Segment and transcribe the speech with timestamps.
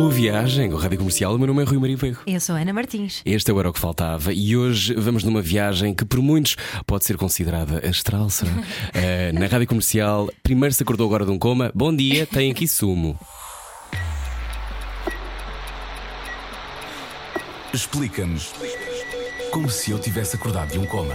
[0.00, 1.34] Boa viagem a Rádio Comercial.
[1.34, 2.16] O meu nome é Rui Maria Veio.
[2.26, 3.20] Eu sou Ana Martins.
[3.22, 6.56] Este é o Era o que Faltava e hoje vamos numa viagem que por muitos
[6.86, 8.50] pode ser considerada astral, será?
[8.94, 11.70] Eh, na Rádio Comercial, primeiro se acordou agora de um coma.
[11.74, 13.20] Bom dia, tem aqui sumo.
[17.74, 18.54] Explica-nos
[19.50, 21.14] como se eu tivesse acordado de um coma.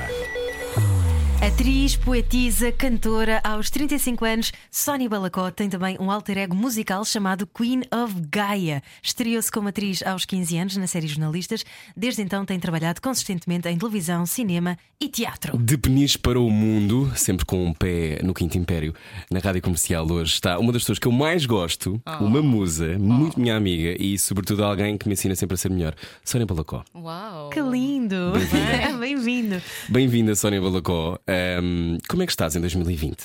[1.46, 7.46] Atriz, poetisa, cantora, aos 35 anos, Sónia Balacó tem também um alter ego musical chamado
[7.46, 8.82] Queen of Gaia.
[9.04, 11.64] Estreou-se como atriz aos 15 anos na série Jornalistas.
[11.96, 15.56] Desde então tem trabalhado consistentemente em televisão, cinema e teatro.
[15.56, 18.96] De Peniche para o mundo, sempre com um pé no Quinto Império,
[19.30, 23.40] na Rádio Comercial hoje está uma das pessoas que eu mais gosto, uma musa, muito
[23.40, 25.94] minha amiga e, sobretudo, alguém que me ensina sempre a ser melhor,
[26.24, 26.84] Sónia Balacó.
[26.96, 27.52] Uau!
[27.52, 28.34] Que lindo!
[29.00, 29.62] Bem-vindo!
[29.88, 31.20] Bem-vinda, Sónia Balacó.
[31.60, 33.18] Ahm, como é que estás em 2020?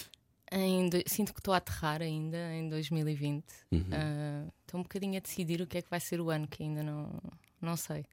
[0.52, 3.44] Em do- Sinto que estou a aterrar ainda em 2020.
[3.70, 3.84] Uhum.
[3.92, 6.62] Ah, Estou um bocadinho a decidir o que é que vai ser o ano, que
[6.62, 7.10] ainda não,
[7.60, 8.04] não sei.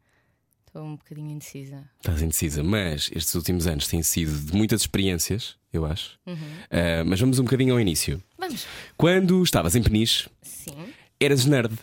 [0.67, 1.87] Estou um bocadinho indecisa.
[1.97, 6.19] Estás indecisa, mas estes últimos anos têm sido de muitas experiências, eu acho.
[6.25, 6.35] Uhum.
[6.71, 8.21] Ah, mas vamos um bocadinho ao início.
[8.37, 8.65] Vamos!
[8.97, 10.93] Quando estavas em Peniche, Sim.
[11.19, 11.73] eras nerd.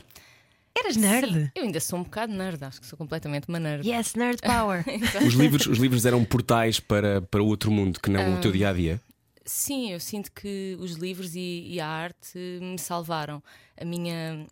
[0.76, 1.32] Eras nerd?
[1.32, 1.50] Sim.
[1.54, 3.88] Eu ainda sou um bocado nerd, acho que sou completamente uma nerd.
[3.88, 4.84] Yes, nerd power!
[5.26, 8.70] Os livros, os livros eram portais para, para outro mundo que não o teu dia
[8.70, 9.00] a dia.
[9.44, 13.42] Sim, eu sinto que os livros e, e a arte me salvaram.
[13.80, 14.46] A minha.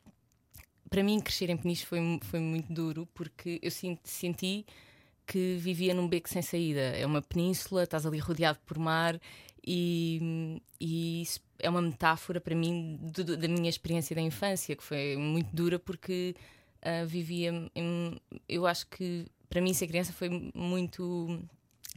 [0.90, 4.66] Para mim, crescer em Peniche foi, foi muito duro porque eu sinto- senti
[5.26, 6.80] que vivia num beco sem saída.
[6.80, 9.18] É uma península, estás ali rodeado por mar
[9.66, 14.74] e, e isso é uma metáfora para mim do- do- da minha experiência da infância,
[14.76, 16.34] que foi muito dura porque
[16.82, 17.52] ah, vivia.
[17.74, 21.38] em- eu acho que para mim, ser criança foi muito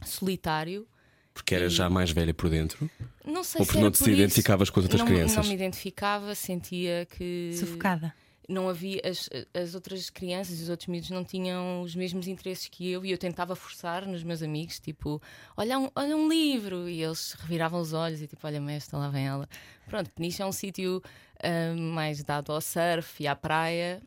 [0.04, 0.86] solitário.
[1.32, 2.88] Porque eras já mais velha por dentro.
[3.24, 4.10] Não sei Ou se porque era não te por isso.
[4.10, 5.36] identificavas com as outras não, crianças?
[5.36, 8.14] Não me identificava, sentia que Sufocada.
[8.48, 12.68] Não havia as, as outras crianças e os outros miúdos não tinham os mesmos interesses
[12.68, 15.20] que eu e eu tentava forçar nos meus amigos, tipo,
[15.56, 19.08] olha um, olha um livro e eles reviravam os olhos e tipo, olha esta lá
[19.08, 19.48] vem ela.
[19.86, 21.02] Pronto, Peniche é um sítio
[21.42, 24.02] ah, mais dado ao surf e à praia.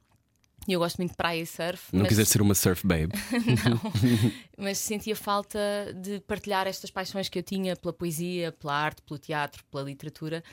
[0.68, 1.94] E eu gosto muito de praia e surf.
[1.94, 3.12] Não mas- quiseste ser uma surf babe.
[4.58, 5.60] mas sentia falta
[5.96, 10.44] de partilhar estas paixões que eu tinha pela poesia, pela arte, pelo teatro, pela literatura.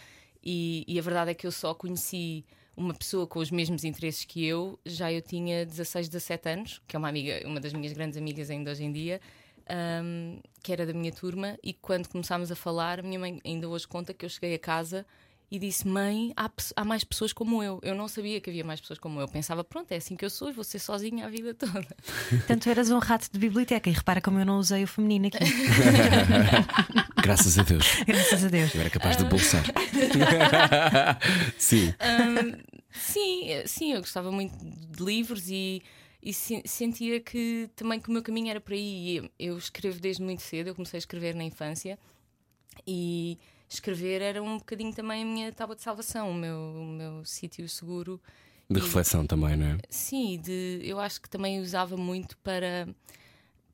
[0.42, 2.44] E, e a verdade é que eu só conheci
[2.76, 6.94] uma pessoa com os mesmos interesses que eu, já eu tinha 16, 17 anos, que
[6.94, 9.20] é uma amiga, uma das minhas grandes amigas ainda hoje em dia,
[9.68, 13.88] ahm, que era da minha turma, e quando começámos a falar, minha mãe ainda hoje
[13.88, 15.06] conta que eu cheguei a casa
[15.50, 17.78] e disse: Mãe, há, há mais pessoas como eu.
[17.82, 19.28] Eu não sabia que havia mais pessoas como eu.
[19.28, 21.86] Pensava: Pronto, é assim que eu sou e vou ser sozinha a vida toda.
[22.28, 25.38] Portanto, eras um rato de biblioteca e repara como eu não usei o feminino aqui.
[27.22, 27.86] Graças a Deus.
[28.06, 28.74] Graças a Deus.
[28.74, 29.64] Eu era capaz de bolsar.
[31.58, 31.94] Sim.
[32.92, 35.82] Sim, eh, sim, eu gostava muito de livros e,
[36.22, 39.30] e se- sentia que também que o meu caminho era por aí.
[39.38, 41.98] Eu escrevo desde muito cedo, eu comecei a escrever na infância
[42.86, 47.24] e escrever era um bocadinho também a minha tábua de salvação, o meu, o meu
[47.24, 48.20] sítio seguro.
[48.68, 49.78] De E- reflexão também, não é?
[49.88, 52.88] Sim, de, eu acho que também usava muito para,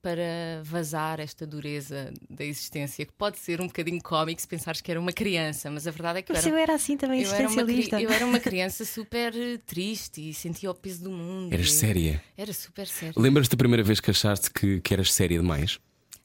[0.02, 4.90] para vazar esta dureza da existência, que pode ser um bocadinho cómico se pensares que
[4.90, 7.22] era uma criança, mas a verdade é que eu Mas era eu era assim também,
[7.22, 9.32] eu era, uma, eu era uma criança super
[9.66, 11.52] triste e sentia o peso do mundo.
[11.54, 12.22] Eras E- séria.
[12.36, 13.14] Era super séria.
[13.16, 15.78] Lembras-te da primeira vez que achaste que, que eras séria demais?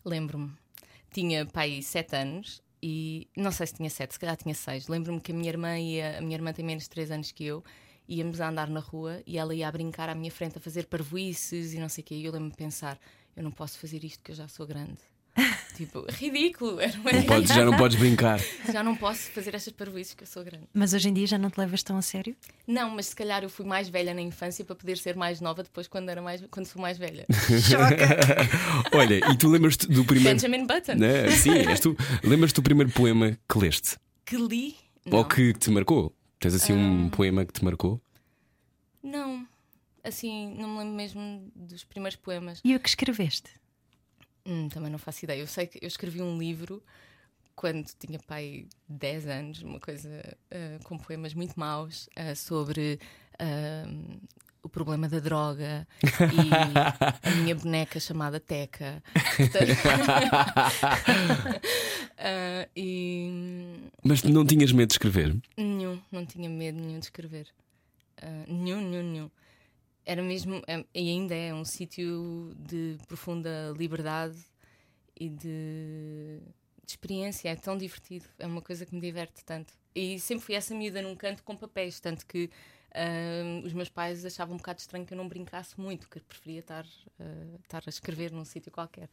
[0.04, 0.52] Lembro-me.
[1.12, 4.88] Tinha pai sete anos e não sei se tinha sete, se calhar tinha seis.
[4.88, 7.46] Lembro-me que a minha irmã ia, a minha irmã tem menos de três anos que
[7.46, 7.64] eu.
[8.08, 10.86] Íamos a andar na rua e ela ia a brincar à minha frente a fazer
[10.88, 12.16] parvoices e não sei o quê.
[12.16, 13.00] E eu lembro-me pensar:
[13.36, 15.02] eu não posso fazer isto que eu já sou grande.
[15.76, 16.80] Tipo, ridículo.
[16.82, 18.40] Era uma Não podes, já não podes brincar.
[18.72, 20.66] Já não posso fazer estas parvoices que eu sou grande.
[20.74, 22.36] Mas hoje em dia já não te levas tão a sério?
[22.66, 25.64] Não, mas se calhar eu fui mais velha na infância para poder ser mais nova
[25.64, 27.26] depois quando, era mais, quando sou mais velha.
[28.94, 30.38] Olha, e tu lembras-te do primeiro.
[30.38, 30.96] Benjamin Button.
[30.96, 31.30] Né?
[31.32, 31.96] Sim, és tu.
[32.24, 33.98] Lembras-te do primeiro poema que leste?
[34.26, 34.76] Que li?
[35.06, 35.24] Ou Não.
[35.24, 36.14] que te marcou?
[36.40, 38.02] Tens assim um poema que te marcou?
[39.02, 39.48] Não.
[40.04, 42.62] Assim, não me lembro mesmo dos primeiros poemas.
[42.64, 43.50] E o que escreveste?
[44.48, 45.40] Hum, também não faço ideia.
[45.42, 46.82] Eu sei que eu escrevi um livro
[47.56, 50.10] quando tinha pai 10 anos, uma coisa
[50.52, 53.00] ah, com poemas muito maus ah, sobre
[53.38, 53.86] ah,
[54.64, 59.04] o problema da droga e a minha boneca chamada Teca.
[62.18, 65.36] Ah, e Mas não tinhas medo de escrever?
[65.58, 67.48] nenhum, não tinha medo nenhum de escrever.
[68.48, 69.32] Nenhum, nenhum, nenhum.
[70.10, 74.38] Era mesmo, é- e ainda é um sítio de profunda liberdade
[75.20, 76.40] e de,
[76.86, 77.50] de experiência.
[77.50, 79.74] É tão divertido, é uma coisa que me diverte tanto.
[79.94, 82.50] E sempre fui essa miúda num canto com papéis, tanto que
[82.96, 86.62] ah, os meus pais achavam um bocado estranho que eu não brincasse muito, que preferia
[86.62, 86.86] estar,
[87.20, 89.10] ah, estar a escrever num sítio qualquer.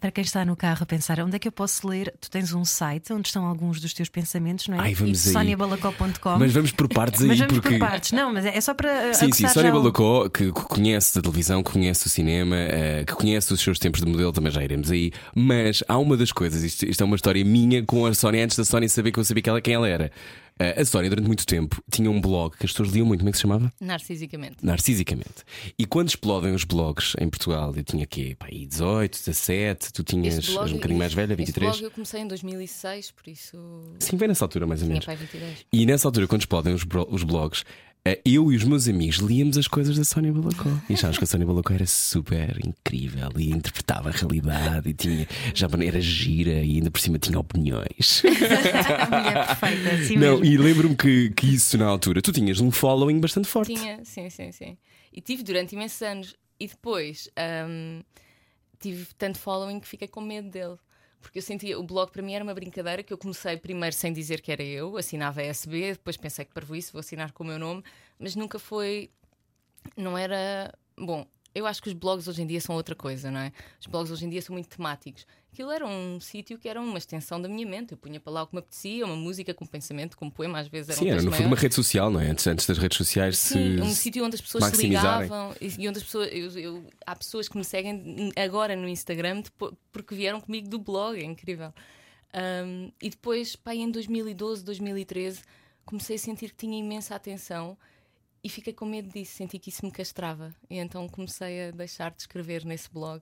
[0.00, 2.14] Para quem está no carro a pensar, onde é que eu posso ler?
[2.20, 4.80] Tu tens um site onde estão alguns dos teus pensamentos, não é?
[4.82, 5.32] Ai, vamos aí.
[5.32, 6.38] soniabalacó.com.
[6.38, 7.70] Mas vamos por partes aí, Mas vamos porque.
[7.70, 9.12] por partes, não, mas é é só para.
[9.14, 13.04] Sim, sim, aguçar Sónia o- Balacó, que conhece a televisão, que conhece o cinema, eh,
[13.04, 15.10] que conhece os seus tempos de modelo, também já iremos aí.
[15.34, 18.56] Mas há uma das coisas, isto, isto é uma história minha com a Sónia, antes
[18.56, 20.12] da Sónia saber que eu sabia que ela, quem ela era.
[20.58, 23.28] Eh, a Sónia, durante muito tempo, tinha um blog que as pessoas liam muito, como
[23.30, 23.72] é que se chamava?
[23.80, 24.56] Narcisicamente.
[24.62, 25.44] Narcisicamente.
[25.78, 28.36] E quando explodem os blogs em Portugal, eu tinha quê?
[28.38, 31.70] Pá, aí 18, 17, tu tinhas blog- um bocadinho mais velha, Este 23.
[31.72, 33.56] blog eu comecei em 2006, por isso
[34.00, 35.04] Sim, bem nessa altura, mais ou menos.
[35.06, 35.66] pai 22.
[35.72, 37.64] E nessa altura, quando explodem os, os blogs,
[38.24, 40.70] eu e os meus amigos líamos as coisas da Sónia Balacó.
[40.88, 45.28] E achámos que a Sónia Balacó era super incrível e interpretava a realidade e tinha,
[45.54, 48.22] já era gira e ainda por cima tinha opiniões.
[49.00, 50.44] A mulher perfeita, assim Não, mesmo.
[50.44, 53.74] e lembro-me que, que isso na altura, tu tinhas um following bastante forte.
[53.74, 54.78] Tinha, sim, sim, sim.
[55.12, 56.36] E tive durante imensos anos.
[56.58, 57.28] E depois
[57.68, 58.02] hum,
[58.78, 60.76] tive tanto following que fiquei com medo dele.
[61.20, 64.12] Porque eu sentia, o blog para mim era uma brincadeira que eu comecei primeiro sem
[64.12, 67.46] dizer que era eu, assinava SB, depois pensei que para isso vou assinar com o
[67.46, 67.82] meu nome,
[68.18, 69.10] mas nunca foi.
[69.96, 70.72] Não era.
[70.96, 73.52] Bom, eu acho que os blogs hoje em dia são outra coisa, não é?
[73.80, 75.26] Os blogs hoje em dia são muito temáticos.
[75.52, 77.92] Aquilo era um sítio que era uma extensão da minha mente.
[77.92, 80.68] Eu punha para lá o que me apetecia, uma música com pensamento, com poema, às
[80.68, 82.28] vezes era Sim, um era no fundo uma rede social, não é?
[82.30, 83.54] Antes, antes das redes sociais se.
[83.54, 86.28] Sim, um sítio onde as pessoas se ligavam e, onde as pessoas.
[86.32, 89.42] eu- eu- há pessoas que me seguem agora no Instagram
[89.92, 91.72] porque vieram comigo do blog, é incrível.
[92.32, 95.42] Um, e depois, pá, em 2012, 2013,
[95.84, 97.76] comecei a sentir que tinha imensa atenção
[98.42, 100.54] e fiquei com medo disso, senti que isso me castrava.
[100.70, 103.20] E então comecei a deixar de escrever nesse blog.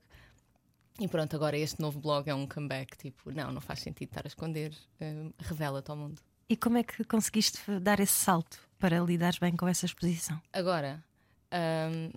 [0.99, 2.97] E pronto, agora este novo blog é um comeback.
[2.97, 6.21] Tipo, não, não faz sentido estar a esconder, um, revela-te ao mundo.
[6.49, 10.41] E como é que conseguiste dar esse salto para lidares bem com essa exposição?
[10.51, 11.03] Agora,
[11.53, 12.11] hum,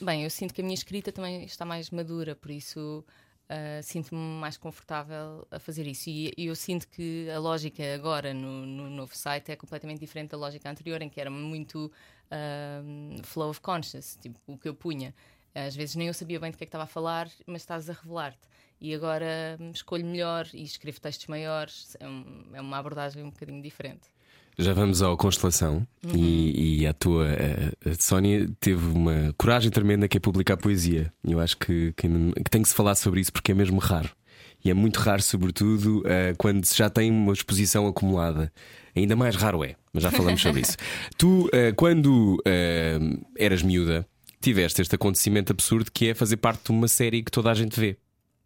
[0.00, 3.04] bem, eu sinto que a minha escrita também está mais madura, por isso
[3.48, 6.10] ah, sinto-me mais confortável a fazer isso.
[6.10, 10.30] E, e eu sinto que a lógica agora no, no novo site é completamente diferente
[10.30, 11.90] da lógica anterior, em que era muito
[12.84, 15.14] hum, flow of conscious, tipo o que eu punha.
[15.56, 17.88] Às vezes nem eu sabia bem do que é que estava a falar, mas estás
[17.88, 18.46] a revelar-te.
[18.78, 22.04] E agora hum, escolho melhor e escrevo textos maiores, é,
[22.58, 24.02] é uma abordagem um bocadinho diferente.
[24.58, 30.08] Já vamos ao Constelação e, e a tua a, a Sónia teve uma coragem tremenda
[30.08, 31.12] que é publicar poesia.
[31.22, 34.10] Eu acho que, que, que tem que se falar sobre isso porque é mesmo raro.
[34.64, 38.52] E é muito raro, sobretudo, eh, quando se já tem uma exposição acumulada.
[38.96, 40.76] Ainda mais raro é, mas já falamos sobre isso.
[41.18, 42.98] Tu, eh, quando eh,
[43.38, 44.06] eras miúda,
[44.46, 47.78] tiveste este acontecimento absurdo que é fazer parte de uma série que toda a gente
[47.80, 47.96] vê.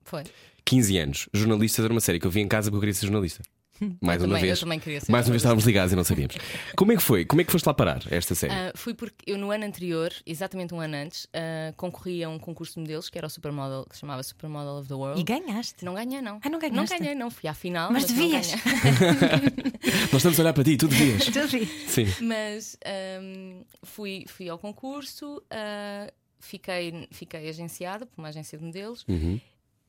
[0.03, 0.25] Foi.
[0.65, 3.07] 15 anos, jornalistas era uma série que eu vi em casa porque eu queria ser
[3.07, 3.43] jornalista.
[4.01, 4.59] Mais Eu uma também- vez.
[4.59, 6.37] eu também queria ser Mais uma vez estávamos ligados e não sabíamos.
[6.77, 7.25] Como é que foi?
[7.25, 8.53] Como é que foste lá parar esta série?
[8.53, 12.39] Ah, fui porque eu no ano anterior, exatamente um ano antes, ah, concorri a um
[12.39, 15.21] concurso de modelos que era o Supermodel, que se chamava Supermodel of the World.
[15.21, 15.85] E ganhaste.
[15.85, 16.41] Não ganhei, não.
[16.43, 16.77] Ah, não ganhaste?
[16.93, 17.31] Não ganhei, não.
[17.31, 17.91] Fui à final.
[17.93, 18.53] Mas não devias.
[20.13, 21.25] Nós estamos a olhar para ti, tu devias.
[21.31, 21.67] Tu vi.
[21.89, 22.07] Sim.
[22.23, 29.05] Mas ahm, fui, fui ao concurso, ah, fiquei, fiquei agenciada por uma agência de modelos,
[29.09, 29.41] Uhum.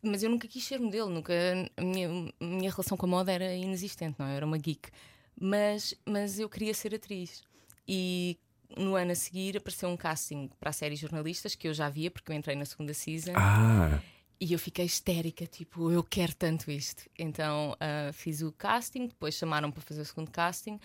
[0.01, 1.33] Mas eu nunca quis ser modelo, nunca,
[1.77, 4.31] a minha, a minha relação com a moda era inexistente, não é?
[4.31, 4.89] Eu era uma geek.
[5.39, 7.43] Mas, mas eu queria ser atriz.
[7.87, 8.37] E
[8.77, 12.09] no ano a seguir apareceu um casting para a série Jornalistas, que eu já via,
[12.11, 13.33] porque eu entrei na segunda season.
[13.35, 13.99] Ah,
[14.39, 17.03] E eu fiquei histérica, tipo, eu quero tanto isto.
[17.17, 20.79] Então ah, fiz o casting, depois chamaram para fazer o segundo casting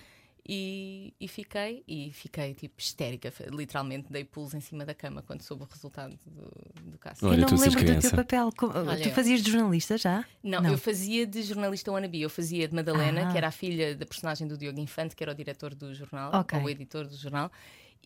[0.48, 3.32] e, e fiquei, e fiquei tipo histérica.
[3.50, 7.26] Literalmente dei pulos em cima da cama quando soube o resultado do, do casting.
[7.26, 8.16] Olha, eu não me lembro do teu criança.
[8.16, 8.50] papel.
[8.88, 10.24] Olha, tu fazias de jornalista já?
[10.42, 10.70] Não, Não.
[10.72, 12.20] eu fazia de jornalista wannabe.
[12.22, 13.32] Eu fazia de Madalena, Ah.
[13.32, 16.30] que era a filha da personagem do Diogo Infante, que era o diretor do jornal,
[16.34, 16.58] Ok.
[16.58, 17.50] ou o editor do jornal.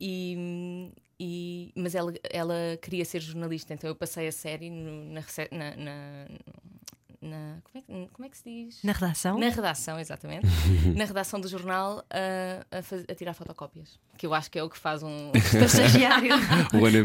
[0.03, 5.77] E, e- mas ela, ela queria ser jornalista, então eu passei a série no- na-
[5.77, 6.27] na-
[7.23, 8.79] na- como, é, que- como é que se diz?
[8.83, 9.39] Na redação?
[9.39, 10.47] Na redação, exatamente.
[10.97, 13.99] na redação do jornal a, a faz- a tirar fotocópias.
[14.17, 15.31] Que eu acho que é o que faz um.
[15.65, 16.35] Estagiário.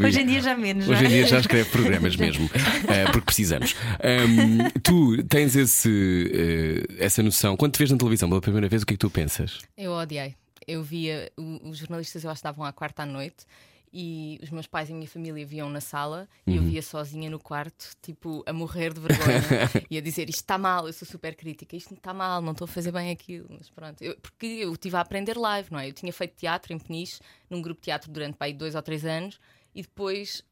[0.05, 0.87] Hoje em dia já menos.
[0.87, 2.49] Hoje em dia já escreve programas mesmo,
[2.89, 3.75] eh, porque precisamos.
[4.03, 6.31] Ahm, tu tens esse,
[6.99, 7.55] eh, essa noção.
[7.57, 9.59] Quando te vês na televisão pela primeira vez, o que é que tu pensas?
[9.77, 10.35] Eu odiei.
[10.67, 13.45] Eu via o- os jornalistas, eu acho que estavam à quarta à noite
[13.97, 17.29] e os meus pais e a minha família viam na sala e eu via sozinha
[17.29, 19.39] no quarto, tipo, a morrer de vergonha
[19.89, 22.65] e a dizer isto está mal, eu sou super crítica, isto está mal, não estou
[22.65, 23.47] a fazer bem aquilo.
[23.49, 25.87] Mas pronto, eu- porque eu estive a aprender live, não é?
[25.87, 28.81] Eu tinha feito teatro em Peniche, num grupo de teatro durante pá, aí, dois ou
[28.81, 29.39] três anos
[29.73, 30.43] e depois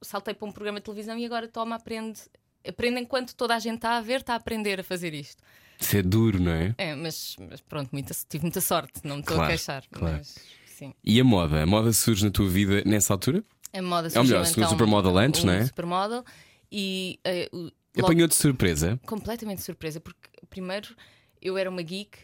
[0.00, 2.20] saltei para um programa de televisão e agora toma, aprende.
[2.66, 5.42] Aprende enquanto toda a gente está a ver, está a aprender a fazer isto.
[5.78, 6.74] Isso é duro, não é?
[6.76, 9.84] É, mas, mas pronto, muita- tive muita sorte, não me estou Claro, a queixar.
[9.92, 10.16] claro.
[10.16, 10.34] Mas
[10.78, 10.94] sim.
[11.04, 11.62] E a moda?
[11.62, 13.42] A moda surge na tua vida nessa altura?
[13.72, 15.66] A moda Ou surgiu, melhor, então, Supermodel antes, um não é?
[15.66, 16.24] Supermodel
[16.72, 18.98] e eh, o- logo- Apanhou de surpresa?
[19.06, 20.94] completamente surpresa, porque primeiro
[21.42, 22.18] eu era uma geek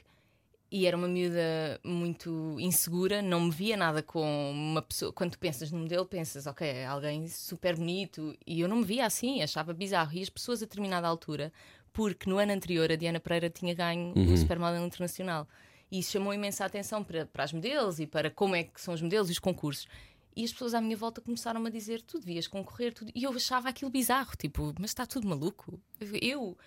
[0.70, 5.12] e era uma miúda muito insegura, não me via nada com uma pessoa.
[5.12, 8.84] Quando tu pensas no modelo, pensas, ok, é alguém super bonito, e eu não me
[8.84, 10.12] via assim, achava bizarro.
[10.14, 11.52] E as pessoas a determinada altura,
[11.92, 15.46] porque no ano anterior a Diana Pereira tinha ganho o Supermodel Internacional,
[15.94, 18.92] e isso chamou imensa atenção para, para as modelos e para como é que são
[18.92, 19.86] os modelos e os concursos.
[20.34, 23.12] E as pessoas à minha volta começaram a dizer: tu devias concorrer, tudo.
[23.14, 25.80] e eu achava aquilo bizarro, tipo, mas está tudo maluco.
[26.20, 26.58] Eu.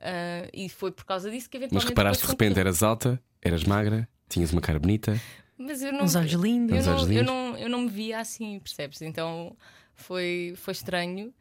[0.00, 1.88] ah, e foi por causa disso que Mas eventualmente.
[1.90, 5.16] reparaste de repente eras alta, eras magra, tinhas uma cara bonita.
[5.56, 6.76] Mas eu não, Uns olhos lindos.
[6.76, 7.26] Eu, não, olhos eu, lindos.
[7.26, 9.00] não, eu não me via assim, percebes?
[9.00, 9.56] Então
[9.94, 11.32] foi, foi estranho,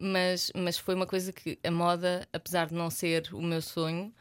[0.00, 4.12] mas, mas foi uma coisa que a moda, apesar de não ser o meu sonho,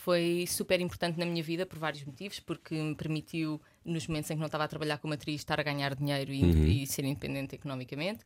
[0.00, 4.34] foi super importante na minha vida por vários motivos, porque me permitiu, nos momentos em
[4.34, 7.54] que não estava a trabalhar como atriz, estar a ganhar dinheiro e, e ser independente
[7.54, 8.20] economicamente.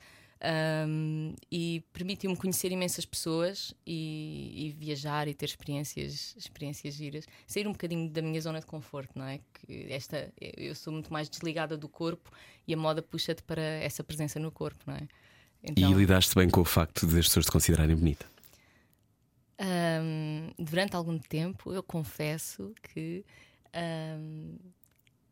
[0.87, 7.67] Um, e permitiu-me conhecer imensas pessoas e, e viajar e ter experiências, experiências giras, sair
[7.67, 9.41] um bocadinho da minha zona de conforto, não é?
[9.55, 12.31] Que esta, eu sou muito mais desligada do corpo
[12.69, 15.09] e a moda puxa-te para essa presença no corpo, não é?
[15.63, 18.34] Então, E lidaste bem com o facto de as pessoas te considerarem bonita.
[19.59, 23.25] Ahm, durante algum tempo, eu confesso que
[23.73, 24.57] ahm,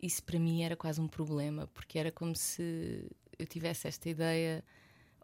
[0.01, 4.65] isso para mim era quase um problema, porque era como se eu tivesse esta ideia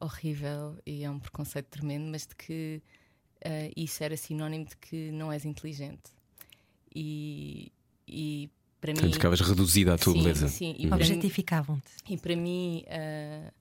[0.01, 2.83] horrível e é um preconceito tremendo, mas de que
[3.45, 6.11] ah, isso era sinónimo de que não és inteligente.
[6.95, 7.71] E,
[8.07, 8.51] e
[8.81, 8.97] para mim.
[8.97, 10.49] Portanto, ficavas reduzida à tua sim, beleza.
[10.49, 10.89] Sim, e Uhum.
[10.91, 11.91] para mim- Objetificavam-te.
[12.09, 13.53] e para mim, ah,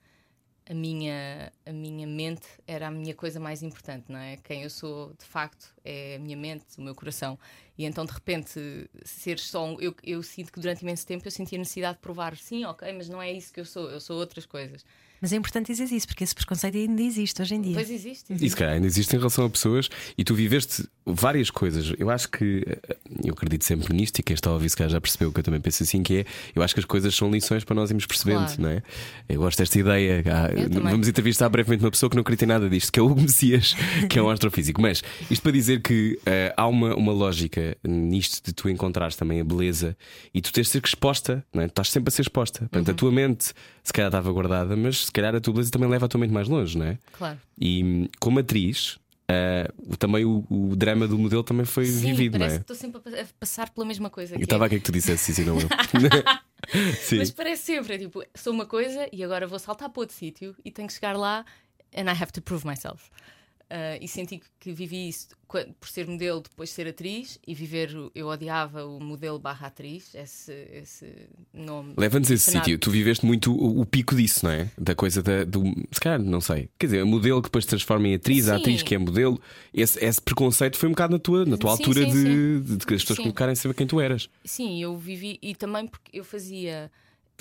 [0.70, 4.38] a, minha, a minha mente era a minha coisa mais importante, não é?
[4.38, 7.40] Quem eu sou, de facto, é a minha mente, o meu coração.
[7.78, 9.80] E então, de repente, ser só um.
[9.80, 13.08] Eu, eu sinto que durante imenso tempo eu sentia necessidade de provar, sim, ok, mas
[13.08, 14.86] não é isso que eu sou, eu sou outras coisas.
[15.22, 17.74] Mas é importante dizer isso, porque esse preconceito ainda existe hoje em dia.
[17.74, 18.32] Pois existe.
[18.32, 18.50] E existe.
[18.52, 21.94] se calhar ainda existe em relação a pessoas e tu viveste várias coisas.
[21.98, 22.66] Eu acho que
[23.24, 25.44] eu acredito sempre nisto e quem está a ouvir se calhar já percebeu que eu
[25.44, 28.06] também penso assim: que é eu acho que as coisas são lições para nós irmos
[28.06, 28.62] percebendo, Claro.
[28.62, 28.84] não é?
[29.30, 30.24] Eu gosto desta ideia.
[30.28, 30.50] Ah,
[30.90, 33.76] vamos entrevistar brevemente uma pessoa que não acredita em nada disto, que é o Messias,
[34.10, 34.82] que é um astrofísico.
[34.82, 39.40] Mas isto para dizer que eh, há uma, uma lógica nisto de tu encontrares também
[39.40, 39.98] a beleza
[40.34, 41.68] e tu tens de ser exposta, não é?
[41.68, 42.60] Tu estás sempre a ser exposta.
[42.62, 42.96] Portanto, a Uhum.
[42.98, 46.10] tua mente se calhar estava guardada, mas se calhar a tua beleza também leva a
[46.10, 46.98] tua mente mais longe, não é?
[47.14, 47.40] Claro.
[47.60, 48.98] E como atriz,
[49.80, 52.56] o- também o, o drama do modelo também foi Sim, vivido, não é?
[52.58, 54.34] estou sempre a pa- a passar pela mesma coisa.
[54.36, 55.68] Eu que é- estava a querer que tu dissesse isso e não eu.
[57.02, 57.18] Sim.
[57.18, 60.56] Mas parece sempre, é tipo, sou uma coisa e agora vou saltar para outro sítio
[60.66, 61.46] e tenho que chegar lá
[61.96, 63.10] and I have to prove myself.
[63.70, 65.28] Ah, e senti que, que vivi isso
[65.80, 67.90] por ser modelo, depois ser atriz e viver.
[68.16, 71.06] Eu odiava o modelo barra atriz, esse, esse
[71.54, 71.94] nome.
[71.98, 72.78] Leva-nos esse sítio.
[72.78, 74.72] Tu viveste muito o, o pico disso, não é?
[74.78, 75.64] Da coisa da, do.
[75.92, 76.70] Se calhar, não sei.
[76.80, 79.40] Quer dizer, o modelo que depois se transforma em atriz, a atriz que é modelo.
[79.74, 82.78] Esse, esse preconceito foi um bocado na tua, na tua Sim, altura sim, de, de,
[82.78, 84.30] de as pessoas colocarem saber quem tu eras.
[84.46, 86.90] Sim, eu vivi e também porque eu fazia.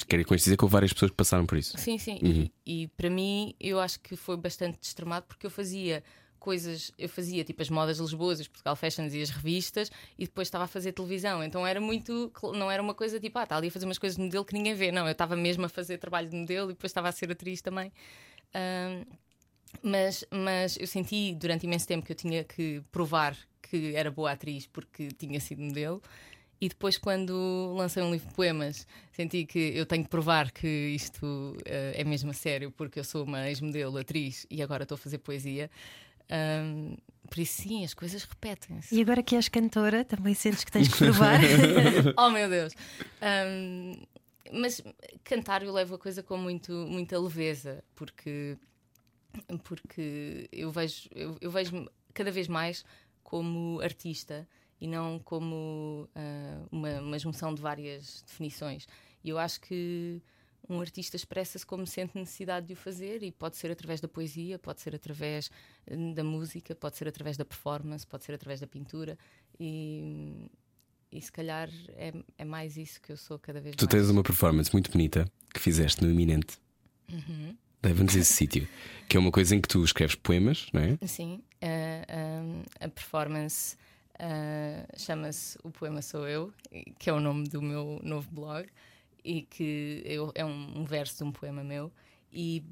[0.04, 1.76] Quero isto dizer que houve várias pessoas que passaram por isso.
[1.78, 2.18] Sim, sim.
[2.22, 2.48] Uhum.
[2.66, 6.02] E, e para mim, eu acho que foi bastante extremado porque eu fazia
[6.38, 10.26] coisas, eu fazia tipo as modas de Lisboa, os Portugal Fashions e as revistas, e
[10.26, 11.42] depois estava a fazer televisão.
[11.42, 14.16] Então era muito, não era uma coisa tipo, ah, está ali a fazer umas coisas
[14.16, 14.92] de modelo que ninguém vê.
[14.92, 17.60] Não, eu estava mesmo a fazer trabalho de modelo e depois estava a ser atriz
[17.60, 17.92] também.
[18.54, 19.04] Ahm,
[19.82, 24.30] mas, mas eu senti durante imenso tempo que eu tinha que provar que era boa
[24.30, 26.00] atriz porque tinha sido modelo.
[26.60, 30.66] E depois, quando lancei um livro de poemas, senti que eu tenho que provar que
[30.66, 34.94] isto eh, é mesmo a sério, porque eu sou uma ex-modelo, atriz e agora estou
[34.94, 35.70] a fazer poesia.
[36.30, 36.96] Ahm,
[37.28, 38.94] por isso, sim, as coisas repetem-se.
[38.94, 41.40] E agora que és cantora, também sentes que tens que provar.
[42.16, 42.72] oh meu Deus!
[43.20, 44.00] Ahm,
[44.52, 44.82] mas
[45.24, 48.56] cantar eu levo a coisa com muito, muita leveza, porque,
[49.64, 52.84] porque eu vejo eu, eu vejo cada vez mais
[53.22, 54.48] como artista
[54.80, 58.86] e não como ah, uma, uma junção de várias definições.
[59.24, 60.20] E eu acho que
[60.68, 64.58] um artista expressa-se como sente necessidade de o fazer e pode ser através da poesia,
[64.58, 65.50] pode ser através
[65.90, 69.16] hum, da música, pode ser através da performance, pode ser através da pintura
[69.60, 70.50] e,
[71.12, 73.92] e se calhar é, é mais isso que eu sou cada vez Tu mais.
[73.94, 76.58] tens uma performance muito bonita que fizeste no Iminente.
[77.82, 78.68] Leva-nos a esse sítio.
[79.08, 80.98] Que é uma coisa em que tu escreves poemas, não é?
[81.06, 83.76] Sim, a- a performance
[84.18, 86.52] ah, chama-se O Poema Sou Eu,
[86.98, 88.68] que é o nome do meu novo blog,
[89.24, 91.90] e que eu- é um, um verso de um poema meu.
[92.32, 92.62] E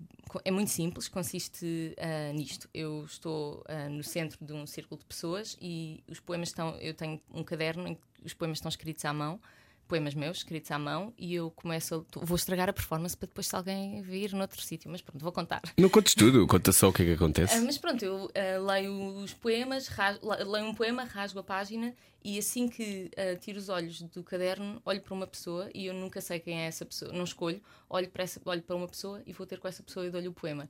[0.44, 2.68] é muito simples, consiste ah, nisto.
[2.74, 6.76] Eu estou ah, no centro de um círculo de pessoas e os poemas estão.
[6.78, 9.40] Eu tenho um caderno em que os poemas estão escritos à mão,
[9.86, 12.06] poemas meus escritos à mão, e eu começo.
[12.16, 15.32] A, vou estragar a performance para depois, se alguém vir noutro sítio, mas pronto, vou
[15.32, 15.62] contar.
[15.78, 17.58] Não contes tudo, conta só o que é que acontece.
[17.60, 22.38] mas pronto, eu ah, leio os poemas, ras- leio um poema, rasgo a página e
[22.38, 26.20] assim que ah, tiro os olhos do caderno, olho para uma pessoa e eu nunca
[26.20, 29.32] sei quem é essa pessoa, não escolho, olho para, essa, olho para uma pessoa e
[29.32, 30.68] vou ter com essa pessoa e dou-lhe o poema.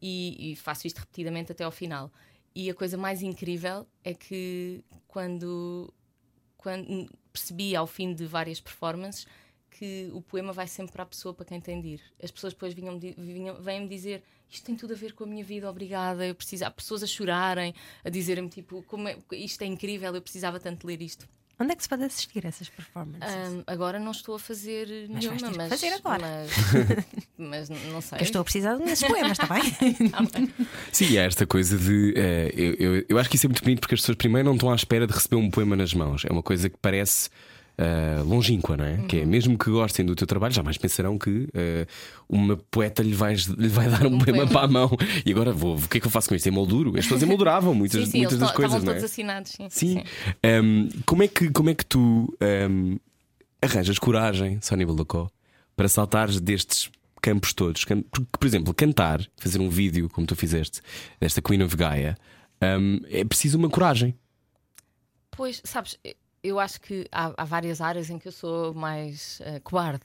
[0.00, 2.10] E, e faço isto repetidamente até ao final.
[2.54, 5.92] E a coisa mais incrível é que quando,
[6.66, 9.24] quando percebi ao fim de várias performances
[9.70, 12.00] que o poema vai sempre para a pessoa para quem tem de ir.
[12.20, 16.26] As pessoas depois vêm-me dizer isto tem tudo a ver com a minha vida, obrigada.
[16.26, 17.72] Eu preciso, há pessoas a chorarem,
[18.04, 21.28] a dizerem-me tipo, como é, isto é incrível, eu precisava tanto ler isto.
[21.58, 23.22] Onde é que se pode assistir a essas performances?
[23.34, 26.46] Ahm, agora não estou a fazer Mas vais nenhuma, ter que mas, fazer agora.
[27.38, 28.18] mas, mas não sei.
[28.18, 29.62] Eu estou a precisar desses poemas, está bem?
[30.10, 30.52] Tá bem.
[30.92, 32.12] Sim, há esta coisa de.
[32.16, 34.54] eh, eu, eu, eu acho que isso é muito bonito porque as pessoas primeiro não
[34.54, 36.24] estão à espera de receber um poema nas mãos.
[36.24, 37.30] É uma coisa que parece.
[37.78, 38.98] Eh, longínqua, não é?
[39.06, 41.86] Que é mesmo que gostem do teu trabalho, jamais pensarão que eh,
[42.28, 44.50] uma poeta lhe vai, lhe vai dar um, Um poema, poema.
[44.52, 44.90] para a mão
[45.24, 46.46] e agora vou, o que é que eu faço com isto?
[46.46, 46.90] Emolduro?
[46.98, 49.06] As pessoas emolduravam muitas, Sim, sim, muitas das coisas, não todos é?
[49.06, 49.52] assinados.
[49.52, 50.02] Sim, Sim.
[50.44, 52.34] Um, como, é que, como é que tu
[52.70, 52.98] um,
[53.60, 55.28] arranjas coragem, Sónia Balacó,
[55.76, 56.90] para saltares destes
[57.20, 57.84] campos todos?
[57.84, 60.80] Porque, por exemplo, cantar, fazer um vídeo como tu fizeste,
[61.20, 62.16] desta Queen of Gaia,
[62.80, 64.14] um, é preciso uma coragem.
[65.30, 65.98] Pois, sabes,
[66.46, 70.04] eu acho que há, há várias áreas em que eu sou mais eh, cobarde,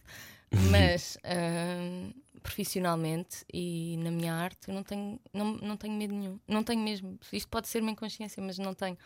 [0.70, 6.40] mas ahm, profissionalmente e na minha arte eu não tenho, não, não tenho medo nenhum.
[6.48, 7.20] Não tenho mesmo.
[7.32, 8.98] Isto pode ser uma inconsciência, mas não tenho.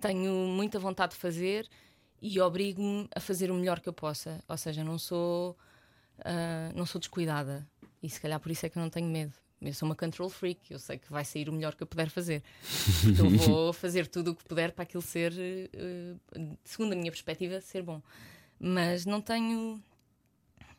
[0.00, 1.68] Tenho muita vontade de fazer
[2.20, 4.42] e obrigo-me a fazer o melhor que eu possa.
[4.48, 5.56] Ou seja, não sou,
[6.24, 7.66] ah, não sou descuidada.
[8.02, 9.34] E se calhar por isso é que eu não tenho medo.
[9.62, 12.08] Eu sou uma control freak, eu sei que vai sair o melhor que eu puder
[12.08, 12.42] fazer.
[13.04, 16.14] Então vou fazer tudo o que puder para aquilo ser, eh,
[16.64, 18.00] segundo a minha perspectiva, ser bom.
[18.58, 19.82] Mas não tenho.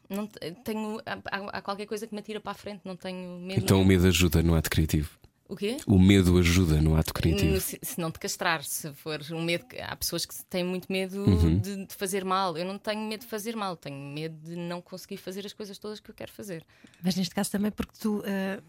[0.09, 3.39] Não te- tenho há, há- qualquer coisa que me atira para a frente, não tenho
[3.39, 3.61] medo.
[3.63, 3.87] Então o nenhum.
[3.87, 5.09] medo ajuda no ato criativo.
[5.47, 5.77] O quê?
[5.85, 7.59] O medo ajuda no ato criativo.
[7.59, 10.89] Se, se não te castrar, se for um medo que há pessoas que têm muito
[10.91, 11.59] medo Uhum.
[11.59, 12.57] de, de fazer mal.
[12.57, 15.77] Eu não tenho medo de fazer mal, tenho medo de não conseguir fazer as coisas
[15.77, 16.65] todas que eu quero fazer.
[17.03, 18.61] Mas neste caso também porque tu ah,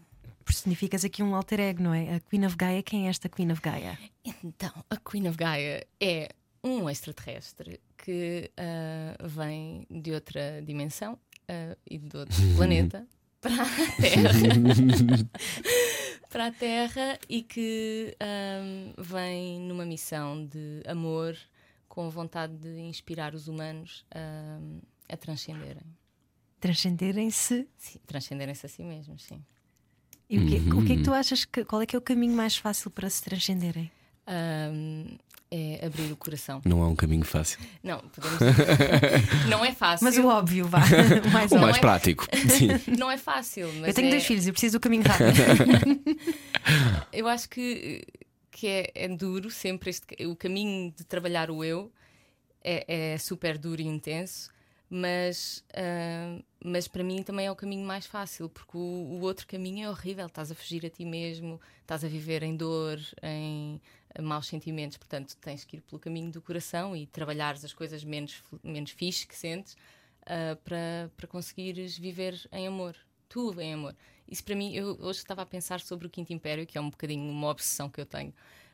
[0.43, 2.15] personificas aqui um alter ego, não é?
[2.15, 3.97] A Queen of Gaia, quem é esta Queen of Gaia?
[4.43, 6.29] Então, a Queen of Gaia é
[6.63, 13.07] um extraterrestre que ah, vem de outra dimensão ah, e de outro planeta
[13.41, 14.29] para a Terra.
[16.29, 21.37] para a Terra e que ah, vem numa missão de amor
[21.87, 24.59] com vontade de inspirar os humanos ah,
[25.09, 25.83] a transcenderem.
[26.59, 27.67] Transcenderem-se.
[27.77, 29.43] Sim, transcenderem-se a si mesmos, sim.
[30.33, 30.97] E o que, o que é Uhum.
[30.99, 31.63] que tu achas que.
[31.65, 33.91] Qual é que é o caminho mais fácil para se transcenderem?
[34.25, 34.71] Ah,
[35.51, 36.61] é abrir o coração.
[36.65, 37.59] Não há um caminho fácil.
[37.83, 38.39] Não, podemos.
[39.47, 40.03] não é fácil.
[40.05, 40.79] Mas o óbvio, vá.
[40.79, 42.25] O mais O mais é- prático.
[42.49, 42.69] Sim.
[42.97, 45.29] Não é fácil, mas Eu tenho é- dois filhos, eu preciso do caminho rápido.
[47.11, 48.03] Eu acho que,
[48.49, 51.91] que é, é duro sempre este, o caminho de trabalhar o eu
[52.63, 54.49] é, é super duro e intenso,
[54.95, 59.47] mas, ah, mas para mim também é o caminho mais fácil, porque o, o outro
[59.47, 60.27] caminho é horrível.
[60.27, 63.81] Estás a fugir a ti mesmo, estás a viver em dor, em
[64.21, 68.43] maus sentimentos, portanto tens que ir pelo caminho do coração e trabalhares as coisas menos,
[68.63, 69.75] menos fixe que sentes
[70.27, 72.95] ah, para, para conseguires viver em amor.
[73.27, 73.95] Tu em amor.
[74.29, 76.91] Isso para mim, eu hoje estava a pensar sobre o Quinto Império, que é um
[76.91, 78.31] bocadinho uma obsessão que eu tenho.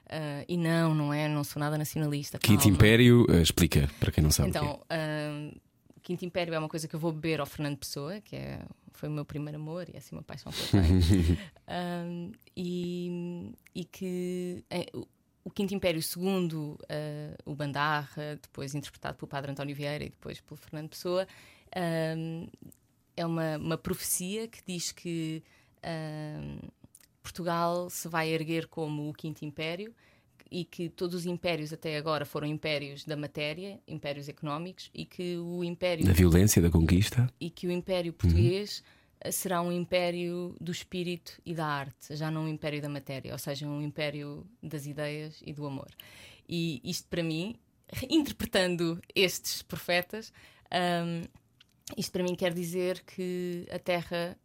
[0.10, 2.38] Ah, e não, não é, não sou nada nacionalista.
[2.40, 2.76] Quinto calma.
[2.76, 4.50] Império, eh, explica para quem não sabe.
[4.50, 4.50] é.
[4.50, 5.69] Então, ah, o
[6.10, 9.08] Quinto Império é uma coisa que eu vou beber ao Fernando Pessoa, que é, foi
[9.08, 11.38] o meu primeiro amor e é assim uma paixão que eu tenho.
[11.68, 12.04] Ah,
[12.58, 15.08] e, e que eh, o-
[15.44, 20.42] o Quinto Império, segundo ah, o Bandarra, depois interpretado pelo Padre António Vieira e depois
[20.42, 21.28] pelo Fernando Pessoa,
[21.76, 22.48] ah,
[23.16, 25.44] é uma, uma profecia que diz que
[25.84, 26.68] ah,
[27.22, 29.94] Portugal se vai erguer como o Quinto Império
[30.52, 35.38] e que todos os impérios até agora foram impérios da matéria, impérios económicos, e que
[35.38, 37.28] o império Da violência, da conquista.
[37.40, 38.84] e que o Império Português
[39.22, 43.32] eh, será um império do espírito e da arte, já não um império da matéria,
[43.32, 45.90] ou seja, um império das ideias e do amor.
[46.48, 47.56] E isto para mim,
[48.10, 50.34] interpretando estes profetas,
[50.74, 51.24] hum,
[51.98, 54.38] isto para mim quer dizer que a Terra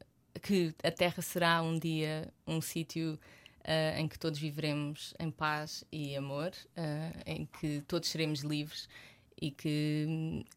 [0.42, 3.18] que a Terra será um dia um sítio
[3.64, 8.88] uh, em que todos viveremos em paz e amor, uh, em que todos seremos livres
[9.40, 10.06] e que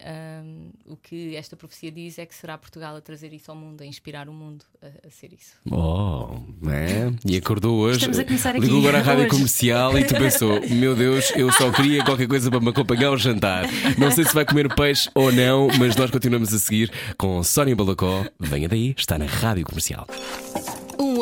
[0.02, 3.82] um, o que esta profecia diz é que será Portugal a trazer isso ao mundo,
[3.82, 5.56] a inspirar o mundo a, a ser isso.
[5.70, 6.30] Oh,
[6.70, 7.12] é?
[7.26, 9.32] E acordou hoje, Estamos a começar aqui ligou agora a rádio hoje.
[9.32, 13.18] comercial e tu pensou: Meu Deus, eu só queria qualquer coisa para me acompanhar ao
[13.18, 13.66] jantar.
[13.98, 17.76] Não sei se vai comer peixe ou não, mas nós continuamos a seguir com Sónia
[17.76, 18.26] Balacó.
[18.40, 20.08] Venha daí, está na rádio comercial.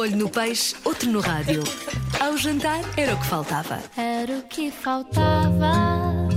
[0.05, 1.63] Olho no peixe, outro no rádio.
[2.19, 3.81] Ao jantar era o que faltava.
[3.97, 5.71] Era o que faltava.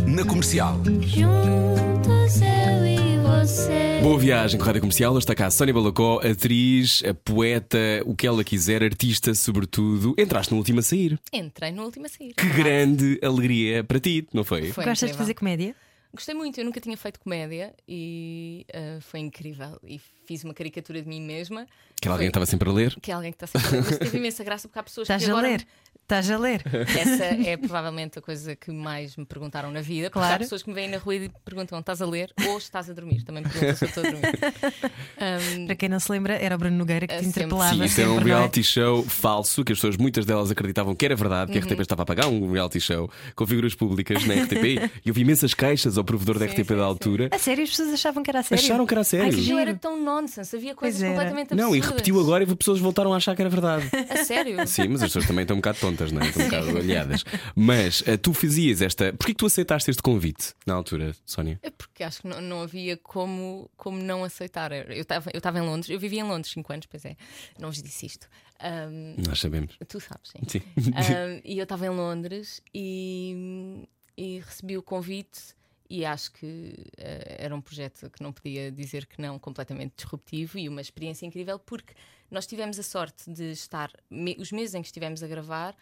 [0.06, 0.80] Na comercial.
[1.02, 4.00] Juntos eu e você.
[4.02, 5.18] Boa viagem com a Rádio Comercial.
[5.18, 10.14] Está cá a Sónia Balacó, atriz, a poeta, o que ela quiser, artista, sobretudo.
[10.16, 11.20] Entraste no último a sair.
[11.30, 12.32] Entrei no último a sair.
[12.32, 14.72] Que grande alegria para ti, não foi?
[14.72, 15.76] Foi Gostas de fazer comédia?
[16.12, 19.78] Gostei muito, eu nunca tinha feito comédia e ah, foi incrível.
[19.84, 21.66] E fiz uma caricatura de mim mesma.
[22.00, 22.96] Que alguém Foi- estava sempre a ler.
[23.00, 23.84] Que é alguém que está sempre a ler.
[23.90, 25.48] Mas teve imensa graça porque há pessoas Estás que a agora.
[25.48, 25.66] ler?
[26.08, 26.62] Estás a ler?
[26.98, 30.08] Essa é provavelmente a coisa que mais me perguntaram na vida.
[30.08, 30.42] Porque há Claro.
[30.42, 33.22] pessoas que me vêm na rua e perguntam: estás a ler ou estás a dormir?
[33.24, 34.32] Também me perguntam se eu estou a dormir.
[35.20, 37.42] Ahm, Para quem não se lembra, era o Bruno Nogueira que É te sempre.
[37.42, 37.74] interpelava.
[37.74, 38.24] Sim, isto era um é?
[38.24, 41.66] reality show falso que as pessoas, muitas delas acreditavam que era verdade, que a Uhum.
[41.66, 45.52] RTP estava a pagar um reality show com figuras públicas na RTP e houve imensas
[45.52, 46.88] queixas ao provedor da Sim, RTP sim, da sim.
[46.88, 47.28] altura.
[47.32, 48.64] A sério, as pessoas achavam que era a sério.
[48.64, 49.26] Acharam que era sério.
[49.26, 49.58] Ai, que giro.
[49.58, 51.90] era tão nonsense, havia coisas completamente Não, e absurdas.
[51.90, 53.90] repetiu agora e as pessoas voltaram a achar que era verdade.
[54.08, 54.66] A sério?
[54.66, 56.28] Sim, mas as pessoas também estão um bocado tontas, não é?
[56.28, 57.24] Estão um bocado olhadas.
[57.54, 59.12] Mas eh, tu fazias esta.
[59.12, 61.58] Porquê que tu aceitaste este convite na altura, Sónia?
[61.62, 64.72] É porque acho que não, não havia como, como não aceitar.
[64.72, 67.16] Eu estava eu em Londres, eu vivia em Londres 5 anos, pois é,
[67.58, 68.28] não vos disse isto.
[68.60, 69.76] Ahm, Nós sabemos.
[69.88, 70.40] tu sabes, sim.
[70.46, 70.62] Sim.
[70.94, 75.56] Ahm, e eu estava em Londres e, e recebi o convite
[75.90, 80.58] e acho que eh, era um projeto que não podia dizer que não, completamente disruptivo
[80.58, 81.94] e uma experiência incrível porque
[82.30, 85.74] nós tivemos a sorte de estar, me- os meses em que estivemos a gravar,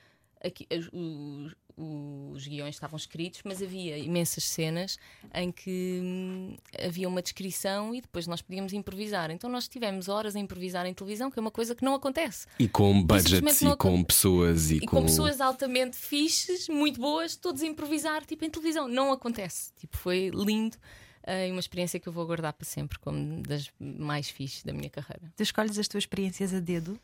[0.45, 4.97] aqui, as- os, os guiões estavam escritos, mas havia imensas cenas
[5.35, 9.31] em que hum, havia uma descrição e depois nós podíamos improvisar.
[9.31, 12.47] Então nós tivemos horas a improvisar em televisão, que é uma coisa que não acontece.
[12.59, 17.37] E com budgets e não com pessoas e, E com pessoas altamente fixes, muito boas,
[17.37, 18.89] todos a improvisar, tipo em televisão.
[18.89, 19.73] Não acontece.
[19.75, 20.79] Tipo, foi lindo eh,
[21.27, 24.91] e uma experiência que eu vou guardar para sempre como das mais fixes da minha
[24.91, 25.33] carreira.
[25.37, 26.99] Tu escolhes as tuas experiências a dedo,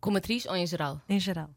[0.00, 1.00] Como atriz ou em geral?
[1.08, 1.50] em geral.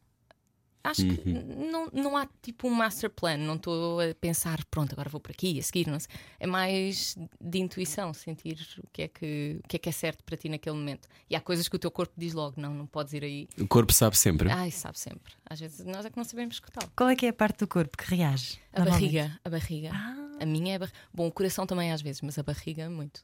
[0.82, 4.92] Acho que n- não, não há tipo um master plan, não estou a pensar, pronto,
[4.94, 6.08] agora vou por aqui, a seguir, não sei.
[6.38, 10.24] É mais de intuição, sentir o que, é que, o que é que é certo
[10.24, 11.06] para ti naquele momento.
[11.28, 13.46] E há coisas que o teu corpo diz logo, não, não podes ir aí.
[13.58, 14.50] O corpo sabe sempre.
[14.50, 15.34] Ai, sabe sempre.
[15.44, 16.90] Às vezes nós é que não sabemos escutá-lo.
[16.96, 18.58] Qual é que é a parte do corpo que reage?
[18.72, 19.90] A barriga, a barriga.
[20.40, 20.98] A minha é a barriga.
[21.12, 23.22] Bom, o coração também às vezes, mas a barriga muito.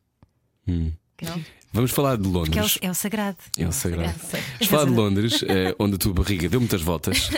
[0.69, 0.93] Hum.
[1.23, 1.43] Não?
[1.73, 2.79] Vamos falar de Que é o, Londres.
[2.83, 3.39] é o sagrado.
[3.57, 4.19] É o sagrado.
[4.19, 7.31] Vamos falar de Londres, eh, onde a tua barriga deu muitas voltas.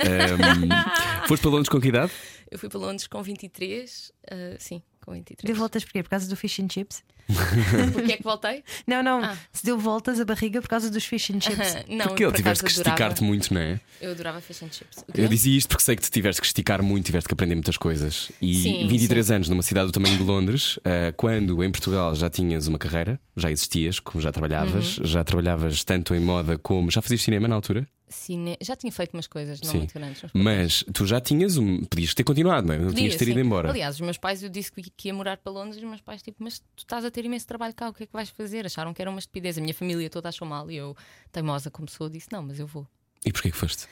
[1.28, 2.10] Foste para Londres com que idade?
[2.50, 5.46] Eu fui para Londres com 23, ah, sim, com 23.
[5.46, 6.02] Deu voltas porquê?
[6.02, 7.02] Por causa do fish and chips?
[7.92, 8.64] Porquê é que voltei?
[8.86, 9.22] Não, não.
[9.22, 9.36] Ah.
[9.52, 11.76] Se deu voltas a barriga por causa dos fish and chips.
[11.86, 13.78] não, Porque ele por tiveste que esticar-te muito, não é?
[14.00, 15.04] Eu adorava fish and chips.
[15.14, 17.76] Eu dizia isto porque sei que te tiveste que esticar muito, tiveste que aprender muitas
[17.76, 18.32] coisas.
[18.40, 22.30] E Sim, 23 anos numa cidade do tamanho de Londres, eh, quando em Portugal já
[22.30, 25.04] tinhas uma carreira, já existias, como já trabalhavas, Uhum.
[25.04, 26.90] já trabalhavas tanto em moda como.
[26.90, 27.86] Já fazias cinema na altura?
[28.10, 28.56] Cine...
[28.60, 29.78] Já tinha feito umas coisas, não Sim.
[29.78, 30.22] muito grandes.
[30.22, 31.84] Mas, Mas tu já tinhas um.
[31.84, 32.78] Podias ter continuado, não é?
[32.78, 33.46] Não tinhas ter ido sim.
[33.46, 33.70] embora.
[33.70, 36.22] Aliás, os meus pais, eu disse que ia morar para Londres e os meus pais,
[36.22, 38.66] tipo, mas tu estás a ter imenso trabalho cá, o que é que vais fazer?
[38.66, 39.58] Acharam que era uma estupidez.
[39.58, 40.96] A minha família toda achou mal e eu,
[41.32, 42.86] teimosa como sou, disse: não, mas eu vou.
[43.24, 43.86] E porquê que foste?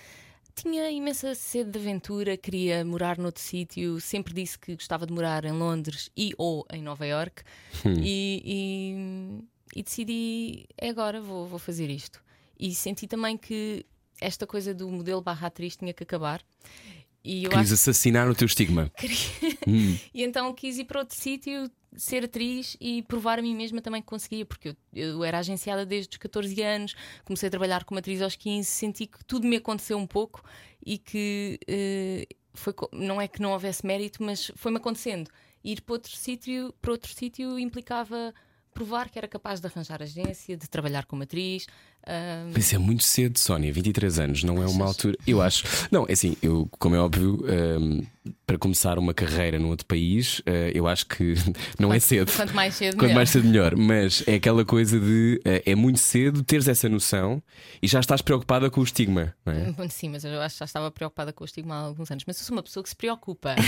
[0.55, 5.45] Tinha imensa sede de aventura, queria morar noutro sítio, sempre disse que gostava de morar
[5.45, 7.43] em Londres e ou em Nova York
[7.85, 9.45] e, e-
[9.79, 12.23] e decidi, é agora, vou, vou fazer isto.
[12.59, 13.85] E senti também que
[14.21, 16.43] esta coisa do modelo barra atriz tinha que acabar.
[17.27, 18.91] E eu Querias acho assassinar o teu estigma.
[19.69, 19.99] Hum.
[20.15, 24.01] e então quis ir para outro sítio, ser atriz e provar a mim mesma também
[24.01, 27.99] que conseguia, porque eu, eu era agenciada desde os 14 anos, comecei a trabalhar como
[27.99, 30.41] atriz aos 15, senti que tudo me aconteceu um pouco
[30.85, 35.33] e que eh, foi, não é que não houvesse mérito, mas foi-me acontecendo.
[35.65, 38.33] Ir para outro sítio, para outro sítio implicava
[38.73, 41.67] provar que era capaz de arranjar agência, de trabalhar como atriz.
[42.07, 45.17] Ah, Mas é muito cedo, Sónia, 23 anos, não é uma altura.
[45.27, 45.65] Eu acho.
[45.91, 47.45] Não, é assim, eu, como é óbvio,
[47.81, 48.03] hum,
[48.47, 51.35] para começar uma carreira num outro país, eh, eu acho que
[51.79, 52.31] não é cedo.
[52.33, 53.15] Quanto mais cedo, Quanto melhor.
[53.17, 53.77] mais cedo, melhor.
[53.77, 55.41] Mas é aquela coisa de.
[55.45, 57.43] eh, é muito cedo teres essa noção
[57.83, 59.73] e já estás preocupada com o estigma, não é?
[59.73, 62.25] Bom, Sim, mas eu acho que já estava preocupada com o estigma há alguns anos.
[62.27, 63.55] Mas eu sou uma pessoa que se preocupa.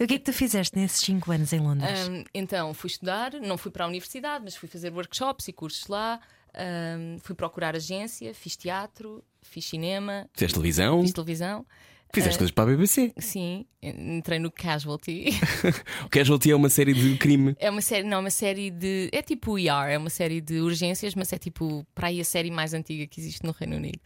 [0.00, 2.08] O que é que tu fizeste nesses 5 anos em Londres?
[2.08, 5.86] Um, então fui estudar, não fui para a universidade, mas fui fazer workshops e cursos
[5.88, 6.20] lá.
[6.54, 11.66] Ahm, fui procurar agência, fiz teatro, fiz cinema, Fizeste televisão, fiz televisão.
[12.12, 13.12] fizeste coisas para a BBC.
[13.18, 15.30] Sim, entrei no Casualty.
[16.06, 17.56] O Casualty é uma série de crime.
[17.58, 19.08] É uma série, não, uma série de.
[19.12, 22.24] É tipo o ER, é uma série de urgências, mas é tipo para aí a
[22.24, 24.00] série mais antiga que existe no Reino Unido.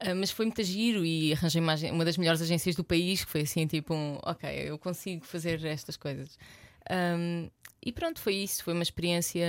[0.00, 3.30] Ah, mas foi muito giro e arranjei uma, uma das melhores agências do país, que
[3.30, 6.38] foi assim, tipo, um, ok, eu consigo fazer estas coisas.
[6.88, 7.48] Ahm,
[7.84, 9.46] e pronto, foi isso, foi uma experiência.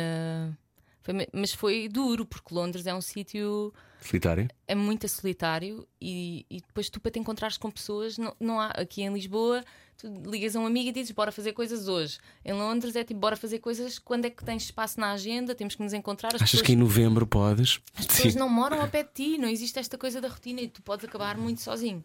[1.01, 4.47] Foi mas foi duro, porque Londres é um sítio Solitária.
[4.67, 8.67] é muito solitário e, e depois tu para te encontrares com pessoas não, não há
[8.67, 9.63] aqui em Lisboa
[9.97, 12.19] tu ligas a um amigo e dizes bora fazer coisas hoje.
[12.45, 15.53] Em Londres é tipo bora fazer coisas quando é que tens espaço na agenda?
[15.53, 16.29] Temos que nos encontrar.
[16.29, 17.81] As Achas pessoas, que em novembro podes?
[17.97, 20.67] as pessoas não moram ao pé de ti não existe esta coisa da rotina e
[20.69, 22.03] tu podes acabar muito sozinho.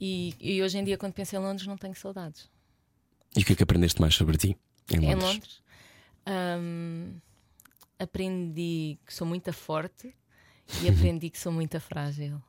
[0.00, 2.48] E, e hoje em dia quando penso em Londres não tenho saudades.
[3.36, 4.56] E o que é que aprendeste mais sobre ti
[4.90, 5.10] em Londres?
[5.10, 5.62] em Londres?
[6.26, 7.14] Hum,
[8.00, 10.14] aprendi que sou muito forte
[10.82, 12.42] e aprendi que sou muito frágil.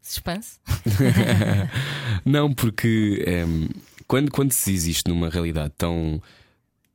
[0.00, 0.58] Suspense?
[2.26, 3.68] Não, porque ehm,
[4.08, 6.20] quando, quando se existe numa realidade tão,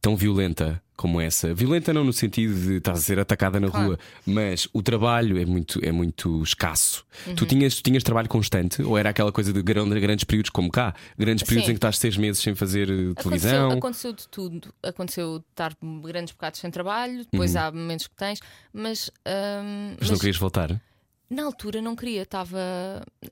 [0.01, 3.85] tão violenta como essa, violenta não no sentido de estás a ser atacada na Claro.
[3.89, 7.05] rua, mas o trabalho é muito, é muito escasso.
[7.35, 7.47] Tu, Uhum.
[7.47, 10.95] tinhas, tu tinhas trabalho constante ou era aquela coisa de gran- grandes períodos como cá?
[11.17, 11.71] Grandes períodos Sim.
[11.71, 13.71] em que estás seis meses sem fazer eh, Aconteceu, televisão?
[13.71, 14.73] aconteceu de tudo.
[14.83, 18.39] Aconteceu estar grandes bocados sem trabalho, depois há momentos que tens,
[18.73, 20.81] mas, hum, Mas não querias voltar?
[21.29, 22.21] Na altura não queria.
[22.21, 22.59] Estava.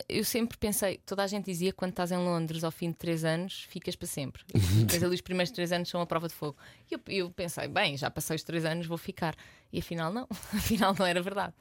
[0.07, 2.97] Eu sempre pensei, toda a gente dizia que quando estás em Londres ao fim de
[2.97, 4.43] três anos, ficas para sempre.
[4.89, 6.57] Tens ali os primeiros três anos são a prova de fogo.
[6.89, 9.35] E eu, eu pensei, bem, já passei os três anos, vou ficar.
[9.71, 10.27] E afinal, não.
[10.53, 11.53] Afinal, não era verdade.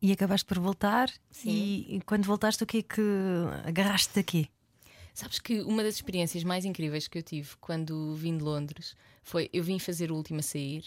[0.00, 1.10] E acabaste por voltar.
[1.30, 1.50] Sim.
[1.50, 3.02] E, e quando voltaste, o que é que
[3.64, 4.48] agarraste daqui?
[5.12, 9.50] Sabes que uma das experiências mais incríveis que eu tive quando vim de Londres foi
[9.52, 10.84] eu vim fazer o último a sair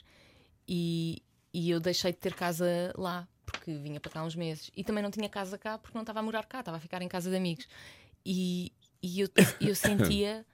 [0.65, 1.21] e,
[1.53, 5.03] e eu deixei de ter casa lá porque vinha para cá uns meses e também
[5.03, 7.29] não tinha casa cá porque não estava a morar cá, estava a ficar em casa
[7.29, 7.67] de amigos
[8.25, 10.45] e, e eu, eu sentia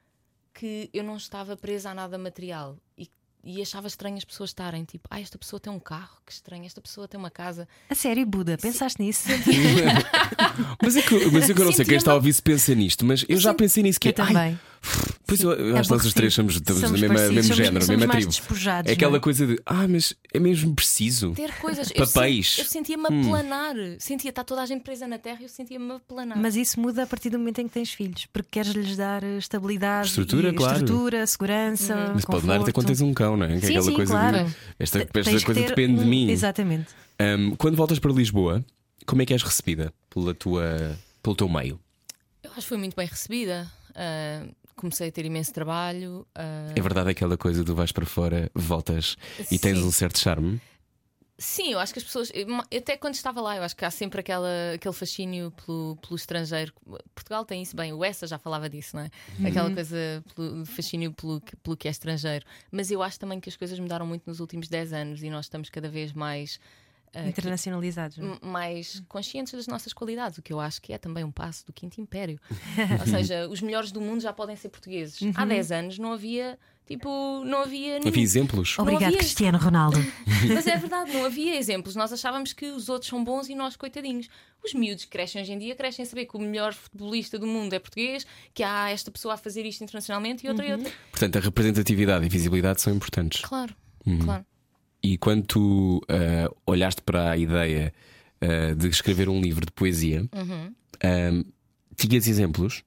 [0.54, 3.10] que eu não estava presa a nada material e,
[3.44, 6.66] e achava estranho as pessoas estarem tipo, ah, esta pessoa tem um carro, que estranho,
[6.66, 7.68] esta pessoa tem uma casa.
[7.90, 9.30] A sério, Buda, pensaste nisso?
[10.82, 12.74] Mas é que, mas é que eu não sei quem está a ouvir se pensa
[12.74, 14.60] nisto, mas eu já pensei nisso que Eu é, ai, também.
[15.28, 17.58] Pois eu, eu acho que nós os três somos, estamos Somos no mesmo, mesmo somos-
[17.58, 18.32] género, somos mesma mais tribo.
[18.40, 19.20] despojados, É aquela não é?
[19.20, 21.34] coisa de, ah, mas é mesmo preciso.
[21.34, 21.92] Ter coisas.
[21.94, 22.50] Eu, Papéis.
[22.56, 23.76] sen- eu sentia-me a planar.
[24.00, 26.38] Sentia, está toda a gente presa na terra e eu sentia-me a planar.
[26.38, 29.22] Mas isso muda a partir do momento em que tens filhos, porque queres lhes dar
[29.22, 30.78] eh, estabilidade, Estrutura, e claro.
[30.78, 32.12] estrutura, segurança.
[32.16, 33.50] Mas pode dar até quando tens um cão, não é?
[33.50, 34.46] Que é Sim, aquela sim, coisa claro.
[34.46, 34.56] de.
[34.80, 36.30] Esta, esta coisa depende de um- mim.
[36.32, 36.88] Exatamente.
[37.20, 38.64] Um, quando voltas para Lisboa,
[39.06, 41.78] como é que és recebida pela tua, pelo teu meio?
[42.44, 43.70] Eu acho que foi muito bem recebida.
[43.94, 44.44] Ah,
[44.78, 46.26] comecei a ter imenso trabalho.
[46.34, 49.18] ah, É verdade aquela coisa de vais para fora, voltas
[49.52, 49.84] e tens Sim.
[49.84, 50.62] um certo charme?
[51.40, 53.92] Sim, eu acho que as pessoas, eu- até quando estava lá, eu acho que há
[53.92, 56.74] sempre aquela, aquele fascínio pelo, pelo estrangeiro.
[57.14, 59.10] Portugal tem isso bem, o Essa já falava disso, não é?
[59.48, 62.44] Aquela coisa, pelo fascínio pelo, pelo que é estrangeiro.
[62.72, 65.46] Mas eu acho também que as coisas mudaram muito nos últimos 10 anos e nós
[65.46, 66.60] estamos cada vez mais.
[67.14, 68.18] Ah, Internacionalizados.
[68.18, 68.46] não é?
[68.46, 71.74] mais conscientes das nossas qualidades, o que eu acho que é também um passo do
[71.74, 72.40] Quinto Império.
[73.02, 75.20] Ou seja, os melhores do mundo já podem ser portugueses.
[75.36, 77.10] Há 10 anos não havia, tipo,
[77.46, 78.08] não havia nenhum.
[78.10, 78.78] Havia exemplos?
[78.80, 79.98] Obrigado, havia- Cristiano Ronaldo.
[80.54, 81.96] Mas é verdade, não havia exemplos.
[81.96, 84.28] Nós achávamos que os outros são bons e nós, coitadinhos.
[84.64, 87.48] Os miúdos que crescem hoje em dia crescem a saber que o melhor futebolista do
[87.48, 90.92] mundo é português, que há esta pessoa a fazer isto internacionalmente e outra e outra.
[91.12, 93.42] Portanto, a representatividade e visibilidade são importantes.
[93.42, 94.20] Claro, Uhum.
[94.20, 94.46] claro.
[95.08, 97.94] E quando tu ah, olhaste para a ideia
[98.42, 100.74] ah, de escrever um livro de poesia, Uhum.
[101.02, 101.44] ah,
[101.96, 102.84] tinhas exemplos?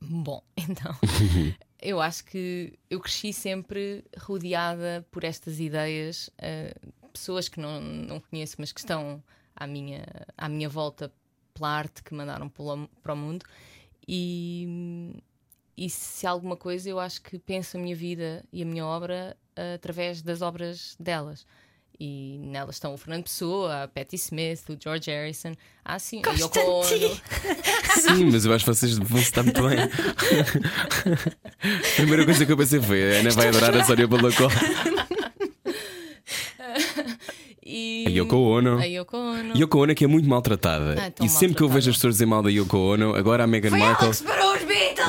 [0.00, 0.94] Bom, então.
[1.80, 6.74] Eu acho que eu cresci sempre rodeada por estas ideias, eh,
[7.12, 9.22] pessoas que não, não conheço, mas que estão
[9.54, 10.04] à minha,
[10.38, 11.12] à minha volta
[11.54, 13.44] pela arte que mandaram para o mundo.
[14.08, 15.12] E,
[15.76, 19.36] e se alguma coisa, eu acho que penso a minha vida e a minha obra
[19.74, 21.46] através das obras delas.
[21.98, 26.30] E nelas estão o Fernando Pessoa, a Patti Smith, o George Harrison, ah, sim, a
[26.32, 26.84] Yoko Ono.
[27.96, 29.78] Sim, mas eu acho que vocês vão estar muito bem.
[29.80, 29.88] a
[31.96, 34.48] primeira coisa que eu pensei foi: a Ana vai adorar a Sónia Balacó.
[37.68, 38.04] E...
[38.06, 38.78] A Yoko Ono.
[38.78, 39.58] A Yoko Ono.
[39.58, 40.94] Yoko Ono que é muito maltratada.
[40.98, 41.90] Ah, e sempre que eu vejo maltratada.
[41.90, 44.10] as pessoas dizer mal da Yoko Ono, agora a Meghan Markle.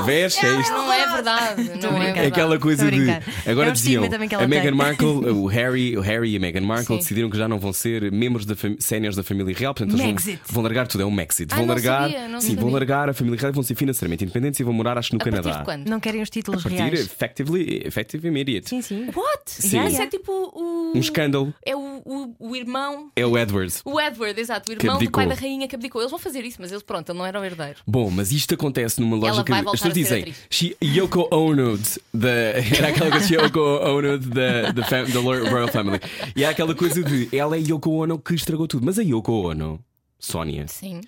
[0.05, 0.37] Vês?
[0.43, 0.71] É isto.
[0.73, 1.71] Não é verdade.
[1.81, 2.25] Não é.
[2.25, 3.07] É aquela coisa de.
[3.49, 4.75] Agora É diziam a Meghan.
[4.75, 7.01] Markle, o Harry, o Harry e a Meghan Markle Sim.
[7.01, 10.39] decidiram que já não vão ser membros da séniores da família real, portanto eles vão,
[10.49, 11.51] vão largar tudo, é um Mexit.
[11.51, 13.75] Ah, Vão não largar, sabia, não sim, vão largar a família real e vão ser
[13.75, 15.57] financeiramente independentes e vão morar, acho que no A Canadá.
[15.59, 15.87] de quando?
[15.87, 16.99] Não querem os títulos A partir reais.
[17.01, 18.69] effectively, effective immediate.
[18.69, 19.05] Sim, sim.
[19.15, 19.41] What?
[19.45, 19.85] Sim.
[19.87, 20.91] Isso é tipo o.
[20.95, 23.09] Um escândalo É o, o, o irmão.
[23.15, 23.81] é o Edwards.
[23.83, 26.01] O Edward, exato, o irmão do pai da rainha que abdicou.
[26.01, 27.79] Eles vão fazer isso, mas eles, pronto, ele não era o herdeiro.
[27.85, 29.53] Bom, mas isto acontece numa Ela lógica.
[29.93, 31.77] Pessoas dizem Yoko Ono
[32.13, 32.29] da.
[32.77, 35.99] Era aquela coisa Yoko Ono da, da, fam, da Royal Family.
[36.35, 38.85] E há aquela coisa de ela é Yoko Ono que estragou tudo.
[38.85, 39.79] Mas a Yoko Ono,
[40.19, 41.01] Sónia, Sim.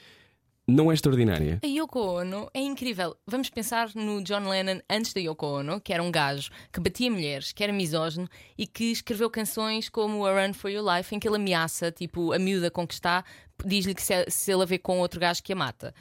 [0.67, 1.59] não é extraordinária.
[1.63, 3.15] A Yoko Ono é incrível.
[3.25, 7.09] Vamos pensar no John Lennon antes da Yoko Ono, que era um gajo que batia
[7.09, 11.19] mulheres, que era misógino e que escreveu canções como A Run for Your Life, em
[11.19, 13.23] que ele ameaça, tipo, a miúda com que está,
[13.65, 15.93] diz-lhe que se, se ele a vê com outro gajo que a mata.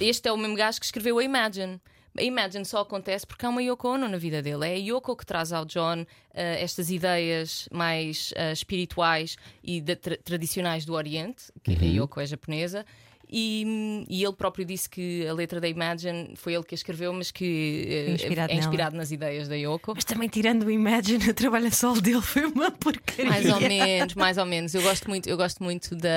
[0.00, 1.80] Este é o mesmo gajo que escreveu a Imagine.
[2.18, 4.66] A Imagine só acontece porque há uma Yoko Ono na vida dele.
[4.66, 6.04] É a Yoko que traz ao John
[6.34, 12.20] eh, estas ideias mais eh, espirituais e da- tra- tradicionais do Oriente, que a Yoko
[12.20, 12.84] é japonesa.
[13.32, 17.12] E, e ele próprio disse que a letra da Imagine foi ele que a escreveu,
[17.12, 18.66] mas que eh, Inspirado é nela.
[18.66, 19.92] inspirado nas ideias da Yoko.
[19.94, 23.30] Mas também tirando o Imagine, o trabalho a solo dele foi uma porcaria.
[23.30, 24.74] Mais ou menos, mais ou menos.
[24.74, 26.10] Eu gosto muito, eu gosto muito da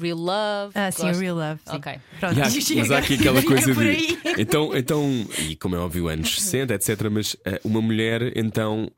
[0.00, 0.72] Real Love.
[0.74, 1.16] Ah, sim, gosto...
[1.16, 1.60] o Real Love.
[1.68, 1.76] sim.
[1.76, 1.92] Ok.
[2.20, 2.44] Pronto, há-
[2.76, 4.18] mas há aqui aquela coisa de.
[4.38, 7.08] Então, então, e como é óbvio, anos 60, etc.
[7.10, 8.90] Mas eh, uma mulher, então,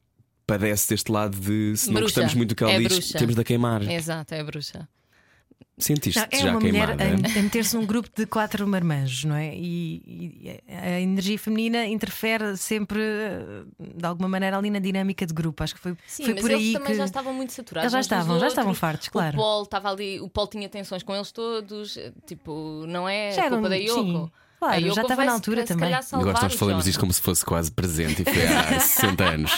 [0.46, 2.02] padece deste lado de se não Bruxa.
[2.20, 3.18] gostamos muito do que ela É diz, bruxa.
[3.18, 3.82] temos de a queimar.
[3.90, 4.88] Exato, é a bruxa.
[5.76, 7.28] Sentiste Não, é já uma mulher queimada?
[7.34, 9.52] a, a meter-se num grupo de quatro marmanjos, não é?
[9.56, 10.02] E,
[10.46, 13.64] e a energia feminina interfere sempre, eh,
[13.96, 15.64] de alguma maneira, ali na dinâmica de grupo.
[15.64, 16.94] Acho que foi, Sim, foi mas por eles aí também que.
[16.98, 17.92] já estavam muito saturados.
[17.92, 19.36] Eles já estavam, já estavam fartos, claro.
[19.36, 23.48] O Paul estava ali, o Paul tinha tensões com eles todos, tipo, não é Já
[23.48, 24.00] culpa da Yoko.
[24.00, 25.90] sim, claro, A Yoko já estava na altura também.
[25.92, 26.90] Eu gosto nós falamos John.
[26.90, 29.52] isto como se fosse quase presente e foi há 60 anos.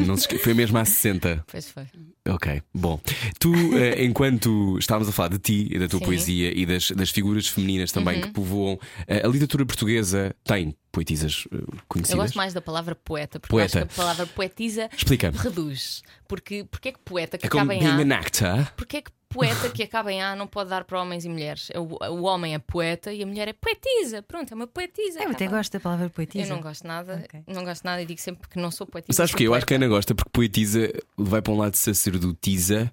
[0.00, 1.44] Não se esque- foi mesmo há 60.
[1.46, 1.84] Pois foi.
[2.28, 3.00] Ok, bom.
[3.38, 6.04] Tu, eh, enquanto estávamos a falar de ti e da tua Sim.
[6.04, 6.10] Uhum.
[6.10, 11.44] poesia e das, das figuras femininas também que povoam, eh, a literatura portuguesa tem poetisas
[11.52, 12.20] eh, Eu conhecidas?
[12.24, 13.78] gosto mais da palavra poeta, porque Poeta.
[13.78, 15.38] acho que a palavra poetisa Explica-me.
[15.38, 16.02] reduz.
[16.26, 17.94] Porque, porque é que poeta que É como acaba em A?
[17.98, 18.72] an actor.
[18.76, 21.68] Porque é que poeta que acaba em A não pode dar para homens e mulheres?
[21.74, 24.22] O, o homem é poeta e a mulher é poetisa.
[24.22, 25.20] Pronto, é uma poetisa.
[25.22, 25.58] Eu até Acaba.
[25.58, 26.44] gosto da palavra poetisa.
[26.52, 27.42] Eu não gosto nada, Ok.
[27.46, 29.16] não gosto nada e digo sempre que não sou poetisa.
[29.16, 29.46] Sabes porquê?
[29.46, 29.76] Eu acho que a.
[29.76, 32.90] Ana gosta porque poetisa vai para um lado de sacerdotisa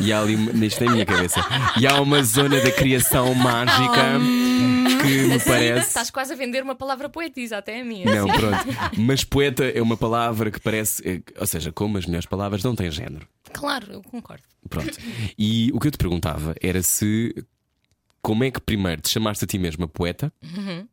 [0.00, 1.40] e há ali, neste na minha cabeça,
[1.78, 4.18] e há uma zona da criação mágica
[4.60, 5.88] que me Assim, parece.
[5.88, 8.04] Estás quase a vender uma palavra poetisa, até a minha.
[8.04, 8.64] Não, pronto.
[8.98, 11.02] Mas poeta é uma palavra que parece.
[11.08, 13.26] eh, Ou seja, como as melhores palavras não têm género.
[13.52, 14.42] Claro, eu concordo.
[14.68, 14.96] Pronto.
[15.38, 17.34] E o que eu te perguntava era se.
[18.22, 20.86] Como é que primeiro te chamaste a ti mesma poeta Uhum.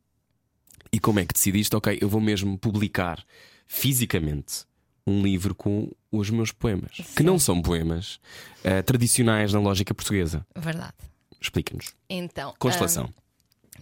[0.90, 3.22] e como é que decidiste, ok, eu vou mesmo publicar
[3.66, 4.64] fisicamente
[5.06, 8.18] um livro com os meus poemas, que não são poemas
[8.64, 10.44] eh, tradicionais na lógica portuguesa.
[10.56, 10.94] Verdade.
[11.40, 11.94] Explica-nos.
[12.08, 13.10] Então, Constelação.
[13.14, 13.22] ah,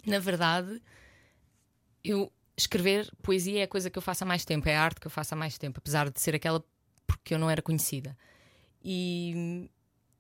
[0.05, 0.81] na verdade,
[2.03, 5.01] eu escrever poesia é a coisa que eu faço há mais tempo, é a arte
[5.01, 6.65] que eu faço há mais tempo, apesar de ser aquela
[7.07, 8.17] porque eu não era conhecida.
[8.83, 9.71] E,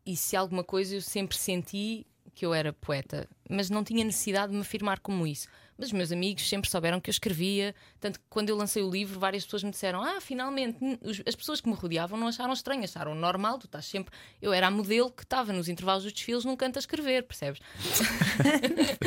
[0.04, 4.50] e se alguma coisa eu sempre senti que eu era poeta, mas não tinha necessidade
[4.50, 5.48] de me afirmar como isso.
[5.78, 8.90] Mas os meus amigos sempre souberam que eu escrevia, tanto que quando eu lancei o
[8.90, 10.78] livro, várias pessoas me disseram: Ah, finalmente,
[11.26, 14.12] as pessoas que me rodeavam não acharam estranho, acharam normal, tu estás sempre.
[14.40, 17.60] Eu era a modelo que estava nos intervalos dos desfiles num canto a escrever, percebes?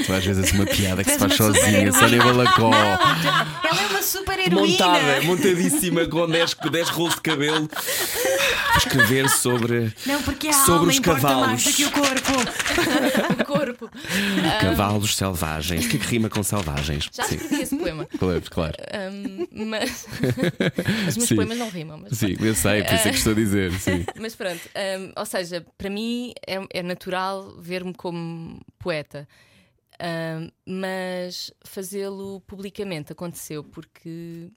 [0.06, 1.92] Tu às vezes és uma piada que se faz sozinha.
[1.92, 2.72] Sónia Balacó.
[2.74, 4.62] Ela é uma super heroína.
[4.68, 7.70] Montada, montadíssima com 10, 10 rolos de cabelo.
[8.78, 11.48] Escrever sobre Não, porque a Sobre alma os cavalos.
[11.48, 12.32] mais do que o corpo.
[13.50, 13.90] Corpo.
[14.62, 15.86] cavalos selvagens.
[15.86, 17.10] O que é que rima com selvagens?
[17.12, 18.06] Já escrevi esse poema.
[18.06, 18.78] claro, claro.
[19.12, 20.08] Um, mas
[21.10, 21.36] os meus Sim.
[21.36, 21.98] poemas não rimam.
[21.98, 23.72] Mas, Sim, eu sei, por isso é que estou a dizer.
[23.80, 24.06] Sim.
[24.20, 29.28] mas pronto, um, ou seja, para mim é, é natural ver-me como poeta.
[30.02, 34.50] Um, mas fazê-lo publicamente aconteceu porque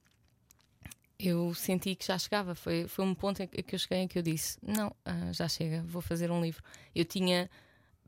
[1.18, 2.54] eu senti que já chegava.
[2.54, 5.32] Foi, foi um ponto em que que eu cheguei em que eu disse: Não, ah,
[5.32, 6.62] já chega, vou fazer um livro.
[6.94, 7.50] Eu tinha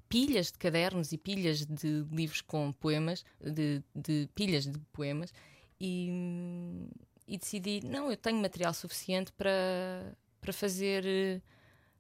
[0.09, 5.33] pilhas de cadernos e pilhas de livros com poemas, de, de pilhas de poemas,
[5.81, 6.89] e,
[7.27, 11.43] e decidi: Não, eu tenho material suficiente para, para fazer.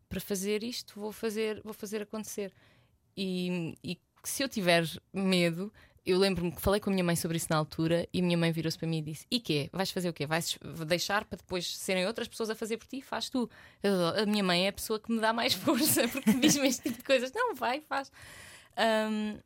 [0.08, 2.52] Para fazer isto, vou fazer, vou fazer acontecer.
[3.16, 5.72] E, e se eu tiver medo,
[6.06, 8.36] eu lembro-me que falei com a minha mãe sobre isso na altura e a minha
[8.36, 9.70] mãe virou-se para mim e disse: E quê?
[9.72, 10.26] Vais fazer o quê?
[10.26, 13.00] Vais deixar para depois serem outras pessoas a fazer por ti?
[13.00, 13.48] Faz tu.
[14.20, 16.98] A minha mãe é a pessoa que me dá mais força porque diz-me este tipo
[16.98, 17.32] de coisas.
[17.32, 18.12] Não, vai, faz.
[18.76, 19.38] Ahm,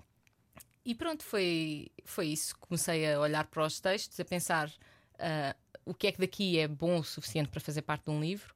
[0.84, 2.56] e pronto, foi, foi isso.
[2.58, 4.72] Comecei a olhar para os textos, a pensar
[5.18, 5.54] ah,
[5.84, 8.52] o que é que daqui é bom o suficiente para fazer parte de um livro.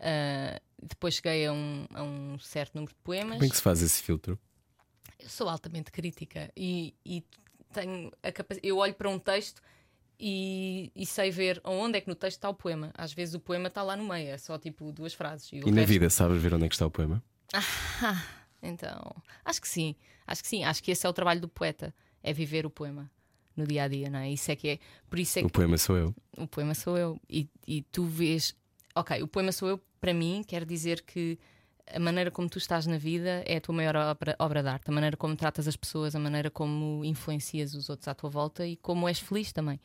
[0.00, 3.34] Ah, depois cheguei a um, a um certo número de poemas.
[3.34, 4.38] Como é que se faz esse filtro?
[5.24, 7.24] Eu sou altamente crítica e, e
[7.72, 8.60] tenho a capac...
[8.62, 9.60] eu olho para um texto
[10.20, 12.92] e, e sei ver onde é que no texto está o poema.
[12.96, 15.50] Às vezes o poema está lá no meio, é só tipo duas frases.
[15.52, 17.22] E, E na resto- vida, sabes ver onde é que está o poema?
[17.52, 18.22] Ah,
[18.62, 19.14] então,
[19.44, 19.94] acho que sim,
[20.26, 23.10] acho que sim, acho que esse é o trabalho do poeta, é viver o poema
[23.56, 24.30] no dia a dia, não é?
[24.30, 26.14] Isso é que é, por isso é O que poema sou eu.
[26.36, 28.54] o poema sou eu e, e tu vês,
[28.94, 31.38] ok, o poema sou eu, para mim, quer dizer que
[31.92, 34.88] a maneira como tu estás na vida é a tua maior obra, obra de arte,
[34.88, 38.66] a maneira como tratas as pessoas, a maneira como influencias os outros à tua volta
[38.66, 39.78] e como és feliz também.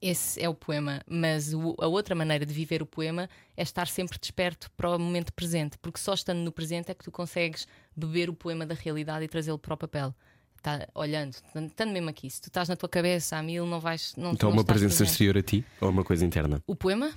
[0.00, 3.86] Esse é o poema, mas o- a outra maneira de viver o poema é estar
[3.88, 7.66] sempre desperto para o momento presente, porque só estando no presente é que tu consegues
[7.94, 10.14] beber o poema da realidade e trazê-lo para o papel.
[10.62, 14.14] Tá olhando, estando mesmo aqui, se tu estás na tua cabeça a mil, não vais.
[14.16, 15.10] Não, Então, não uma presença presente.
[15.12, 16.62] exterior a ti ou uma coisa interna?
[16.66, 17.12] O poema,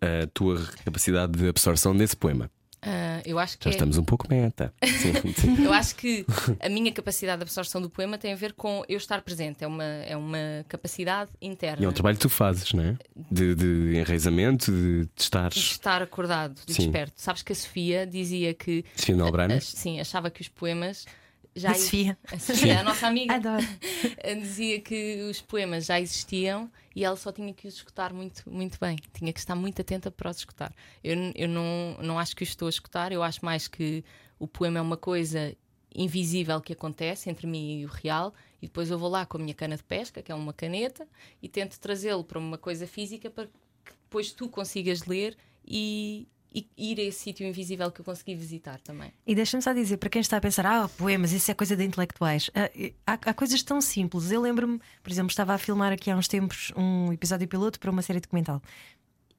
[0.00, 2.50] A tua capacidade de absorção desse poema.
[2.86, 4.72] Ah, eu acho que Já é- estamos um pouco meta.
[5.64, 6.24] Eu acho que
[6.60, 9.66] a minha capacidade de absorção do poema tem a ver com eu estar presente, é
[9.66, 11.82] uma, é uma capacidade interna.
[11.82, 12.96] E é um trabalho que tu fazes, não é?
[13.30, 15.56] De, de enraizamento, de, de de estares.
[15.56, 16.82] estar acordado, de Sim.
[16.84, 17.14] desperto.
[17.16, 19.56] Sabes que a Sofia dizia que Sofia Albrana?
[19.56, 21.06] ach- sim, achava que os poemas
[21.54, 22.18] já A Sofia.
[22.32, 23.64] a Sofia, a nossa amiga, Adoro.
[24.40, 28.78] dizia que os poemas já existiam e ela só tinha que os escutar muito, muito
[28.80, 28.96] bem.
[29.12, 30.74] Tinha que estar muito atenta para os escutar.
[31.02, 34.04] Eu, eu não, não acho que os estou a escutar, eu acho mais que
[34.38, 35.56] o poema é uma coisa
[35.94, 39.40] invisível que acontece entre mim e o real, e depois eu vou lá com a
[39.40, 41.06] minha cana de pesca, que é uma caneta,
[41.40, 46.68] e tento trazê-lo para uma coisa física para que depois tu consigas ler e, e
[46.76, 49.12] ir a esse sítio invisível que eu consegui visitar também.
[49.26, 51.84] E deixa-me só dizer, para quem está a pensar, ah, poemas, isso é coisa de
[51.84, 52.50] intelectuais.
[52.54, 52.70] Ah,
[53.06, 54.30] Há, há coisas tão simples.
[54.30, 57.90] Eu lembro-me, por exemplo, estava a filmar aqui há uns tempos um episódio piloto para
[57.90, 58.62] uma série documental.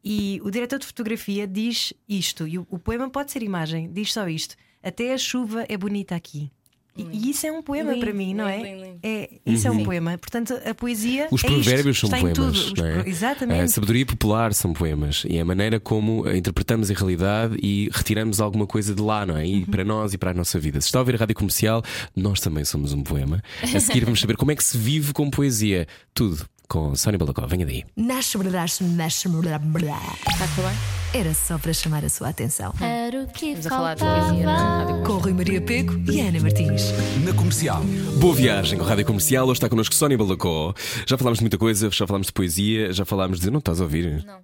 [0.03, 4.13] E o diretor de fotografia diz isto, e o, o poema pode ser imagem, diz
[4.13, 6.51] só isto: até a chuva é bonita aqui.
[6.97, 8.61] E, isso é um poema Lindo, para mim, não é?
[8.61, 10.17] lindo, é isso é um poema.
[10.17, 11.27] Portanto, a poesia.
[11.29, 12.59] Os é isto, provérbios são está em poemas.
[12.59, 12.73] tudo.
[12.73, 13.09] Os não é?
[13.09, 13.61] Exatamente.
[13.61, 18.39] A sabedoria popular são poemas e é a maneira como interpretamos a realidade e retiramos
[18.39, 19.43] alguma coisa de lá, não é?
[19.43, 19.57] Uhum.
[19.57, 20.79] E para nós e para a nossa vida.
[20.79, 21.83] Se está a ouvir a rádio comercial,
[22.15, 23.43] nós também somos um poema.
[23.61, 25.87] A seguir vamos saber como é que se vive com poesia.
[26.13, 27.45] Tudo com Sónia Balacó.
[27.45, 27.83] Venha daí.
[27.95, 29.27] Nasce, nasce, nasce.
[29.27, 31.04] Está tudo bem?
[31.17, 32.73] Era só para chamar a sua atenção.
[32.81, 34.91] Era o que Estamos a falar de poesia na faltava.
[34.91, 35.03] rádio.
[35.05, 36.83] Com Rui Maria Peco e Ana Martins.
[37.23, 37.81] Na comercial.
[38.19, 39.45] Boa viagem com a Rádio Comercial.
[39.45, 40.73] Hoje está connosco Sónia Balacó.
[41.07, 43.49] Já falámos de muita coisa, já falámos de poesia, já falámos de.
[43.49, 44.25] Não estás a ouvir?
[44.25, 44.41] Não,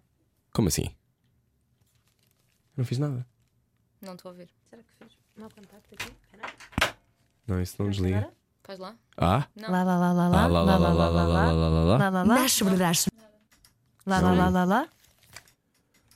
[0.54, 0.90] Como assim?
[2.78, 3.26] Não fiz nada.
[4.02, 4.48] não estou a ver.
[7.48, 8.30] Não, isso não desliga.
[8.64, 8.96] Faz lá.
[9.18, 9.46] Ah?
[9.58, 11.98] Lá, lá, lá, lá, Ah, lá, lá, lá, lá, lá, lá, lá, lá, lá, lá.
[11.98, 13.10] lá, lá, lá, Nasce, nasce.
[14.06, 14.88] lá, lá, lá, lá, lá.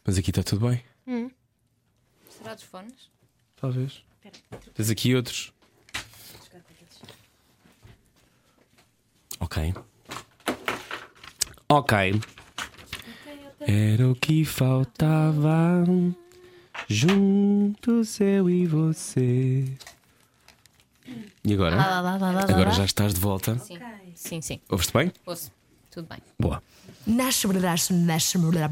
[0.06, 0.84] Mas aqui está tudo bem.
[2.30, 3.10] Será dos fones?
[3.56, 4.04] Talvez.
[4.74, 5.52] Tens aqui outros.
[9.40, 9.74] Ok.
[11.70, 12.22] Ok.
[13.62, 15.84] Era o que faltava.
[16.88, 19.66] Juntos eu e você.
[21.44, 21.76] E agora?
[21.76, 22.72] Lá, lá, lá, lá, lá, Agora lá.
[22.72, 23.58] já estás de volta.
[23.60, 23.80] Sim.
[24.16, 24.62] Sim, sim.
[24.70, 25.12] Ouves-te bem?
[25.26, 25.52] Ouço.
[25.92, 26.20] Tudo bem.
[26.40, 26.62] Boa.
[27.06, 28.70] Nasce, nasce, nasce, blá.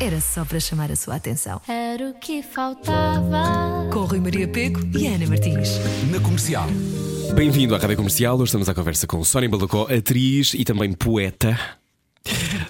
[0.00, 1.60] Era só para chamar a sua atenção.
[1.68, 3.88] Era o que faltava.
[3.92, 5.78] Com Rui Maria Peco e Ana Martins.
[6.10, 6.66] Na comercial.
[7.34, 8.34] Bem-vindo à Rádio Comercial.
[8.34, 11.58] Hoje estamos à conversa com Sónia Balacó, atriz e também poeta.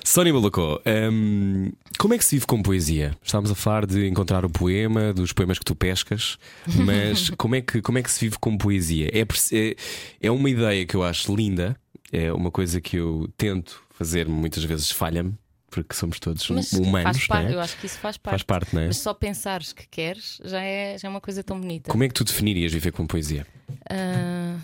[0.04, 3.16] Sónia Balacó, hum, como é que se vive com poesia?
[3.22, 7.60] Estávamos a falar de encontrar o poema, dos poemas que tu pescas, mas como é
[7.60, 9.10] que, como é que se vive com poesia?
[9.12, 9.76] É, é,
[10.22, 11.76] é uma ideia que eu acho linda,
[12.10, 15.34] é uma coisa que eu tento fazer, muitas vezes falha-me,
[15.72, 17.64] porque somos todos Mas humanos, faz parte, não eu é?
[17.64, 18.32] acho que isso faz parte.
[18.34, 18.86] Faz parte, não é?
[18.88, 21.90] Mas só pensares que queres já é, já é uma coisa tão bonita.
[21.90, 23.46] Como é que tu definirias viver com poesia?
[23.88, 24.58] Ah,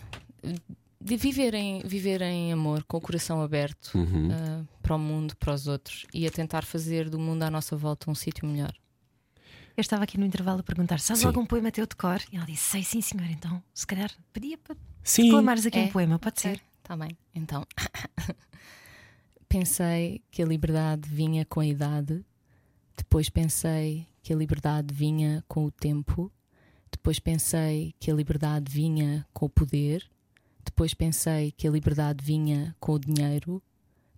[1.01, 4.29] de viver em, viver em amor, com o coração aberto Uhum.
[4.33, 7.77] ah, para o mundo, para os outros e a tentar fazer do mundo à nossa
[7.77, 8.73] volta um sítio melhor.
[9.77, 11.29] Eu estava aqui no intervalo a perguntar: sabes Sim.
[11.29, 12.21] algum poema teu de cor?
[12.33, 13.29] E ela disse: sei, sim, senhor.
[13.31, 14.77] Então, se calhar, pedia para
[15.17, 15.83] declamares aqui É.
[15.85, 16.61] um poema, pode ser.
[16.83, 17.17] Está bem.
[17.35, 17.65] Então,
[19.49, 22.25] pensei que a liberdade vinha com a idade,
[22.97, 26.31] depois pensei que a liberdade vinha com o tempo,
[26.91, 30.09] depois pensei que a liberdade vinha com o poder,
[30.65, 33.63] depois pensei que a liberdade vinha com o dinheiro,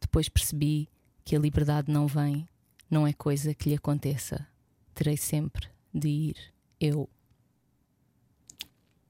[0.00, 0.88] depois percebi
[1.24, 2.48] que a liberdade não vem,
[2.90, 4.46] não é coisa que lhe aconteça.
[4.94, 6.36] Terei sempre de ir
[6.80, 7.08] eu.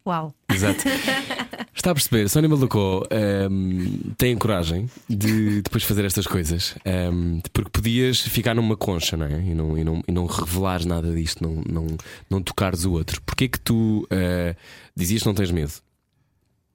[0.07, 0.35] Uau!
[0.51, 0.85] Exato.
[1.75, 7.71] Está a perceber, Sónia Malucó ehm, tem coragem de depois fazer estas coisas ehm, porque
[7.71, 9.41] podias ficar numa concha não é?
[9.41, 11.87] e, não, e, não, e não revelares nada disto, não, não,
[12.29, 13.21] não tocares o outro.
[13.23, 14.55] Porquê que tu eh,
[14.97, 15.73] dizias que não tens medo?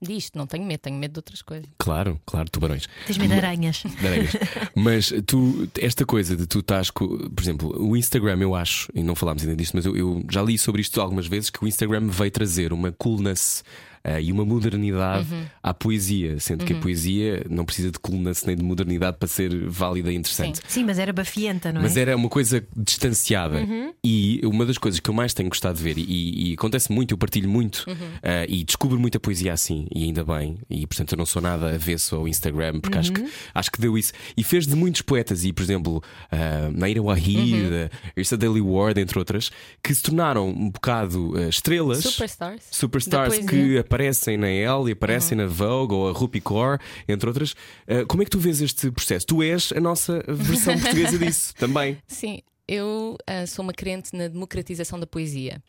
[0.02, 1.68] Disto, não tenho medo, tenho medo de outras coisas.
[1.78, 2.88] Claro, claro, tubarões.
[3.08, 3.84] Tens medo de aranhas.
[3.84, 4.32] de aranhas.
[4.76, 9.02] Mas tu, esta coisa de tu estás com, por exemplo, o Instagram, eu acho, e
[9.02, 11.68] não falámos ainda disto, mas eu, eu já li sobre isto algumas vezes, que o
[11.68, 13.64] Instagram veio trazer uma coolness
[14.06, 15.46] uh, e uma modernidade Uhum.
[15.64, 19.68] à poesia, sendo que a poesia não precisa de coolness nem de modernidade para ser
[19.68, 20.60] válida e interessante.
[20.68, 21.84] Sim, mas era bafienta, não é?
[21.84, 23.60] Mas era uma coisa distanciada.
[24.04, 27.14] E uma das coisas que eu mais tenho gostado de ver, e, e acontece muito,
[27.14, 27.86] eu partilho muito
[28.22, 30.58] eh, e descubro muita poesia assim, e ainda bem.
[30.70, 33.98] E portanto eu não sou nada avesso ao Instagram, porque acho, que, acho que deu
[33.98, 34.14] isso.
[34.38, 39.00] E fez de muitos poetas, e por exemplo, uh, Naira Wahid, uh, Irsa Daily Ward,
[39.00, 39.52] entre outras,
[39.84, 42.04] que se tornaram um bocado uh, estrelas.
[42.04, 42.64] Superstars.
[42.70, 43.84] Superstars que poesia.
[43.96, 46.78] Aparecem na Elle e aparecem na Vogue ou a Rupi Kaur,
[47.08, 47.54] entre outras.
[47.88, 49.26] Uh, como é que tu vês este processo?
[49.26, 51.98] Tu és a nossa versão portuguesa disso também.
[52.06, 55.64] Sim, eu ah, sou uma crente na democratização da poesia,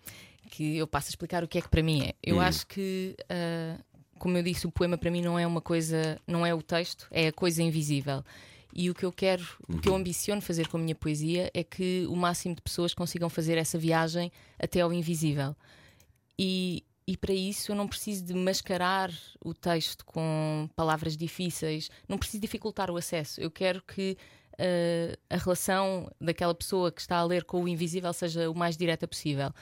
[0.50, 2.14] que eu passo a explicar o que é que para mim é.
[2.20, 3.78] Eu acho que, ah,
[4.18, 7.06] como eu disse, o poema para mim não é uma coisa, não é o texto,
[7.12, 8.24] é a coisa invisível.
[8.74, 11.62] E o que eu quero, o que eu ambiciono fazer com a minha poesia é
[11.62, 15.56] que o máximo de pessoas consigam fazer essa viagem até ao invisível.
[16.38, 22.18] E, e para isso eu não preciso de mascarar o texto com palavras difíceis, não
[22.18, 23.40] preciso dificultar o acesso.
[23.40, 24.16] Eu quero que
[24.58, 28.76] eh, a relação daquela pessoa que está a ler com o invisível seja o mais
[28.76, 29.52] direta possível.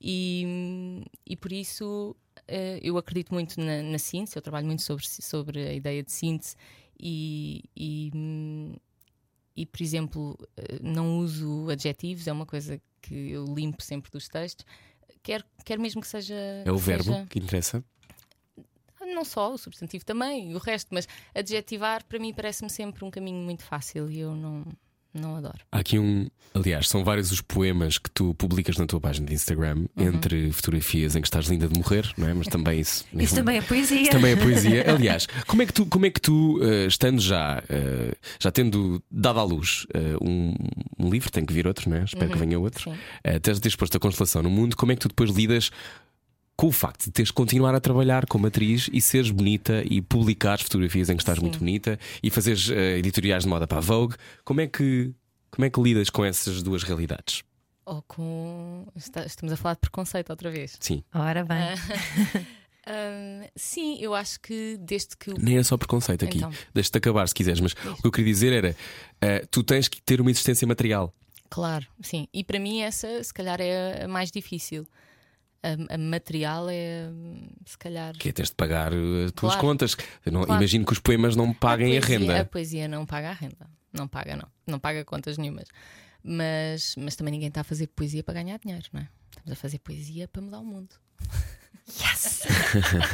[0.00, 2.14] E, e por isso
[2.46, 6.12] eh, eu acredito muito na, na síntese, eu trabalho muito sobre, sobre a ideia de
[6.12, 6.56] síntese
[6.98, 8.10] e, e,
[9.56, 14.28] e, por exemplo, eh, não uso adjetivos, é uma coisa que eu limpo sempre dos
[14.28, 14.66] textos.
[15.22, 16.34] Quero, quero mesmo que seja.
[16.64, 17.84] É o verbo seja- que interessa.
[19.14, 23.36] não só, o substantivo também, o resto, mas adjetivar para mim parece-me sempre um caminho
[23.44, 24.64] muito fácil e eu não,
[25.14, 25.58] não adoro.
[25.70, 26.28] Há aqui um.
[26.54, 30.06] Aliás, são vários os poemas que tu publicas na tua página de Instagram, Uhum.
[30.06, 32.34] entre fotografias em que estás linda de morrer, não é?
[32.34, 33.06] Mas também isso.
[33.18, 34.00] Isso também é poesia.
[34.02, 34.84] Isso também é poesia.
[34.92, 39.02] Aliás, como é que tu, como é que tu eh, estando já, eh, já tendo
[39.10, 40.54] dado à luz eh, um,
[40.98, 42.04] um livro, tem que vir outro, não é?
[42.04, 42.90] Espero que venha outro.
[42.90, 45.70] Uh, teres teres posto a constelação no mundo, como é que tu depois lidas
[46.56, 50.00] com o facto de teres de continuar a trabalhar como atriz e seres bonita e
[50.00, 51.42] publicares fotografias em que estás Sim.
[51.44, 54.14] muito bonita e fazeres uh, editoriais de moda para a Vogue?
[54.44, 55.12] Como é que,
[55.50, 57.42] como é que lidas com essas duas realidades?
[57.84, 58.86] Ou com.
[58.94, 60.76] está- estamos a falar de preconceito outra vez.
[60.78, 61.58] Sim, Ora bem.
[62.84, 65.34] Hum, sim, eu acho que desde que o.
[65.38, 66.38] nem é só preconceito aqui.
[66.38, 66.50] Então.
[66.74, 68.70] Deixa-te acabar se quiseres, mas o que eu queria dizer era:
[69.22, 71.14] uh, tu tens que ter uma existência material.
[71.48, 72.26] Claro, sim.
[72.34, 74.84] E para mim essa, se calhar, é a mais difícil.
[75.62, 77.08] A, a material é,
[77.64, 78.14] se calhar.
[78.14, 79.68] Que é teres de pagar uh, as tuas Claro.
[79.68, 79.96] contas.
[80.26, 80.60] Não, Claro.
[80.60, 82.40] Imagino que os poemas não paguem a, poesia, renda.
[82.40, 83.70] A poesia não paga a renda.
[83.92, 84.48] Não paga, não.
[84.66, 85.68] Não paga contas nenhumas.
[86.24, 89.08] Mas, mas também ninguém está a fazer poesia para ganhar dinheiro, não é?
[89.30, 90.94] Estamos a fazer poesia para mudar o mundo.
[92.00, 92.42] Yes!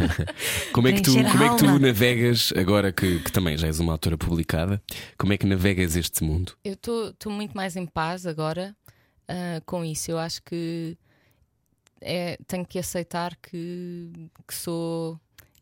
[0.72, 3.66] Como é que tu, a como é que tu navegas, agora que, que também já
[3.66, 4.80] és uma autora publicada,
[5.16, 6.52] como é que navegas este mundo?
[6.62, 8.76] Eu estou muito mais em paz agora
[9.26, 10.10] ah, com isso.
[10.10, 10.96] Eu acho que
[12.00, 15.20] é, tenho que aceitar que, que sou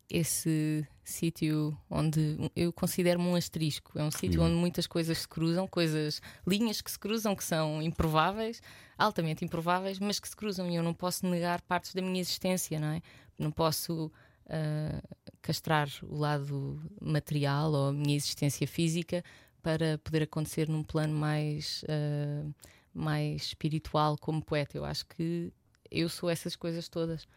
[0.09, 3.97] esse sítio onde eu considero-me um asterisco.
[3.97, 7.81] É um sítio onde muitas coisas se cruzam, coisas, linhas que se cruzam que são
[7.81, 8.61] improváveis,
[8.97, 12.79] altamente improváveis, mas que se cruzam e eu não posso negar partes da minha existência,
[12.79, 13.01] não é?
[13.37, 14.11] Não posso
[14.49, 15.01] ah,
[15.41, 19.23] castrar o lado material ou a minha existência física
[19.61, 22.49] para poder acontecer num plano mais, ah,
[22.93, 24.77] mais espiritual como poeta.
[24.77, 25.51] Eu acho que
[25.91, 27.27] eu sou essas coisas todas.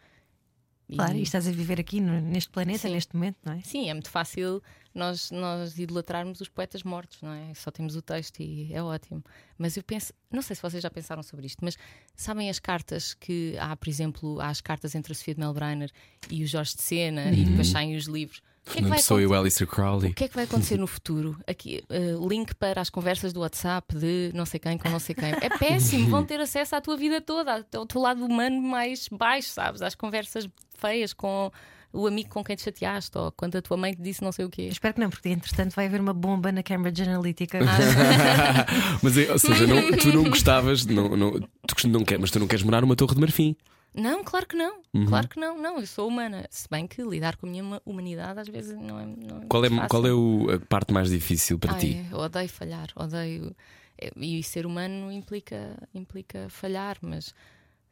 [0.93, 2.91] Claro, e estás a viver aqui no- neste planeta, Sim.
[2.93, 3.61] neste momento, não é?
[3.61, 4.61] Sim, é muito fácil
[4.93, 7.53] nós, nós idolatrarmos os poetas mortos, não é?
[7.53, 9.23] Só temos o texto e é ótimo.
[9.57, 11.77] Mas eu penso, não sei se vocês já pensaram sobre isto, mas
[12.13, 15.89] sabem as cartas que há, por exemplo, há as cartas entre a Sofia de Melbrenner
[16.29, 18.41] e o Jorge de Sena e depois saem os livros.
[18.67, 19.41] O que é vai sou eu, acontecer?
[19.41, 20.11] Alistair Crowley.
[20.11, 21.35] O que é que vai acontecer no futuro?
[21.47, 25.15] Aqui, eh, link para as conversas do WhatsApp de não sei quem com não sei
[25.15, 25.29] quem.
[25.41, 29.49] É péssimo, vão ter acesso à tua vida toda, ao teu lado humano mais baixo,
[29.49, 29.81] sabes?
[29.81, 30.47] Às conversas
[30.77, 31.51] feias com
[31.93, 34.45] o amigo com quem te chateaste ou quando a tua mãe te disse não sei
[34.45, 34.61] o quê.
[34.63, 37.59] Eu espero que não, porque entretanto vai haver uma bomba na Cambridge Analytica.
[39.01, 42.39] mas, é- ou seja, não- tu não gostavas, não, não, tu não quer, mas tu
[42.39, 43.55] não queres morar numa torre de marfim.
[43.93, 44.81] Não, claro que não.
[44.93, 45.05] Uhum.
[45.05, 45.57] Claro que não.
[45.57, 46.47] Não, eu sou humana.
[46.49, 49.05] Se bem que lidar com a minha huma- humanidade às vezes não é.
[49.05, 49.87] Não é Qual é, fácil.
[49.89, 52.05] qual é o- a parte mais difícil para Ai, ti?
[52.11, 53.53] eu odeio falhar, odeio.
[53.97, 57.33] é, E ser humano implica, implica falhar, mas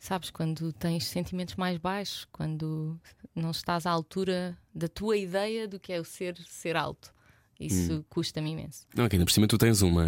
[0.01, 2.97] Sabes, quando tens sentimentos mais baixos, quando
[3.35, 7.13] não estás à altura da tua ideia do que é o ser ser alto.
[7.59, 8.03] Isso Hum.
[8.09, 8.87] custa-me imenso.
[8.95, 10.05] Não, aqui ainda por cima tu tens uma,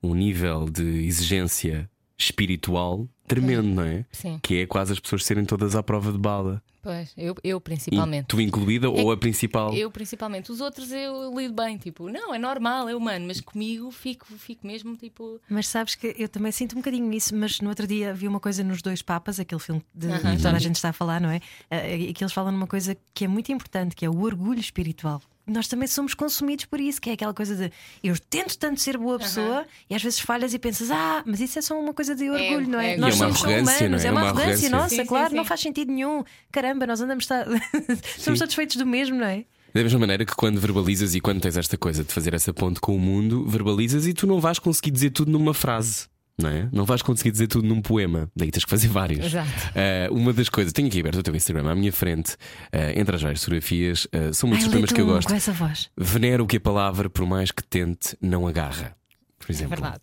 [0.00, 4.04] um nível de exigência espiritual tremendo, não é?
[4.12, 6.62] Sim, Que é quase as pessoas serem todas à prova de bala.
[6.82, 8.26] pois, eu, eu E principalmente.
[8.26, 9.72] tu incluída ou a principal?
[9.74, 10.52] Eu principalmente.
[10.52, 14.66] Os outros eu lido bem, tipo, não, é normal, é humano, mas comigo fico, fico
[14.66, 15.40] mesmo tipo.
[15.48, 18.38] Mas sabes que eu também sinto um bocadinho isso, mas no outro dia vi uma
[18.40, 20.92] coisa nos Dois Papas, aquele filme de Aham, que já toda a gente está a
[20.92, 21.40] falar, não é?
[21.70, 24.60] Eh, E que eles falam numa coisa que é muito importante, que é o orgulho
[24.60, 25.22] espiritual.
[25.46, 27.70] Nós também somos consumidos por isso, que é aquela coisa de
[28.02, 31.58] eu tento tanto ser boa pessoa e às vezes falhas e pensas, ah, mas isso
[31.58, 32.94] é só uma coisa de orgulho, não é?
[32.94, 32.96] é.
[32.96, 33.84] Nós é uma somos humanos, não é?
[33.84, 34.70] é uma É uma arrogância, arrogância.
[34.70, 35.48] nossa, Sim, sim, claro, não sim.
[35.48, 36.24] faz sentido nenhum.
[36.50, 37.44] Caramba, nós andamos, ta-
[38.18, 39.44] somos satisfeitos do mesmo, não é?
[39.74, 42.80] Da mesma maneira que quando verbalizas e quando tens esta coisa de fazer essa ponte
[42.80, 46.06] com o mundo, verbalizas e tu não vais conseguir dizer tudo numa frase.
[46.36, 46.68] Não, é?
[46.72, 49.24] não vais conseguir dizer tudo num poema, daí tens que fazer vários.
[49.26, 49.48] Exato.
[49.74, 52.36] Eh, uma das coisas, tenho aqui aberto o teu Instagram à minha frente,
[52.72, 55.28] eh, entre as várias fotografias, eh, são muitos Ai, temas que eu gosto.
[55.28, 55.90] Com essa voz.
[55.96, 58.96] Venero que a palavra, por mais que tente, não agarra.
[59.38, 60.02] Por É exemplo, verdade.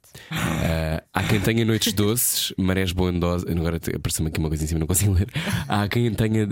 [0.64, 3.50] Eh, há quem tenha noites doces, marés bondosas.
[3.54, 5.28] Agora apareceu-me aqui uma coisa em cima, não consigo ler.
[5.68, 6.48] Há quem tenha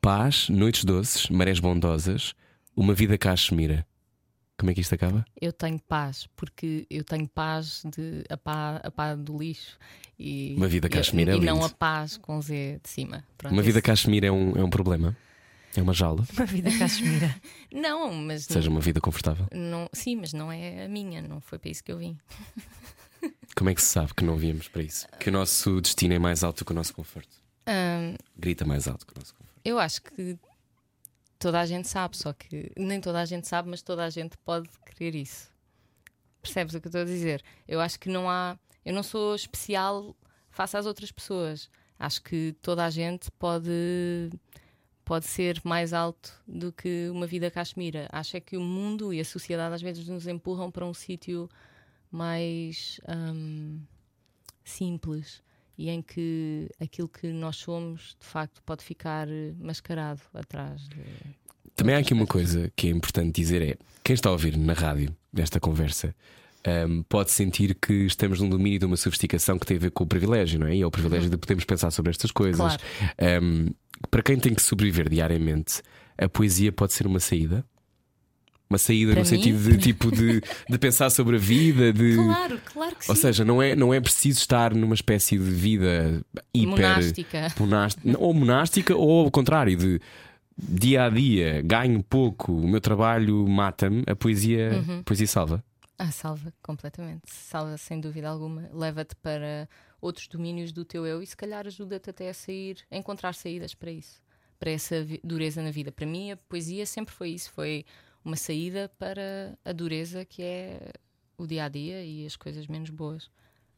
[0.00, 2.34] paz, noites doces, marés bondosas,
[2.74, 3.86] uma vida cachemira.
[4.56, 5.24] Como é que isto acaba?
[5.40, 9.76] Eu tenho paz, porque eu tenho paz de a pá, a pá do lixo
[10.18, 13.24] e, Uma vida e- cachemira é e, não a paz com Z de cima.
[13.36, 15.16] Pronto, Uma vida esse- cachemira é um, é um problema.
[15.76, 16.24] É uma jaula.
[16.36, 17.34] Uma vida cachemira.
[17.72, 19.48] Não, mas Seja uma vida confortável.
[19.52, 22.16] não, sim, mas não é a minha, não foi para isso que eu vim.
[23.56, 25.06] Como é que se sabe que não viemos para isso?
[25.18, 27.36] Que o nosso destino é mais alto que o nosso conforto.
[27.66, 29.60] Ahm, Grita mais alto que o nosso conforto.
[29.64, 30.36] eu acho que
[31.44, 34.34] toda a gente sabe, só que nem toda a gente sabe, mas toda a gente
[34.38, 35.52] pode querer isso.
[36.40, 37.44] Percebes o que eu estou a dizer?
[37.68, 38.58] Eu acho que não há.
[38.82, 40.16] Eu não sou especial
[40.48, 41.68] face às outras pessoas.
[41.98, 44.30] Acho que toda a gente pode
[45.04, 48.08] pode ser mais alto do que uma vida cachemira.
[48.10, 51.46] Acho é que o mundo e a sociedade às vezes nos empurram para um sítio
[52.10, 53.82] mais hum,
[54.64, 55.42] simples
[55.76, 61.00] e em que aquilo que nós somos de facto pode ficar eh, mascarado atrás de.
[61.74, 64.72] Também há aqui uma coisa que é importante dizer: é quem está a ouvir na
[64.72, 66.14] rádio desta conversa
[66.64, 70.04] ahm, pode sentir que estamos num domínio de uma sofisticação que tem a ver com
[70.04, 70.76] o privilégio, não é?
[70.76, 72.56] E é o privilégio de podermos pensar sobre estas coisas.
[72.58, 72.82] Claro.
[73.18, 73.68] Ahm,
[74.10, 75.82] para quem tem que sobreviver diariamente,
[76.16, 77.64] a poesia pode ser uma saída.
[78.74, 79.36] Uma saída Para no mim?
[79.36, 82.16] sentido de tipo de, de pensar sobre a vida, de.
[82.24, 83.22] Claro, claro que Ou sim.
[83.22, 86.20] seja, não é, não é preciso estar numa espécie de vida
[86.52, 86.68] hiper.
[86.68, 87.52] Monástica.
[87.58, 90.00] monás- ou monástica, ou ao contrário, de
[90.58, 95.00] dia a dia, ganho pouco, o meu trabalho mata-me, a poesia, Uhum.
[95.00, 95.64] a poesia salva.
[95.98, 97.22] Ah, salva, completamente.
[97.26, 98.68] Salva sem dúvida alguma.
[98.72, 99.68] Leva-te para
[100.00, 103.74] outros domínios do teu eu e se calhar ajuda-te até a sair, a encontrar saídas
[103.74, 104.20] para isso,
[104.58, 105.90] para essa vi- dureza na vida.
[105.92, 107.84] Para mim, a poesia sempre foi isso, foi
[108.24, 110.92] uma saída para a dureza que é
[111.36, 113.30] o dia a dia e as coisas menos boas.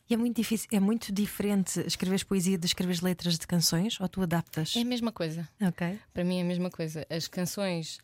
[0.08, 4.08] E é muito difícil, é muito diferente escreveres poesia de escreveres letras de canções ou
[4.08, 4.76] tu adaptas?
[4.76, 5.48] É a mesma coisa.
[5.60, 5.98] Ok.
[6.14, 7.04] Para mim é a mesma coisa.
[7.10, 7.98] As canções.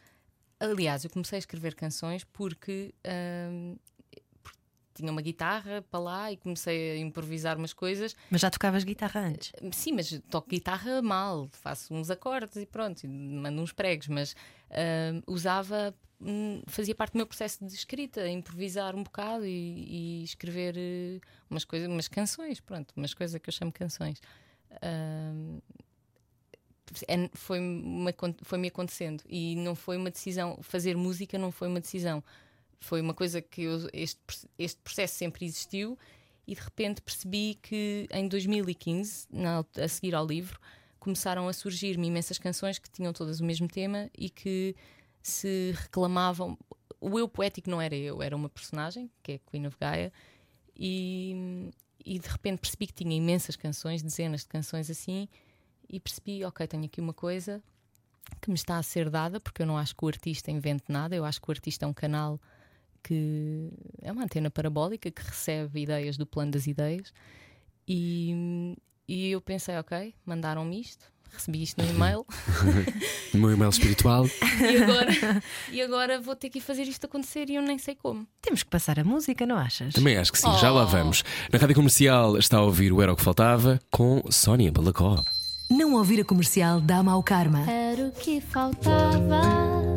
[0.58, 3.76] Aliás, eu comecei a escrever canções porque, hum,
[4.94, 8.16] tinha uma guitarra para lá e comecei a improvisar umas coisas.
[8.30, 9.52] Mas já tocavas guitarra antes.
[9.72, 14.34] Sim, mas toco guitarra mal, faço uns acordes e pronto, e mando uns pregos, mas
[14.70, 16.11] hum, usava, hum,
[16.66, 21.20] fazia parte do meu processo de escrita, improvisar um bocado e, e escrever eh,
[21.50, 24.20] umas coisas, umas canções, pronto, umas coisas que eu chamo canções.
[24.82, 25.60] Hum,
[27.08, 27.58] é- foi
[28.42, 30.58] foi-me acontecendo e não foi uma decisão.
[30.62, 32.22] Fazer música não foi uma decisão.
[32.80, 34.20] Foi uma coisa que eu- este,
[34.58, 35.98] este processo sempre existiu
[36.46, 40.60] e de repente percebi que em 2015, na a seguir ao livro,
[40.98, 44.74] começaram a surgir-me imensas canções que tinham todas o mesmo tema e que
[45.22, 46.58] se reclamavam.
[47.00, 50.12] O eu poético não era eu, era uma personagem, que é Queen of Gaia,
[50.76, 51.70] e,
[52.04, 55.28] e de repente percebi que tinha imensas canções, dezenas de canções assim,
[55.88, 57.62] e percebi, ok, tenho aqui uma coisa
[58.40, 61.14] que me está a ser dada, porque eu não acho que o artista invente nada,
[61.14, 62.40] eu acho que o artista é um canal
[63.02, 63.70] que
[64.00, 67.12] é uma antena parabólica que recebe ideias do plano das ideias.
[67.86, 68.76] E,
[69.08, 72.26] e eu pensei, ok, mandaram-me isto, recebi isto no e-mail
[73.34, 74.26] No meu e-mail espiritual.
[74.60, 77.94] e, agora, e agora vou ter que ir fazer isto acontecer e eu nem sei
[77.94, 78.26] como.
[78.40, 79.94] Temos que passar a música, não achas?
[79.94, 80.86] Também acho que sim, já lá Oh.
[80.86, 81.24] vamos.
[81.52, 85.22] Na rádio comercial está a ouvir o Era o que Faltava com Sónia Balacó.
[85.72, 87.60] Não ouvir a comercial dá mau karma.
[87.60, 89.40] Era o que faltava.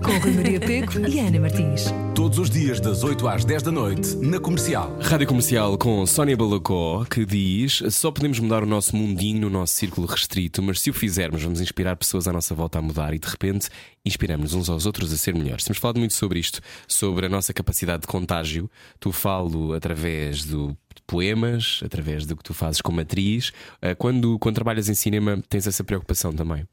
[0.02, 1.88] Com Rui Maria Pego e Ana Martins.
[2.16, 4.98] Todos os dias, das 8 às 10 da noite, na comercial.
[5.02, 9.74] Rádio Comercial com Sónia Balacó que diz: só podemos mudar o nosso mundinho no nosso
[9.74, 13.20] círculo restrito, mas se o fizermos, vamos inspirar pessoas à nossa volta a mudar e
[13.20, 13.68] de repente
[14.06, 15.66] inspiramos uns aos outros a ser melhores.
[15.66, 18.72] Temos falado muito sobre isto, sobre a nossa capacidade de contágio.
[18.98, 23.52] Tu falo através do de poemas, através do que tu fazes como atriz.
[23.82, 26.68] Eh, Quando, quando trabalhas em cinema, tens essa preocupação também?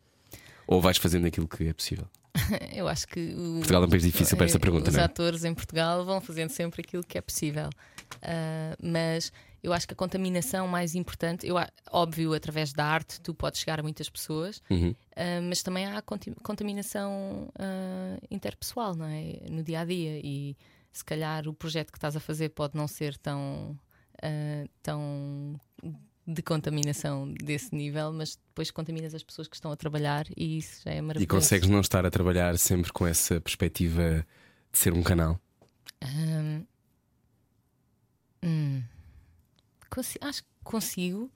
[0.66, 2.06] Ou vais fazendo aquilo que é possível?
[2.72, 5.04] Eu acho que o, Portugal é um país difícil para esta pergunta, os não é?
[5.04, 7.68] atores em Portugal vão fazendo sempre aquilo que é possível.
[8.22, 9.30] Ah, mas
[9.62, 11.56] eu acho que a contaminação mais importante, eu,
[11.90, 14.94] óbvio, através da arte, tu podes chegar a muitas pessoas, Uhum.
[15.14, 16.02] ah, mas também há
[16.42, 19.40] contaminação ah, interpessoal, não é?
[19.50, 20.20] No dia a dia.
[20.24, 20.56] E
[20.90, 23.78] se calhar o projeto que estás a fazer pode não ser tão,
[24.22, 25.60] ah, tão
[26.26, 30.82] de contaminação desse nível, mas depois contaminas as pessoas que estão a trabalhar e isso
[30.84, 31.24] já é maravilhoso.
[31.24, 34.24] E consegues não estar a trabalhar sempre com essa perspectiva
[34.72, 35.40] de ser um canal?
[36.04, 36.64] Hum,
[38.42, 38.82] hum,
[39.90, 41.30] consi- acho que consigo.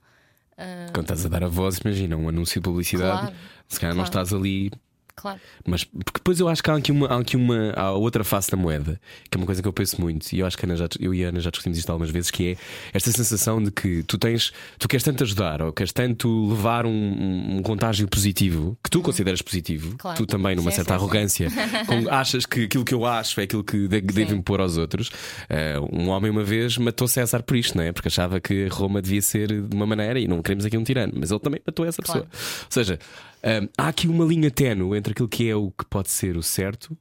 [0.57, 3.35] Ah, Quando estás a dar a voz, imagina, um anúncio de publicidade, Claro,
[3.67, 4.25] se calhar não claro.
[4.27, 4.71] estás ali.
[5.17, 5.39] Claro.
[5.65, 8.49] Mas porque depois eu acho que há aqui uma, há aqui uma há outra face
[8.49, 8.99] da moeda,
[9.29, 11.13] que é uma coisa que eu penso muito, e eu acho que Ana já, eu
[11.13, 12.57] e a Ana já discutimos isto algumas vezes, que é
[12.93, 17.57] esta sensação de que tu tens, tu queres tanto ajudar, ou queres tanto levar um,
[17.57, 19.95] um- contágio positivo, que tu consideras positivo.
[19.97, 20.17] Claro.
[20.17, 21.47] tu também, numa Sim, certa sim, arrogância,
[21.87, 25.09] com- achas que aquilo que eu acho é aquilo que de, devo impor aos outros.
[25.49, 27.91] Eh, um homem uma vez matou César por isto, não é?
[27.91, 31.13] Porque achava que Roma devia ser de uma maneira e não queremos aqui um tirano,
[31.15, 32.25] mas ele também matou essa Claro.
[32.25, 32.63] pessoa.
[32.65, 32.99] Ou seja,
[33.43, 36.43] hum, há aqui uma linha ténue entre aquilo que é o que pode ser o
[36.43, 36.97] certo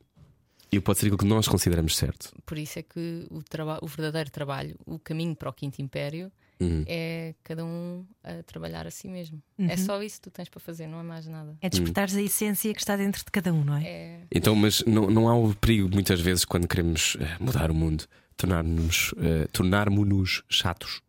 [0.72, 2.32] e o que pode ser aquilo que nós consideramos certo.
[2.44, 6.30] Por isso é que o, traba- o verdadeiro trabalho, o caminho para o Quinto Império,
[6.58, 6.84] Uhum.
[6.86, 9.42] é cada um a trabalhar a si mesmo.
[9.58, 9.68] Uhum.
[9.68, 11.54] É só isso que tu tens para fazer, não é mais nada.
[11.60, 13.84] É despertares a essência que está dentro de cada um, não é?
[13.84, 17.74] É, Então, mas não, não há o perigo, muitas vezes, quando queremos eh, mudar o
[17.74, 18.04] mundo,
[18.38, 21.02] tornar-nos eh, tornarmos-nos chatos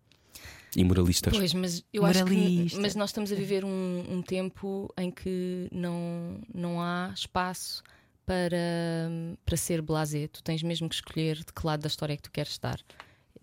[0.78, 1.36] e moralistas.
[1.36, 2.80] Pois, mas eu acho que Moralista.
[2.80, 7.82] mas nós estamos a viver um, um tempo em que não, não há espaço
[8.26, 8.56] para,
[9.44, 10.28] para ser blasé.
[10.28, 12.80] Tu tens mesmo que escolher de que lado da história é que tu queres estar.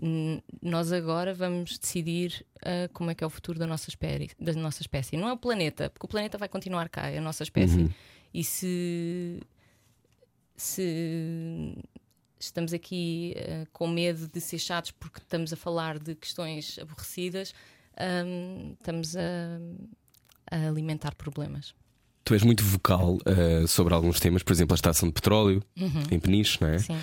[0.00, 4.30] N- Nós agora vamos decidir ah, como é que é o futuro da nossa, espécie,
[4.38, 5.16] da nossa espécie.
[5.16, 7.90] Não é o planeta, porque o planeta vai continuar cá, é a nossa espécie.
[8.32, 9.40] E se,
[10.56, 11.76] se
[12.46, 17.54] estamos aqui eh, com medo de ser chatos porque estamos a falar de questões aborrecidas,
[18.26, 19.60] hum, estamos a,
[20.50, 21.74] a alimentar problemas.
[22.24, 25.62] Tu és muito vocal eh, sobre alguns temas, por exemplo, a extração de petróleo
[26.10, 26.72] em Peniche, não é?
[26.72, 26.78] Uhum.
[26.78, 26.96] Sim.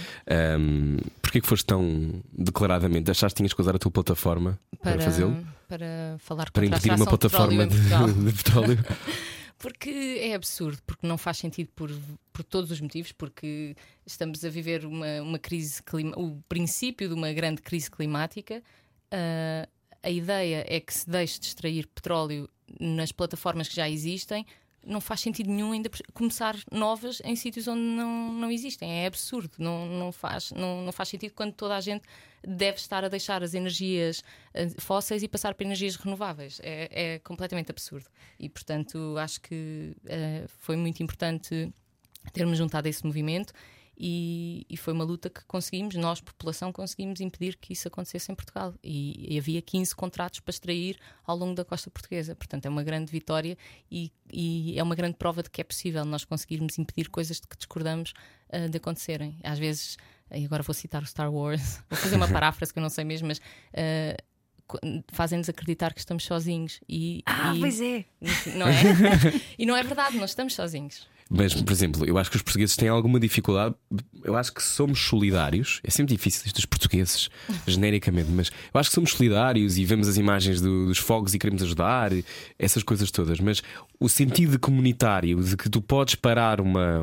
[0.59, 3.11] Um, Porquê que foste tão declaradamente?
[3.11, 5.37] Achaste que tinhas que usar a tua plataforma para, fazê-lo?
[5.67, 8.85] Para falar Para impedir uma extração de plataforma petróleo de, de petróleo?
[9.61, 11.91] Porque é absurdo, porque não faz sentido por,
[12.33, 15.83] por todos os motivos, porque estamos a viver uma, uma crise
[16.17, 18.63] o princípio de uma grande crise climática.
[19.11, 19.69] Ah,
[20.01, 22.49] a ideia é que se deixe de extrair petróleo
[22.79, 24.47] nas plataformas que já existem.
[24.83, 29.03] Não faz sentido nenhum ainda começar novas em sítios onde não, não existem.
[29.03, 29.51] É absurdo.
[29.59, 32.03] Não, não, faz, não, não faz sentido quando toda a gente
[32.45, 34.23] deve estar a deixar as energias
[34.53, 36.59] eh, fósseis e passar para energias renováveis.
[36.63, 38.07] É, é completamente absurdo.
[38.39, 41.71] E, portanto, acho que eh, foi muito importante
[42.33, 43.53] termos juntado esse movimento
[44.03, 48.35] e, e foi uma luta que conseguimos, nós, população, conseguimos impedir que isso acontecesse em
[48.35, 48.73] Portugal.
[48.83, 52.33] E, e havia 15 contratos para extrair ao longo da costa portuguesa.
[52.35, 53.55] Portanto, é uma grande vitória
[53.91, 57.47] e, e é uma grande prova de que é possível nós conseguirmos impedir coisas de
[57.47, 58.13] que discordamos
[58.51, 59.37] ah, de acontecerem.
[59.43, 59.97] Às vezes,
[60.33, 63.03] e agora vou citar o Star Wars, vou fazer uma paráfrase que eu não sei
[63.03, 63.39] mesmo, mas.
[64.65, 64.79] co-
[65.11, 68.05] Fazem-nos acreditar que estamos sozinhos e, Ah, e- pois é.
[68.57, 68.73] não é?
[69.59, 71.07] e não é verdade, nós estamos sozinhos.
[71.33, 73.73] Mas, por exemplo, eu acho que os portugueses têm alguma dificuldade.
[74.23, 75.79] Eu acho que somos solidários.
[75.83, 77.29] É sempre difícil isto dos portugueses,
[77.65, 81.39] genericamente, mas eu acho que somos solidários e vemos as imagens do- dos fogos e
[81.39, 82.11] queremos ajudar,
[82.59, 83.39] essas coisas todas.
[83.39, 83.61] Mas
[83.99, 86.99] o sentido comunitário de que tu podes parar uma,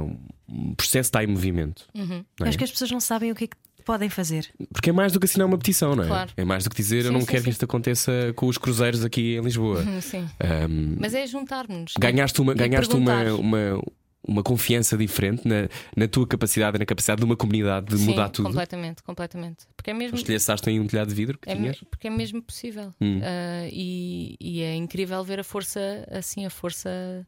[0.49, 1.87] um processo está em movimento.
[1.95, 2.23] Uhum.
[2.43, 2.49] é?
[2.49, 4.47] Acho que as pessoas não sabem o que é que podem fazer.
[4.73, 6.07] Porque é mais do que assinar uma petição, não é?
[6.07, 6.31] Claro.
[6.37, 7.51] É mais do que dizer eu Sim, não sim, quero que sim.
[7.53, 9.83] isto aconteça com os cruzeiros aqui em Lisboa.
[10.03, 10.29] Sim.
[10.39, 11.95] Ahm, Mas é juntar-nos.
[11.99, 13.83] ganhaste uma, ganhaste uma, uma,
[14.27, 18.07] uma confiança diferente na, na tua capacidade e na capacidade de uma comunidade de Sim,
[18.07, 18.47] mudar tudo.
[18.47, 19.67] Completamente, completamente.
[19.77, 20.17] Porque é mesmo.
[20.17, 21.79] Estilhaçaste em um telhado de vidro que É, tinhas?
[21.91, 22.93] porque é mesmo possível.
[23.01, 23.21] Hum.
[23.23, 27.27] Ah, e, e é incrível ver a força, assim, a força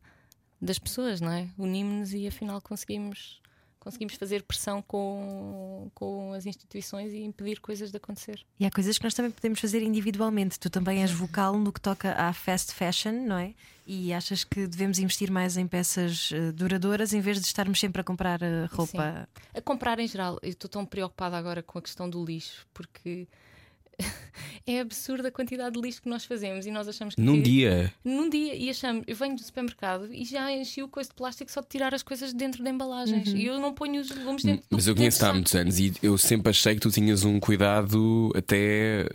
[0.60, 1.48] das pessoas, não é?
[1.56, 3.40] Unimos-nos e afinal conseguimos
[3.80, 8.44] conseguimos fazer pressão com, com as instituições e impedir coisas de acontecer.
[8.60, 10.60] E há coisas que nós também podemos fazer individualmente.
[10.60, 13.54] Tu também és vocal no que toca à fast fashion, não é?
[13.86, 18.02] E achas que devemos investir mais em peças eh, duradouras em vez de estarmos sempre
[18.02, 19.28] a comprar eh, roupa?
[19.52, 23.26] A comprar em geral, eu estou tão preocupada agora com a questão do lixo, porque
[24.66, 27.20] é absurda a quantidade de lixo que nós fazemos e nós achamos que.
[27.20, 27.92] Num dia.
[28.04, 31.50] Num dia, e achamos, eu venho do supermercado e já enchi o coice de plástico
[31.50, 33.28] só de tirar as coisas de dentro de embalagens.
[33.28, 36.16] E eu não ponho os legumes dentro Mas eu conheço-te há muitos anos e eu
[36.16, 39.06] sempre achei que tu tinhas um cuidado até.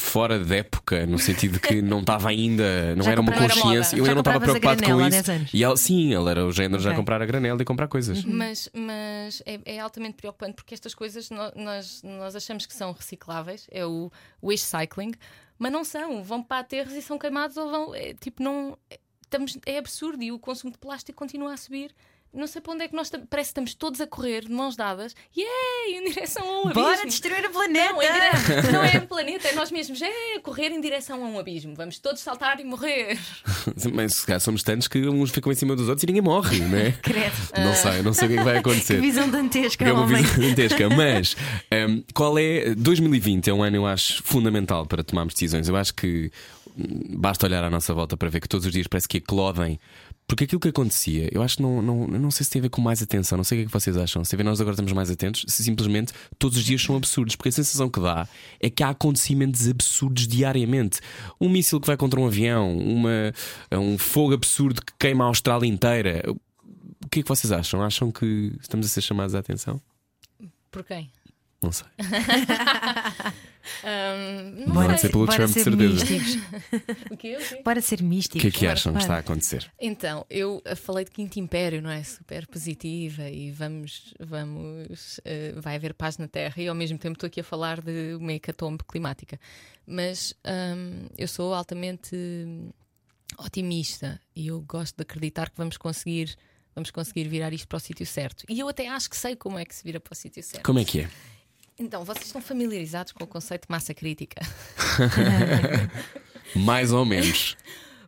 [0.00, 3.82] Fora de época, no sentido de que não estava ainda, não Já era uma consciência,
[3.90, 5.10] Já eu ainda não estava preocupado com isso.
[5.10, 5.50] 10 anos.
[5.52, 6.98] E ele, sim, ele era o género já Ok.
[7.00, 8.24] comprar a granela e comprar coisas.
[8.24, 13.66] Mas, mas é, é altamente preocupante porque estas coisas nós, nós achamos que são recicláveis,
[13.72, 15.12] é o waste cycling,
[15.58, 16.22] mas não são.
[16.22, 17.94] Vão para aterros e são queimados ou vão.
[17.94, 18.78] É, tipo, não.
[18.88, 21.94] é- Estamos, é absurdo e o consumo de plástico continua a subir.
[22.32, 24.52] Não sei para onde é que nós tam- parece que estamos todos a correr de
[24.52, 26.74] mãos dadas, yay, em direção a um abismo.
[26.82, 27.92] Bora destruir o planeta!
[27.94, 31.38] Não, dire- não é o planeta, é nós mesmos, é correr em direção a um
[31.38, 31.74] abismo.
[31.74, 33.18] Vamos todos saltar e morrer.
[33.94, 36.58] Mas se calhar somos tantos que uns ficam em cima dos outros e ninguém morre,
[36.60, 36.92] não é?
[37.02, 37.34] Credo.
[37.58, 39.00] Não sei, não sei o que é que vai Que acontecer.
[39.00, 40.22] visão dantesca, É uma homem.
[40.22, 40.88] visão gigantesca.
[40.90, 41.34] Mas
[41.88, 42.74] hum, qual é.
[42.74, 45.66] 2020 é um ano, eu acho, fundamental para tomarmos decisões.
[45.68, 46.30] Eu acho que
[46.76, 49.80] hum, basta olhar à nossa volta para ver que todos os dias parece que eclodem.
[50.28, 52.68] Porque aquilo que acontecia, eu acho que não, não, não sei se tem a ver
[52.68, 54.22] com mais atenção, não sei o que é que vocês acham.
[54.22, 57.34] Se a ver nós agora estamos mais atentos, se simplesmente todos os dias são absurdos,
[57.34, 58.28] porque a sensação que dá
[58.60, 61.00] é que há acontecimentos absurdos diariamente.
[61.40, 63.32] Um míssil que vai contra um avião, uma,
[63.72, 66.22] um fogo absurdo que queima a Austrália inteira.
[66.28, 67.82] O que é que vocês acham?
[67.82, 69.80] Acham que estamos a ser chamados a atenção?
[70.70, 71.10] Por quem?
[71.60, 71.86] Não sei.
[73.84, 74.98] Ahm, não Bora sei.
[74.98, 76.04] ser pelo bora Trump, de ser certeza.
[76.04, 76.38] místicos.
[77.10, 77.36] O quê?
[77.36, 77.62] O quê?
[77.64, 78.40] Bora ser O místicos.
[78.42, 79.70] que é que Bora, acham que está a acontecer?
[79.80, 82.02] Então, eu eh, falei de Quinto Império, não é?
[82.02, 87.14] Super positiva e vamos, vamos, eh, vai haver paz na Terra e ao mesmo tempo
[87.14, 89.38] estou aqui a falar de uma hecatombe climática.
[89.86, 92.16] Mas hum, eu sou altamente
[93.38, 96.34] otimista e eu gosto de acreditar que vamos conseguir,
[96.74, 98.44] vamos conseguir virar isto para o sítio certo.
[98.48, 100.64] E eu até acho que sei como é que se vira para o sítio certo.
[100.64, 101.10] Como é que é?
[101.78, 104.40] Então, vocês estão familiarizados com o conceito de massa crítica?
[106.54, 107.56] Mais ou menos.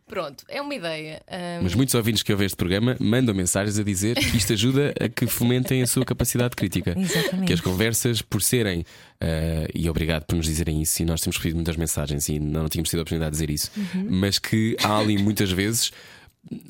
[0.07, 1.21] Pronto, é uma ideia.
[1.31, 4.93] hum, Mas muitos ouvintes que ouvem este programa mandam mensagens a dizer que isto ajuda
[4.99, 6.93] a que fomentem a sua capacidade crítica.
[6.99, 7.47] Exatamente.
[7.47, 8.83] Que as conversas, por serem,
[9.21, 12.67] eh, e obrigado por nos dizerem isso, e nós temos recebido muitas mensagens e não
[12.67, 13.71] tínhamos tido a oportunidade de dizer isso,
[14.09, 15.93] mas que há ali muitas vezes.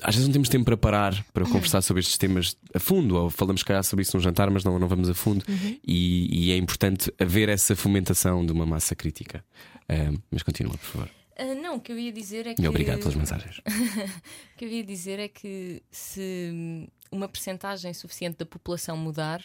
[0.02, 3.30] Às vezes não temos tempo para parar para conversar sobre estes temas a fundo, ou
[3.30, 5.44] falamos cá sobre isso num jantar, mas não, não vamos a fundo.
[5.86, 9.44] E, e é importante haver essa fomentação de uma massa crítica.
[9.88, 11.10] Eh, mas continua, por favor.
[11.38, 12.62] ah, não, o que eu ia dizer é que.
[12.62, 13.58] E obrigado pelas mensagens.
[13.58, 19.42] O que eu ia dizer é que se uma percentagem suficiente da população mudar,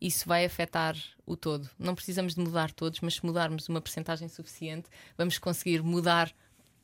[0.00, 1.68] isso vai afetar o todo.
[1.78, 6.32] Não precisamos de mudar todos, mas se mudarmos uma percentagem suficiente, vamos conseguir mudar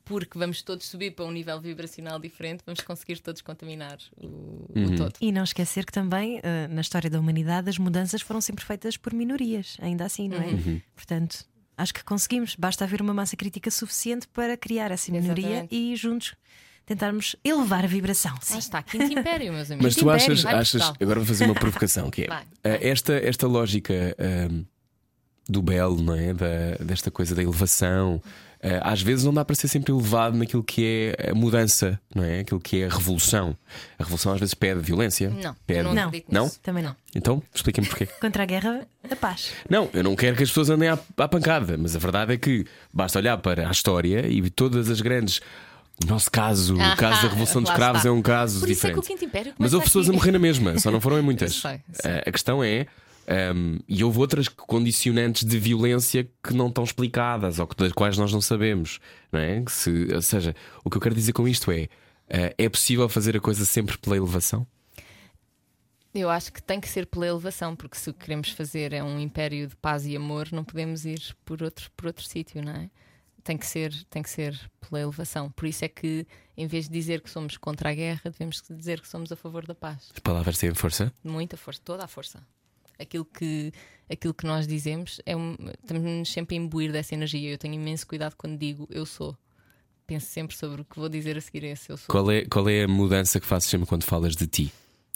[0.05, 4.95] porque vamos todos subir para um nível vibracional diferente, vamos conseguir todos contaminar o, o
[4.95, 5.13] todo.
[5.19, 8.95] E não esquecer que também, eh, na história da humanidade, as mudanças foram sempre feitas
[8.95, 10.47] por minorias, ainda assim, não é?
[10.47, 10.81] Uhum.
[10.95, 11.45] Portanto,
[11.75, 12.55] acho que conseguimos.
[12.55, 15.75] Basta haver uma massa crítica suficiente para criar essa minoria Exatamente.
[15.75, 16.35] e juntos
[16.85, 18.35] tentarmos elevar a vibração.
[18.41, 18.59] Sim.
[18.59, 19.85] está, Quinto Império, meus amigos.
[19.85, 20.59] Mas tu Império.
[20.59, 22.43] achas, agora vou fazer uma provocação que é Vai.
[22.63, 24.63] eh, esta, esta lógica ehm,
[25.49, 26.33] do belo, não é?
[26.33, 28.21] Da, desta coisa da elevação.
[28.67, 32.23] Eh, às vezes não dá para ser sempre elevado naquilo que é a mudança, não
[32.23, 32.39] é?
[32.39, 33.55] Aquilo que é a revolução.
[33.99, 35.29] A revolução às vezes pede violência.
[35.29, 35.83] Não, pede.
[35.83, 36.11] não Não.
[36.27, 36.49] Não?
[36.63, 36.95] Também não.
[37.15, 38.07] Então, expliquem-me porquê.
[38.19, 39.51] Contra a guerra, a paz.
[39.69, 42.37] Não, eu não quero que as pessoas andem à, à pancada, mas a verdade é
[42.37, 45.41] que basta olhar para a história e todas as grandes.
[46.03, 48.09] No nosso caso, o caso da Revolução dos Cravos está.
[48.09, 49.13] é um caso Por isso é que diferente.
[49.13, 51.53] o Quinto Império Mas houve pessoas a morrer na mesma, só não foram em muitas.
[51.61, 52.11] Sei, sei.
[52.11, 52.87] Eh, A questão é.
[53.27, 58.17] Ehm, e houve outras condicionantes de violência que não estão explicadas ou que- das quais
[58.17, 58.99] nós não sabemos.
[59.31, 59.63] Não é?
[59.67, 61.87] Se, ou seja, o que eu quero dizer com isto é:
[62.29, 64.65] eh, é possível fazer a coisa sempre pela elevação?
[66.13, 69.03] Eu acho que tem que ser pela elevação, porque se o que queremos fazer é
[69.03, 72.71] um império de paz e amor, não podemos ir por outro, por outro sítio, não
[72.71, 72.89] é?
[73.43, 75.51] Tem que, ser, tem que ser pela elevação.
[75.51, 76.25] Por isso é que,
[76.57, 79.67] em vez de dizer que somos contra a guerra, devemos dizer que somos a favor
[79.67, 80.09] da paz.
[80.13, 81.13] As palavras têm força?
[81.23, 82.41] Muita força, toda a força.
[82.99, 83.71] Aquilo que,
[84.09, 87.51] aquilo que nós dizemos é um, estamos sempre a imbuir dessa energia.
[87.51, 89.37] Eu tenho imenso cuidado quando digo eu sou.
[90.07, 92.07] Penso sempre sobre o que vou dizer a seguir a esse eu sou.
[92.07, 94.71] Qual é, qual é a mudança que fazes sempre quando falas de ti?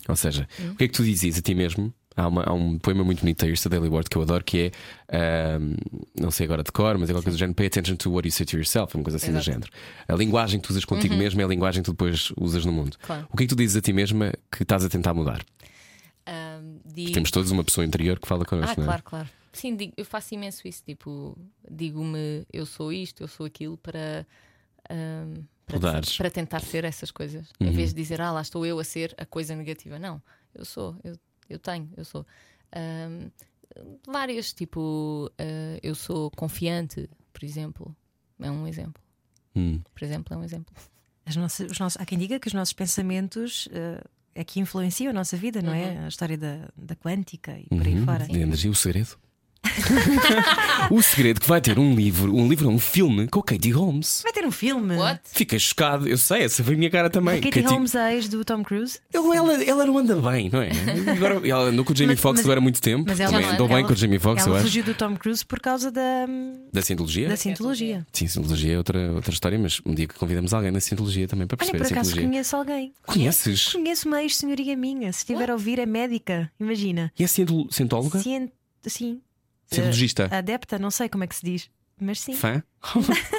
[0.07, 1.93] Ou seja, o que é que tu dizes a ti mesmo?
[2.17, 4.71] Há, uma- há um poema muito bonito da Irsta Daily Word que eu adoro que
[5.07, 5.59] é
[6.19, 8.27] não sei agora de cor, mas é qualquer coisa do género Pay attention to what
[8.27, 9.45] you say to yourself, uma coisa assim do Exato.
[9.45, 9.71] género.
[10.07, 12.71] A linguagem que tu usas contigo mesmo é a linguagem que tu depois usas no
[12.71, 12.97] mundo.
[13.01, 13.27] Claro.
[13.31, 15.45] O que é que tu dizes a ti mesma que estás a tentar mudar?
[16.85, 17.11] Digo...
[17.13, 18.85] Temos todos uma pessoa interior que fala Ah, connosco, não é?
[18.87, 19.29] claro, claro.
[19.53, 20.83] Sim, digo- eu faço imenso isso.
[20.85, 21.37] Tipo,
[21.69, 24.25] digo-me eu sou isto, eu sou aquilo para.
[24.89, 27.49] ahm, para, para tentar ser essas coisas.
[27.59, 27.67] Uhum.
[27.67, 29.99] Em vez de dizer, ah, lá estou eu a ser a coisa negativa.
[29.99, 30.21] Não,
[30.55, 31.15] eu sou, eu,
[31.49, 32.25] eu tenho, eu sou.
[32.75, 33.29] Ahm,
[34.07, 37.95] várias, tipo, ah, eu sou confiante, por exemplo.
[38.39, 39.01] É um exemplo.
[39.55, 39.79] Hum.
[39.93, 40.73] Por exemplo, é um exemplo.
[41.25, 44.01] As nossas- os nossos- há quem diga que os nossos pensamentos eh,
[44.39, 46.05] é que influenciam a nossa vida, não é?
[46.05, 48.05] A história da, da quântica e por aí Uhum.
[48.05, 48.25] fora.
[48.25, 49.17] De energia, o segredo.
[50.91, 54.21] o segredo que vai ter um livro, um livro, um filme com a Katie Holmes.
[54.23, 54.95] Vai ter um filme.
[54.95, 55.21] What?
[55.25, 57.39] Fiquei chocado, eu sei, essa foi a minha cara também.
[57.39, 58.99] A Katie Holmes, a ex do Tom Cruise.
[59.13, 60.69] Ele, ela, ela não anda bem, não é?
[61.15, 63.05] Agora, ela andou com o Jamie Foxx agora há muito tempo.
[63.07, 64.67] Mas ela, andou bem ela- com o Jamie Foxx, eu Ela acho.
[64.67, 66.25] fugiu do Tom Cruise por causa da,
[66.73, 67.27] Da Cientologia?
[67.27, 68.05] da Scientologia.
[68.13, 71.47] Sim, Cientologia é outra, outra história, mas um dia que convidamos alguém da Cientologia também
[71.47, 72.29] para Olha, perceber por a acaso Cientologia.
[72.29, 72.93] conheço alguém.
[73.05, 73.73] Conheces?
[73.73, 75.11] Conheço uma ex-senhoria minha.
[75.11, 76.51] Se estiver a ouvir, é médica.
[76.59, 77.11] Imagina.
[77.17, 78.19] E é cientóloga?
[78.19, 78.51] Cien...
[78.87, 79.19] Sim.
[79.71, 80.27] Cientologista?
[80.31, 81.69] Adepta, não sei como é que se diz.
[82.01, 82.33] Mas sim.
[82.33, 82.63] Fã?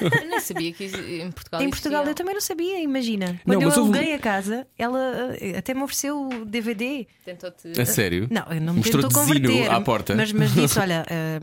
[0.02, 2.14] Eu nem sabia que em Portugal Em Portugal eu existia.
[2.14, 3.26] também não sabia, imagina.
[3.46, 7.06] Não, Quando mas eu houve- aluguei a casa, ela eh, até me ofereceu o DVD.
[7.24, 7.68] Tentou-te.
[7.80, 8.28] A sério?
[8.30, 9.70] Não, eu não me Mostrou tentou converter.
[9.70, 10.14] à porta.
[10.14, 11.40] Mas, mas disse: olha, eh,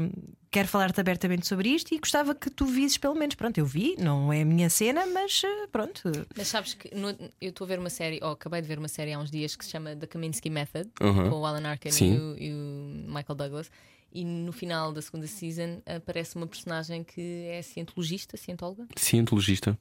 [0.51, 3.33] quero falar-te abertamente sobre isto e gostava que tu visses pelo menos.
[3.33, 6.03] Pronto, eu vi, não é a minha cena, mas eh, pronto.
[6.37, 8.87] Mas sabes que no- eu estou a ver uma série, ou acabei de ver uma
[8.87, 11.31] série há uns dias que se chama The Kaminsky Method, Uhum.
[11.31, 13.71] com o Alan Arkin e o, e o Michael Douglas.
[14.11, 19.77] E no final da segunda season aparece uma personagem que é cientologista, cientóloga, Cientologista.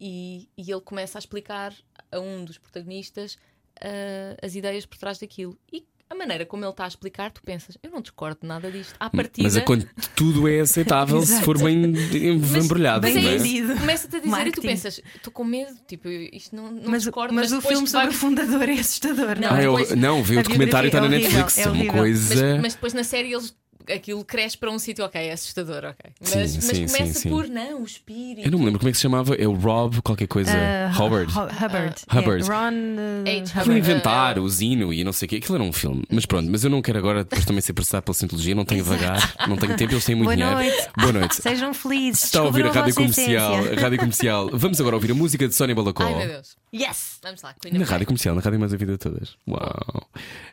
[0.00, 1.74] e, e ele começa a explicar
[2.10, 3.36] a um dos protagonistas
[3.80, 5.58] ah, as ideias por trás daquilo.
[5.72, 8.70] E a maneira como ele está a explicar, tu pensas, eu não discordo de nada
[8.70, 8.94] disto.
[9.00, 9.42] À partida.
[9.46, 13.36] Mas é quando tudo é aceitável se for bem embrulhado, bem é?
[13.38, 13.74] vendido.
[13.76, 14.66] Começa-te a dizer e tu Marketing.
[14.66, 17.34] pensas, estou com medo, tipo, isto não, não Mas, discordo.
[17.34, 19.66] mas o depois filme vai- sobre o fundador é assustador, não, Não, Ah, é?
[19.66, 21.58] eu- depois- não, vi o a documentário está na é Netflix.
[21.58, 22.34] horrível, É é uma coisa.
[22.52, 23.54] Mas, mas depois na série eles
[23.92, 26.10] aquilo cresce para um sítio, ok, é assustador, ok.
[26.20, 27.28] Mas, Sim, mas sim, começa sim, sim.
[27.30, 28.46] por não, o espírito.
[28.46, 29.34] Eu não me lembro como é que se chamava.
[29.34, 30.50] É o Rob, qualquer coisa.
[30.52, 31.32] Ah, Howard.
[31.32, 31.94] Hu- Hubbard.
[32.10, 32.44] Hubbard.
[32.44, 33.60] É, Ron uh, H.
[33.62, 33.78] Hubbard.
[33.78, 35.36] inventar Ah, o Zino e não sei o quê.
[35.36, 36.04] Aquilo era um filme.
[36.10, 38.54] Mas pronto, mas eu não quero agora depois também ser processado pela Cientologia.
[38.54, 40.56] Não tenho vagar, não tenho tempo, eles têm muito Boa dinheiro.
[40.76, 40.90] noite.
[40.98, 41.36] Boa noite.
[41.36, 42.24] Sejam felizes.
[42.24, 44.50] Está a ouvir a rádio comercial, a rádio comercial.
[44.52, 46.04] Vamos agora ouvir a música de Sónia Balacó.
[46.04, 46.56] Ai meu Deus.
[46.74, 47.18] Yes!
[47.22, 49.36] Vamos lá, Queen Na rádio comercial, na rádio mais a vida de todas.
[49.48, 50.08] Uau.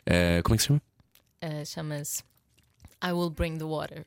[0.06, 0.82] Eh, como é que se chama?
[1.42, 2.22] Ah, Chama-se
[3.04, 4.06] I Will Bring the Water.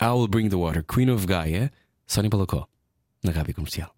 [0.00, 1.70] I Will Bring the Water, Queen of Gaia,
[2.08, 2.66] Sónia Balacó,
[3.22, 3.95] na rádio comercial.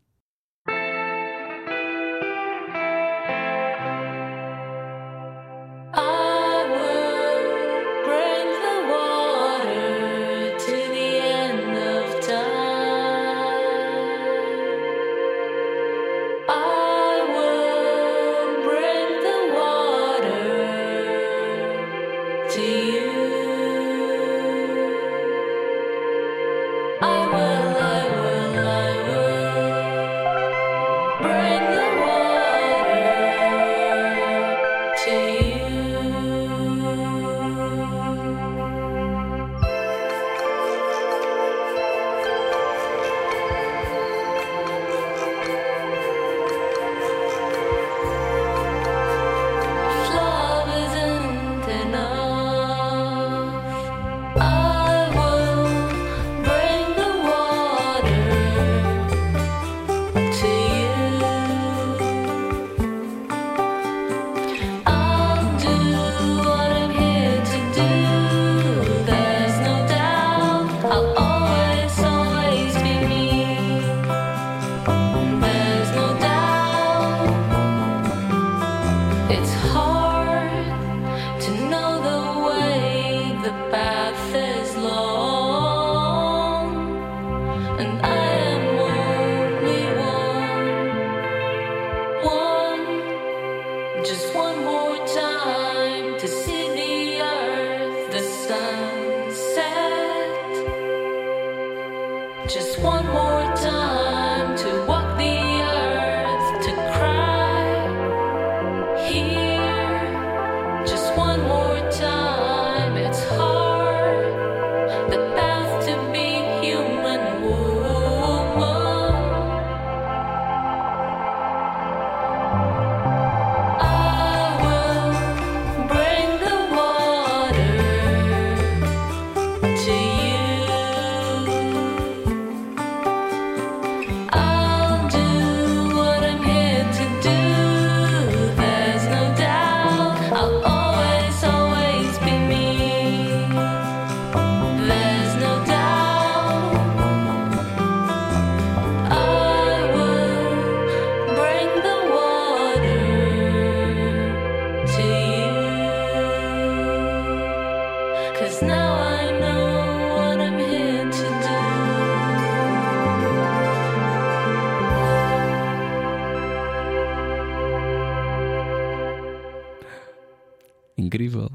[171.23, 171.51] Incrível.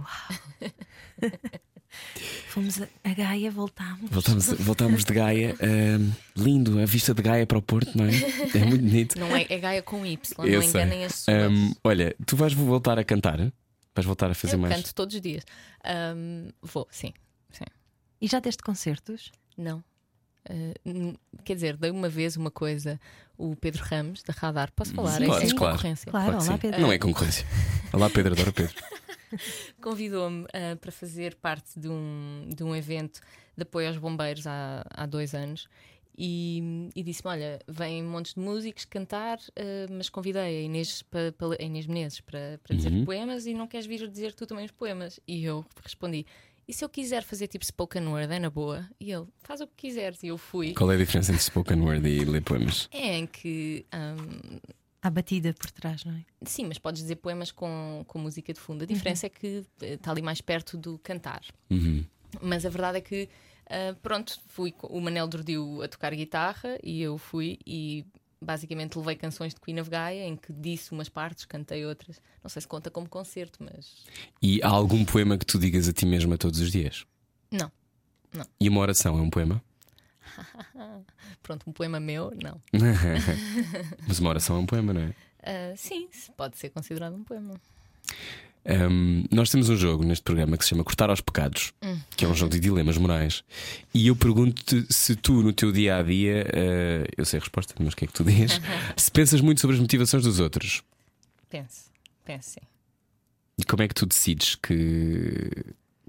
[2.47, 4.09] Fomos a, Gaia, voltámos.
[4.09, 5.55] Voltamos, voltamos de Gaia.
[6.35, 8.09] Lindo, a vista de Gaia para o Porto, não é?
[8.55, 9.19] É muito bonito.
[9.19, 10.81] Não é, é Gaia com Y, Eu não sei.
[10.81, 11.37] enganem as pessoas.
[11.51, 13.37] Ahm, olha, tu vais voltar a cantar?
[13.95, 14.75] Vais voltar a fazer eu mais?
[14.75, 15.43] canto todos os dias.
[15.83, 17.13] Ahm, vou, sim,
[17.51, 17.65] sim.
[18.19, 19.31] E já deste concertos?
[19.57, 19.83] Não.
[20.83, 22.99] N- quer dizer, dei uma vez uma coisa,
[23.37, 24.71] o Pedro Ramos, da Radar.
[24.75, 25.17] Posso falar?
[25.17, 25.75] Sim, é podes, sem claro.
[25.77, 26.11] concorrência.
[26.11, 26.57] Claro, Claro olá.
[26.57, 26.81] Pedro.
[26.81, 27.45] Não é concorrência.
[27.93, 28.73] Olá, Pedro, adoro Pedro.
[29.81, 33.19] Convidou-me ah, para fazer parte de um, de um evento
[33.55, 35.67] de apoio aos bombeiros há, há dois anos
[36.17, 41.19] e, e disse-me: Olha, vêm montes de músicos cantar, ah, mas convidei a Inês, pa,
[41.37, 43.05] pa- a Inês Menezes para, para dizer Uhum.
[43.05, 45.19] poemas e não queres vir dizer tu também os poemas?
[45.27, 46.25] E eu respondi:
[46.67, 48.87] E se eu quiser fazer tipo spoken word, é na boa?
[48.99, 50.21] E ele: Faz o que quiseres.
[50.23, 50.73] E eu fui.
[50.73, 52.87] Qual é a diferença entre spoken word e ler poemas?
[52.91, 53.85] É em que.
[53.91, 54.59] ahm,
[55.03, 56.23] Há batida por trás, não é?
[56.45, 58.83] Sim, mas podes dizer poemas com, com música de fundo.
[58.83, 61.41] A diferença é que eh, está ali mais perto do cantar.
[61.69, 62.05] Uhum.
[62.41, 63.27] Mas a verdade é que,
[63.69, 68.05] ah, pronto, fui com o Manel Dordiu a tocar guitarra e eu fui e
[68.41, 72.21] basicamente levei canções de Queen of Gaia em que disse umas partes, cantei outras.
[72.41, 74.05] Não sei se conta como concerto, mas
[74.41, 77.05] E há algum poema que tu digas a ti mesma todos os dias?
[77.51, 77.69] não.
[78.59, 79.61] E uma oração é um poema?
[81.43, 82.61] Pronto, um poema meu, não.
[84.07, 85.13] Mas uma oração é um poema, não é?
[85.43, 86.07] Ah, sim,
[86.37, 87.53] pode ser considerado um poema.
[88.65, 91.73] Um, nós temos um jogo neste programa que se chama Cortar aos Pecados,
[92.15, 93.43] que é um jogo de dilemas morais.
[93.93, 97.73] E eu pergunto-te se tu, no teu dia a dia, uh, eu sei a resposta,
[97.79, 98.61] mas o que é que tu dizes?
[98.95, 100.81] se pensas muito sobre as motivações dos outros
[101.49, 101.91] Pense,
[102.25, 102.61] pense sim.
[103.59, 105.51] e como é que tu decides que.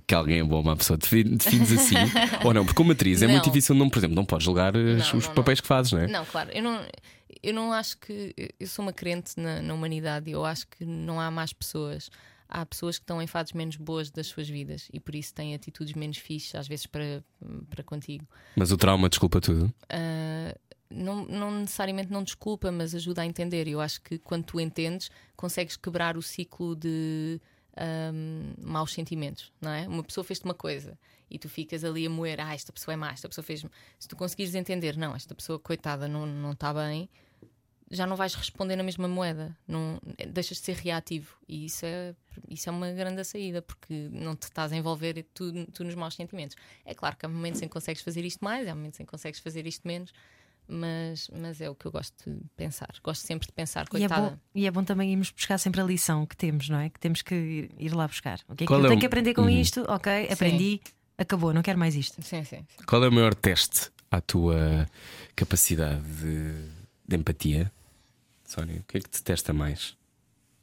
[0.06, 1.94] Que alguém é bom, uma pessoa define- defines assim
[2.44, 2.64] ou não?
[2.64, 3.32] Porque como atriz é Não.
[3.34, 5.92] muito difícil, não, por exemplo, não podes julgar uh, Não, os não, papéis que fazes,
[5.92, 6.06] não é?
[6.06, 6.84] Não, claro, eu não,
[7.42, 8.34] eu não acho que.
[8.60, 12.10] Eu sou uma crente na, na humanidade e eu acho que não há más pessoas.
[12.46, 15.54] Há pessoas que estão em fases menos boas das suas vidas e por isso têm
[15.54, 17.24] atitudes menos fixes, às vezes, para,
[17.70, 18.24] para contigo.
[18.54, 19.72] Mas o trauma desculpa tudo.
[19.88, 20.54] Ah,
[20.90, 23.66] não, não necessariamente não desculpa, mas ajuda a entender.
[23.66, 27.40] Eu acho que quando tu entendes, consegues quebrar o ciclo de
[27.76, 29.86] ahm, maus sentimentos, não é?
[29.88, 30.98] Uma pessoa fez-te uma coisa
[31.30, 33.70] e tu ficas ali a moer, ah, esta pessoa é má, esta pessoa fez-me.
[33.98, 37.08] Se tu conseguires entender, não, esta pessoa, coitada, não, está bem,
[37.90, 41.36] já não vais responder na mesma moeda, não, deixas de ser reativo.
[41.48, 42.14] E isso é,
[42.48, 46.14] isso é uma grande saída, porque não te estás a envolver tu, tu nos maus
[46.14, 46.56] sentimentos.
[46.84, 49.10] É claro que há momentos em que consegues fazer isto mais, há momentos em que
[49.10, 50.12] consegues fazer isto menos,
[50.68, 52.88] mas, mas é o que eu gosto de pensar.
[53.02, 54.30] Gosto sempre de pensar, E é, coitada.
[54.30, 56.88] bom, e é bom também irmos buscar sempre a lição que temos, não é?
[56.90, 58.40] Que temos que ir, ir lá buscar.
[58.48, 59.48] O que é que eu é tenho o- que aprender com Uhum.
[59.50, 59.84] isto?
[59.88, 60.80] Ok, aprendi,
[61.18, 62.20] acabou, não quero mais isto.
[62.22, 62.64] Sim, sim.
[62.68, 62.84] sim.
[62.86, 64.88] Qual é o maior teste à tua
[65.36, 66.68] capacidade de,
[67.06, 67.70] de empatia?
[68.46, 69.96] Sónia, o que é que te testa mais?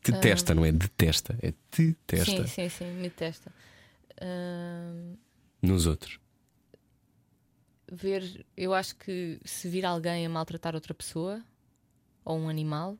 [0.04, 0.72] Detesta, não é?
[0.72, 3.52] Detesta, é detesta Sim, sim, sim, me testa.
[4.22, 5.16] Ahm,
[5.62, 6.20] nos outros.
[7.92, 11.44] Ver, eu acho que se vir alguém a maltratar outra pessoa
[12.24, 12.98] ou um animal,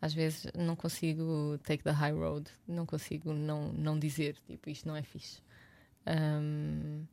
[0.00, 4.88] às vezes não consigo take the high road, não consigo não, não dizer, tipo, isto
[4.88, 5.42] não é fixe.
[6.06, 7.04] Ahm,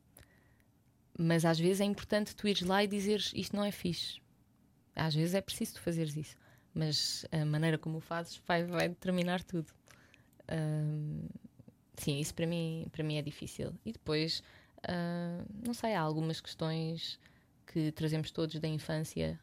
[1.18, 4.22] mas às vezes é importante tu ires lá e dizeres isto não é fixe.
[4.96, 6.36] Às vezes é preciso tu fazeres isso,
[6.74, 9.70] mas a maneira como o fazes vai, vai determinar tudo.
[10.48, 11.28] Ahm,
[11.96, 13.74] sim, isso para mim, para mim é difícil.
[13.84, 14.42] E depois
[14.86, 17.18] ah, não sei, há algumas questões
[17.66, 19.38] que trazemos todos da infância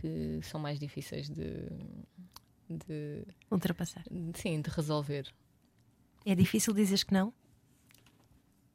[0.00, 1.68] que são mais difíceis de,
[2.68, 4.02] de, Ultrapassar.
[4.10, 5.32] de- sim, de resolver.
[6.24, 7.32] É difícil dizeres que não?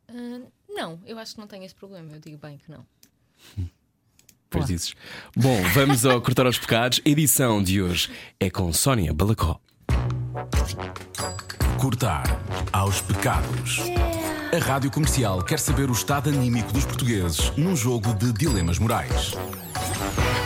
[0.08, 2.12] Ah, não, eu acho que não tenho esse problema.
[2.14, 2.86] Eu digo bem que não.
[4.50, 4.66] Pois Boa.
[4.66, 4.93] dizes.
[5.36, 7.01] Bom, vamos ao Cortar aos Pecados.
[7.05, 8.09] A edição de hoje
[8.39, 9.59] é com Sónia Balacó.
[11.80, 12.24] Cortar
[12.71, 13.80] aos pecados.
[14.49, 19.33] A rádio comercial quer saber o estado anímico dos portugueses num jogo de dilemas morais.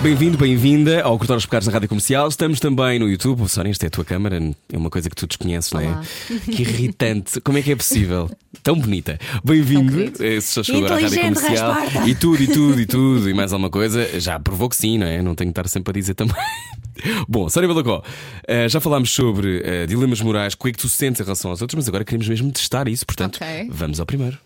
[0.01, 2.27] Bem-vindo, bem-vinda ao Cortar aos Pecados da Rádio Comercial.
[2.27, 3.47] Estamos também no YouTube.
[3.47, 4.39] Sónia, esta é a tua câmara.
[4.73, 5.87] É uma coisa que tu desconheces, não é?
[5.89, 6.03] Olá.
[6.45, 7.39] Que irritante.
[7.41, 8.29] Como é que é possível?
[8.63, 9.19] Tão bonita.
[9.43, 10.11] Bem-vindo.
[10.23, 11.75] Eh, Se já chegou agora à Rádio Comercial.
[12.07, 13.29] E tudo, e tudo, e tudo.
[13.29, 14.19] E mais alguma coisa.
[14.19, 15.21] Já provou que sim, não é?
[15.21, 16.35] Não tenho que estar sempre a dizer também.
[17.29, 18.03] Bom, Sónia Balacó,
[18.47, 21.51] eh, já falámos sobre eh, dilemas morais, o que é que tu sentes em relação
[21.51, 23.05] aos outros, mas agora queremos mesmo testar isso.
[23.05, 23.69] Portanto, Ok.
[23.71, 24.37] vamos ao primeiro.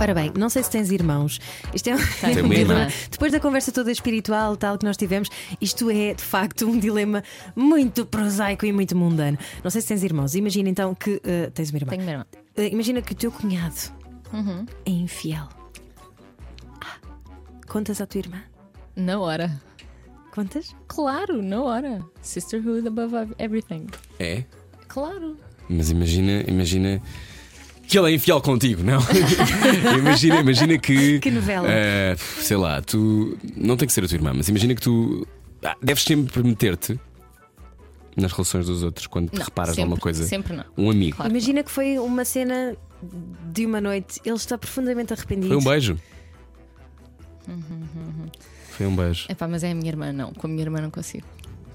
[0.00, 1.40] Ora bem, não sei se tens irmãos.
[1.74, 2.88] Isto é Tenho uma irmã.
[3.10, 5.28] Depois da conversa toda espiritual tal que nós tivemos,
[5.60, 7.22] isto é de facto um dilema
[7.56, 9.36] muito prosaico e muito mundano.
[9.62, 10.34] Não sei se tens irmãos.
[10.34, 11.90] Imagina então que eh, tens uma irmã.
[11.90, 12.26] Tenho uma irmã.
[12.56, 13.74] Eh, imagina que o teu cunhado
[14.32, 14.66] Uhum.
[14.86, 15.48] é infiel.
[16.80, 16.96] Ah,
[17.66, 18.40] contas à tua irmã?
[18.94, 19.60] Na hora.
[20.32, 20.74] Contas?
[20.86, 22.04] Claro, na hora.
[22.22, 23.86] Sisterhood above everything.
[24.20, 24.44] É?
[24.86, 25.36] Claro.
[25.68, 27.02] Mas imagina, imagina
[27.88, 29.00] que ele é infiel contigo, não?
[29.98, 31.18] imagina, imagina que.
[31.18, 31.66] Que novela.
[31.68, 33.36] eh, sei lá, tu.
[33.56, 35.26] Não tem que ser a tua irmã, mas imagina que tu.
[35.64, 36.98] ah, deves sempre meter-te
[38.16, 40.24] nas relações dos outros quando te Não, reparas sempre, numa coisa.
[40.26, 40.64] Sempre não.
[40.76, 41.16] Um amigo.
[41.16, 41.30] Claro.
[41.30, 42.76] Imagina que foi uma cena
[43.52, 45.48] de uma noite, ele está profundamente arrependido.
[45.48, 45.98] Foi um beijo.
[48.70, 49.26] Foi um beijo.
[49.28, 50.32] Epá, mas é a minha irmã, não.
[50.32, 51.26] Com a minha irmã não consigo.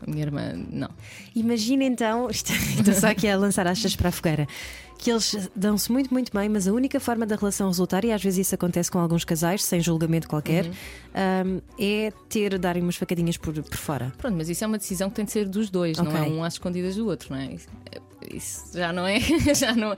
[0.05, 0.89] A minha irmã, não.
[1.35, 4.47] Imagina então, estou só aqui a lançar achas para a fogueira,
[4.97, 8.23] que eles dão-se muito, muito bem, mas a única forma da relação resultar, e às
[8.23, 10.71] vezes isso acontece com alguns casais, sem julgamento qualquer, Uhum.
[11.57, 14.13] hum, é ter, darem umas facadinhas por, por fora.
[14.17, 16.43] Pronto, mas isso é uma decisão que tem de ser dos dois, não é um
[16.43, 17.53] às escondidas do outro, não é?
[17.53, 17.67] Isso,
[18.31, 19.19] isso já não é.
[19.53, 19.95] Já não,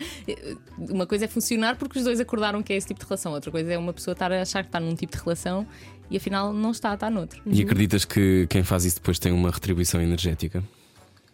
[0.78, 3.52] uma coisa é funcionar porque os dois acordaram que é esse tipo de relação, outra
[3.52, 5.68] coisa é uma pessoa estar a achar que está num tipo de relação
[6.10, 7.42] e afinal não está, está noutro.
[7.46, 10.64] E acreditas que quem faz isso depois tem uma retribuição energética?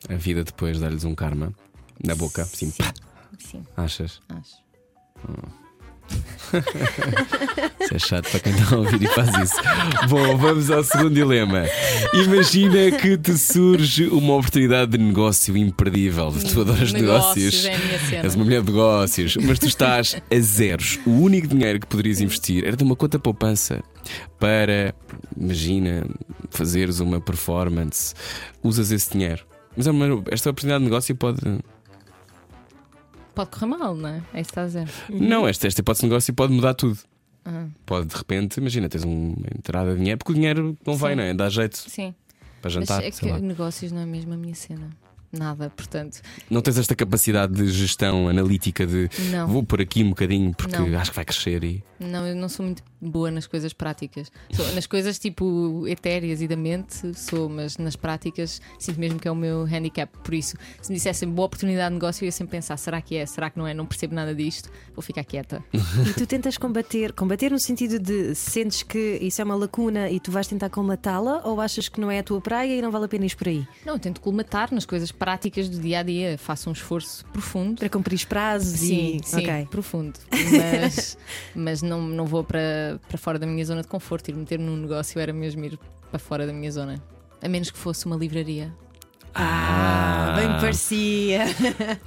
[0.09, 1.53] A vida depois dá-lhes um karma
[2.03, 2.71] na boca, Sim.
[2.71, 2.93] pá,
[3.39, 4.19] Sim, achas?
[4.29, 4.61] acho.
[7.81, 9.55] Isso é chato para quem está a ouvir e faz isso.
[10.09, 11.63] Bom, vamos ao segundo dilema.
[12.13, 16.31] Imagina que te surge uma oportunidade de negócio imperdível.
[16.31, 17.65] Tu adoras negócios.
[17.65, 18.23] é minha cena.
[18.23, 20.99] És uma mulher de negócios, mas tu estás a zeros.
[21.05, 23.81] O único dinheiro que poderias investir era de uma conta poupança
[24.39, 24.93] para,
[25.37, 26.05] imagina,
[26.49, 28.13] fazeres uma performance.
[28.63, 29.43] Usas esse dinheiro.
[29.75, 29.91] Mas é
[30.31, 31.39] esta oportunidade de negócio pode.
[33.33, 34.21] Pode correr mal, não é?
[34.33, 34.89] É isso que está a dizer.
[35.09, 36.99] Não, esta, esta hipótese de negócio pode mudar tudo.
[37.45, 41.13] Ah, Pode de repente, imagina, tens uma entrada de dinheiro, porque o dinheiro não vai,
[41.13, 41.15] Sim.
[41.17, 41.33] não é?
[41.33, 42.13] Dá jeito sim.
[42.61, 42.97] para jantar.
[42.97, 43.39] Mas é sei que lá.
[43.39, 44.89] negócios não é mesmo a minha cena.
[45.31, 49.47] Nada, portanto, Não tens esta capacidade de gestão analítica de não.
[49.47, 50.99] vou por aqui um bocadinho porque Não.
[50.99, 51.83] acho que vai crescer e.
[51.99, 54.31] Não, eu não sou muito boa nas coisas práticas.
[54.51, 59.27] Sou- nas coisas tipo etéreas e da mente sou, mas nas práticas sinto mesmo que
[59.27, 60.11] é o meu handicap.
[60.23, 63.15] Por isso, se me dissessem boa oportunidade de negócio, eu ia sempre pensar: será que
[63.15, 63.25] é?
[63.25, 63.73] Será que não é?
[63.73, 65.63] Não percebo nada disto, vou ficar quieta.
[65.73, 70.19] E tu tentas combater, combater no sentido de sentes que isso é uma lacuna e
[70.19, 73.05] tu vais tentar colmatá-la ou achas que não é a tua praia e não vale
[73.05, 73.65] a pena ir por aí?
[73.85, 77.77] Não, eu tento colmatar nas coisas práticas do dia a dia, faço um esforço profundo.
[77.77, 79.27] Para cumprir prazos Sim, e.
[79.27, 79.67] sim, Ok.
[79.69, 80.19] profundo.
[80.81, 81.17] Mas,
[81.53, 84.29] mas não, não vou para, para fora da minha zona de conforto.
[84.29, 85.77] Ir meter num negócio era mesmo ir
[86.09, 86.99] para fora da minha zona.
[87.39, 88.73] A menos que fosse uma livraria.
[89.35, 91.45] Ah, bem me parecia.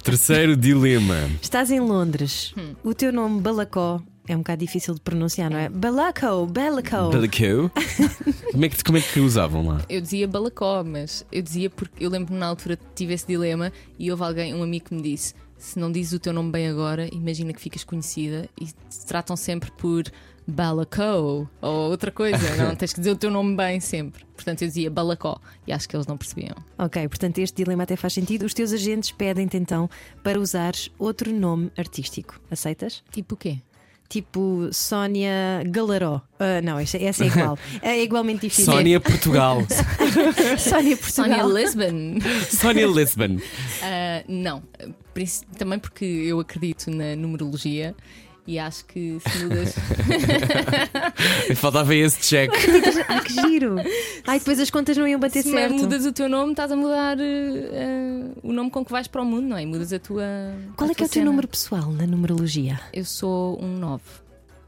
[0.03, 1.15] Terceiro dilema.
[1.41, 2.53] Estás em Londres.
[2.57, 2.75] Hum.
[2.83, 5.69] O teu nome Balacó é um bocado difícil de pronunciar, não é?
[5.69, 7.11] Balaco, Balaco.
[7.11, 7.71] Balicou.
[8.51, 9.81] como, é que, como é que usavam lá?
[9.87, 14.09] Eu dizia balacó, mas eu dizia porque eu lembro-me na altura tive esse dilema e
[14.09, 17.07] houve alguém, um amigo que me disse: se não dizes o teu nome bem agora,
[17.13, 20.03] imagina que ficas conhecida e te tratam sempre por
[20.47, 24.23] balacó ou outra coisa, não tens que dizer o teu nome bem sempre.
[24.35, 26.55] Portanto, eu dizia balacó e acho que eles não percebiam.
[26.77, 28.45] Ok, portanto este dilema até faz sentido.
[28.45, 29.89] Os teus agentes pedem-te então
[30.23, 32.39] para usares outro nome artístico.
[32.51, 33.03] Aceitas?
[33.11, 33.59] Tipo o quê?
[34.07, 36.21] Tipo Sónia Galaró.
[36.39, 37.57] Ah, não, essa, essa é igual.
[37.81, 38.71] É igualmente difícil.
[38.71, 39.61] Sónia Portugal.
[40.59, 41.39] Sónia Portugal.
[41.39, 42.19] Sónia Lisbon.
[42.49, 43.37] Sónia Lisbon.
[43.81, 44.61] Ah, não,
[45.57, 47.95] também porque eu acredito na numerologia
[48.47, 49.75] e acho que se mudas.
[51.55, 52.51] Faltava esse check.
[53.07, 53.75] Ah, que giro!
[54.25, 55.75] Ai, depois as contas não iam bater se certo.
[55.75, 59.25] mudas o teu nome, estás a mudar eh, o nome com que vais para o
[59.25, 59.65] mundo, não é?
[59.65, 60.23] Mudas a tua.
[60.75, 61.25] Qual a é que é tua o teu cena.
[61.25, 62.79] número pessoal na numerologia?
[62.91, 64.01] Eu sou um 9.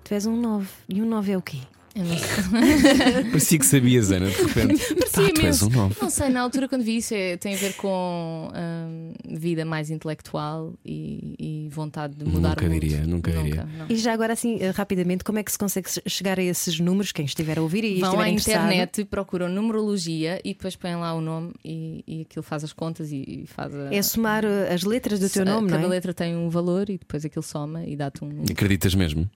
[0.03, 0.67] Tu és um 9.
[0.89, 1.57] E um 9 é o quê?
[1.97, 3.23] Eu não sei.
[3.31, 4.93] Parecia que sabias, Ana, de repente.
[4.93, 5.65] Parecia Ah, tu és imenso.
[5.67, 5.91] um.
[6.01, 9.89] Não sei, na altura quando vi isso é- tem a ver com hum, vida mais
[9.89, 12.79] intelectual e, e vontade de mudar Nunca o mundo.
[12.79, 13.65] diria, nunca diria.
[13.77, 13.85] não.
[13.89, 17.11] E já agora, assim, eh, rapidamente, como é que se consegue chegar a esses números?
[17.11, 18.65] Quem estiver a ouvir e Vão à interessado.
[18.65, 23.11] internet, procuram numerologia e depois põem lá o nome e, e aquilo faz as contas
[23.11, 23.93] e, e faz a.
[23.93, 25.91] É somar eh, as letras do teu nome, Cada não é?
[25.91, 28.43] letra tem um valor e depois aquilo soma e dá-te um.
[28.49, 29.27] Acreditas mesmo?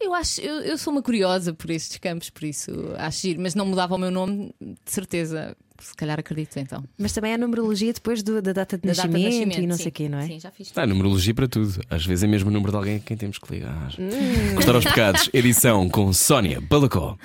[0.00, 3.54] Eu acho, eu, eu sou uma curiosa por estes campos, por isso acho giro, mas
[3.54, 5.56] não mudava o meu nome, de certeza.
[5.80, 6.82] Se calhar acredito então.
[6.98, 9.66] Mas também há numerologia depois do- da data de, Da data nascimento, de nascimento e
[9.66, 9.82] não sim.
[9.82, 10.26] sei o quê, não é?
[10.26, 10.72] Sim, já fiz.
[10.76, 11.80] Há numerologia para tudo.
[11.90, 13.92] Às vezes é mesmo o número de alguém a quem temos que ligar.
[13.98, 14.54] Hum.
[14.54, 17.16] Gostar aos pecados, edição com Sónia Balacó.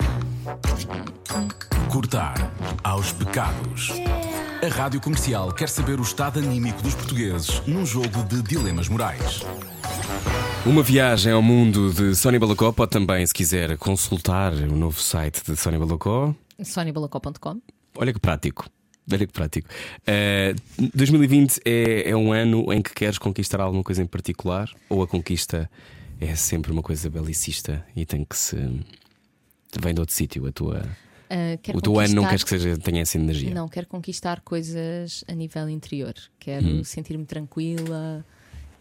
[1.90, 2.52] Cortar
[2.82, 3.90] aos pecados.
[4.62, 9.42] A Rádio Comercial quer saber o estado anímico dos portugueses num jogo de dilemas morais.
[10.64, 15.42] Uma viagem ao mundo de Sónia Balacó pode também, se quiser, consultar o novo site
[15.44, 16.32] de Sónia Balacó.
[16.62, 17.60] soniabalacó.com
[17.96, 18.68] Olha que prático.
[19.12, 19.68] Olha que prático.
[20.06, 20.54] Eh,
[20.94, 24.70] 2020 é, é um ano em que queres conquistar alguma coisa em particular?
[24.88, 25.68] Ou a conquista
[26.20, 28.56] é sempre uma coisa belicista e tem que se.
[29.80, 30.82] vem de outro sítio a tua.
[31.62, 33.54] Quero O teu ano não queres que seja, tenha essa energia?
[33.54, 36.12] Não, quero conquistar coisas a nível interior.
[36.38, 36.84] Quero Hum.
[36.84, 38.22] sentir-me tranquila,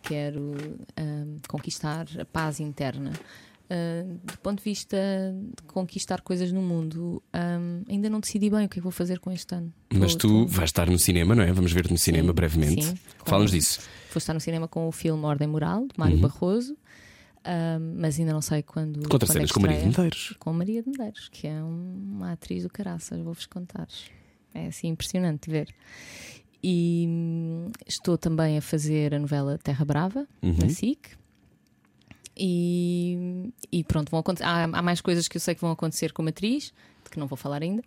[0.04, 0.52] quero
[0.98, 3.14] ahm, conquistar a paz interna.
[3.74, 4.98] Ah, do ponto de vista
[5.56, 8.92] de conquistar coisas no mundo, ahm, ainda não decidi bem o que é que vou
[8.92, 9.72] fazer com este ano.
[9.94, 11.54] Mas tu tô- vais estar no cinema, não é?
[11.54, 12.84] Vamos ver-te no cinema Sim, brevemente.
[12.86, 12.96] sim.
[13.26, 13.80] Fala-nos disso.
[14.12, 16.22] Vou estar no cinema com o filme Ordem Moral, de Mário Uhum.
[16.22, 16.76] Barroso,
[17.46, 19.08] ahm, mas ainda não sei quando.
[19.08, 19.86] Contra quando é cenas que com Maria de.
[19.86, 20.36] Medeiros.
[20.38, 23.88] Com Maria de Medeiros, que é um- uma atriz do caraças, vou-vos contar.
[24.54, 25.74] É assim impressionante ver.
[26.64, 30.58] E hum, estou também a fazer a novela Terra Brava, Uhum.
[30.60, 31.10] na SIC.
[32.44, 36.12] E, e pronto, vão acontecer, há, há mais coisas que eu sei que vão acontecer
[36.12, 36.74] como atriz,
[37.04, 37.84] de que não vou falar ainda.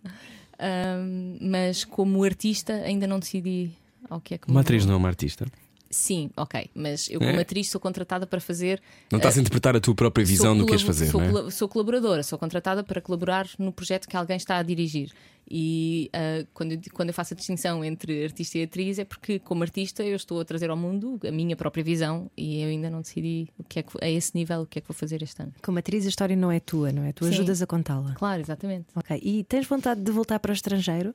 [0.57, 3.71] Ahm, mas como artista ainda não decidi
[4.09, 5.45] ao que é que Uma atriz não é uma artista.
[5.89, 6.69] Sim, ok.
[6.73, 7.41] Mas eu, como É?
[7.41, 8.81] atriz, sou contratada para fazer.
[9.11, 11.47] Não estás a interpretar a tua própria visão sou do que queres fazer, sou, não
[11.47, 11.51] é?
[11.51, 15.11] sou colaboradora, sou contratada para colaborar no projeto que alguém está a dirigir.
[15.49, 19.37] E ah, quando, eu, quando eu faço a distinção entre artista e atriz é porque,
[19.39, 22.89] como artista, eu estou a trazer ao mundo a minha própria visão e eu ainda
[22.89, 25.21] não decidi o que é que, a esse nível o que é que vou fazer
[25.21, 25.53] este ano.
[25.61, 27.11] Como atriz, a história não é tua, não é?
[27.13, 27.31] Tu Sim.
[27.31, 28.13] ajudas a contá-la.
[28.15, 28.87] Claro, exatamente.
[28.95, 29.19] Ok.
[29.23, 31.13] E tens vontade de voltar para o estrangeiro?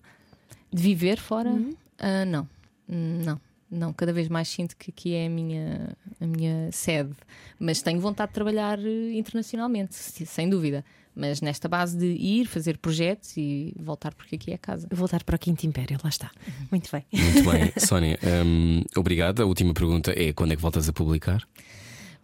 [0.72, 1.50] De viver fora?
[1.98, 2.48] Ah, não,
[2.88, 3.40] Hum, não.
[3.70, 7.12] Não, cada vez mais sinto que aqui é a minha, a minha sede.
[7.58, 10.84] Mas tenho vontade de trabalhar eh, internacionalmente, se- sem dúvida.
[11.14, 14.88] Mas nesta base de ir, fazer projetos e voltar porque aqui é casa.
[14.90, 16.30] Voltar para o Quinto Império, lá está.
[16.70, 17.04] Muito bem.
[17.12, 19.42] Muito bem, Sónia, hum, obrigado.
[19.42, 21.46] A última pergunta é quando é que voltas a publicar?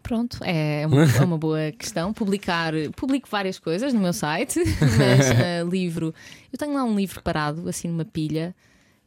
[0.02, 2.12] Pronto, é uma, é uma boa questão.
[2.12, 4.60] Publicar, publico várias coisas no meu site,
[4.98, 6.14] mas eh, livro.
[6.52, 8.54] Eu tenho lá um livro parado, assim numa pilha,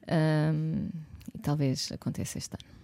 [0.07, 0.89] ahm,
[1.33, 2.79] e talvez aconteça este ano.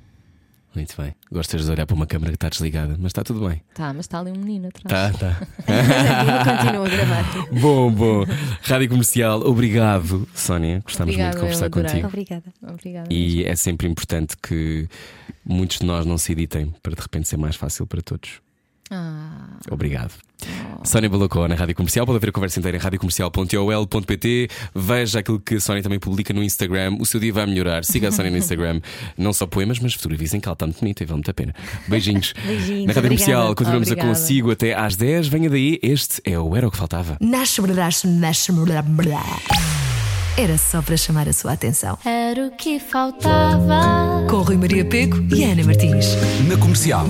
[0.75, 1.15] Muito bem.
[1.31, 3.61] Gostas de olhar para uma câmara que está desligada, mas está tudo bem.
[3.73, 5.15] Tá, mas está ali um menino atrás.
[5.15, 5.47] Tá, tá.
[6.61, 7.47] Continua a gravar.
[7.61, 8.25] bom, bom.
[8.61, 10.81] Rádio Comercial, obrigado, Sónia.
[10.83, 12.07] Gostávamos muito de conversar contigo.
[12.07, 12.53] Obrigada.
[12.61, 13.07] Obrigada.
[13.09, 14.89] E é sempre importante que
[15.45, 18.44] muitos de nós não se editem para de repente ser mais fácil para todos.
[18.91, 20.11] Ah, Obrigado.
[20.83, 22.05] Sónia Balacó na Rádio Comercial.
[22.05, 24.47] Pode ver a conversa inteira em radiocomercial.ol.pt.
[24.75, 26.97] Veja aquilo que a Sónia também publica no Instagram.
[26.99, 27.83] O seu dia vai melhorar.
[27.83, 28.79] Siga a Sónia no Instagram.
[29.17, 31.33] Não só poemas, mas fotografias em que ela está muito bonita e vale muito a
[31.33, 31.55] pena.
[31.87, 32.33] Beijinhos.
[32.45, 33.55] Beijinhos, na Rádio Comercial, obrigada.
[33.55, 34.19] continuamos a Obrigada.
[34.19, 35.27] consigo até às 10.
[35.29, 35.79] Venha daí.
[35.81, 37.17] Este é o Era o que Faltava.
[37.19, 39.23] Nasce, nasce, nasce, blá, blá.
[40.37, 41.97] Era só para chamar a sua atenção.
[42.05, 44.27] Era o que faltava.
[44.29, 46.07] Com Rui Maria Peco e Ana Martins.
[46.47, 47.07] Na comercial.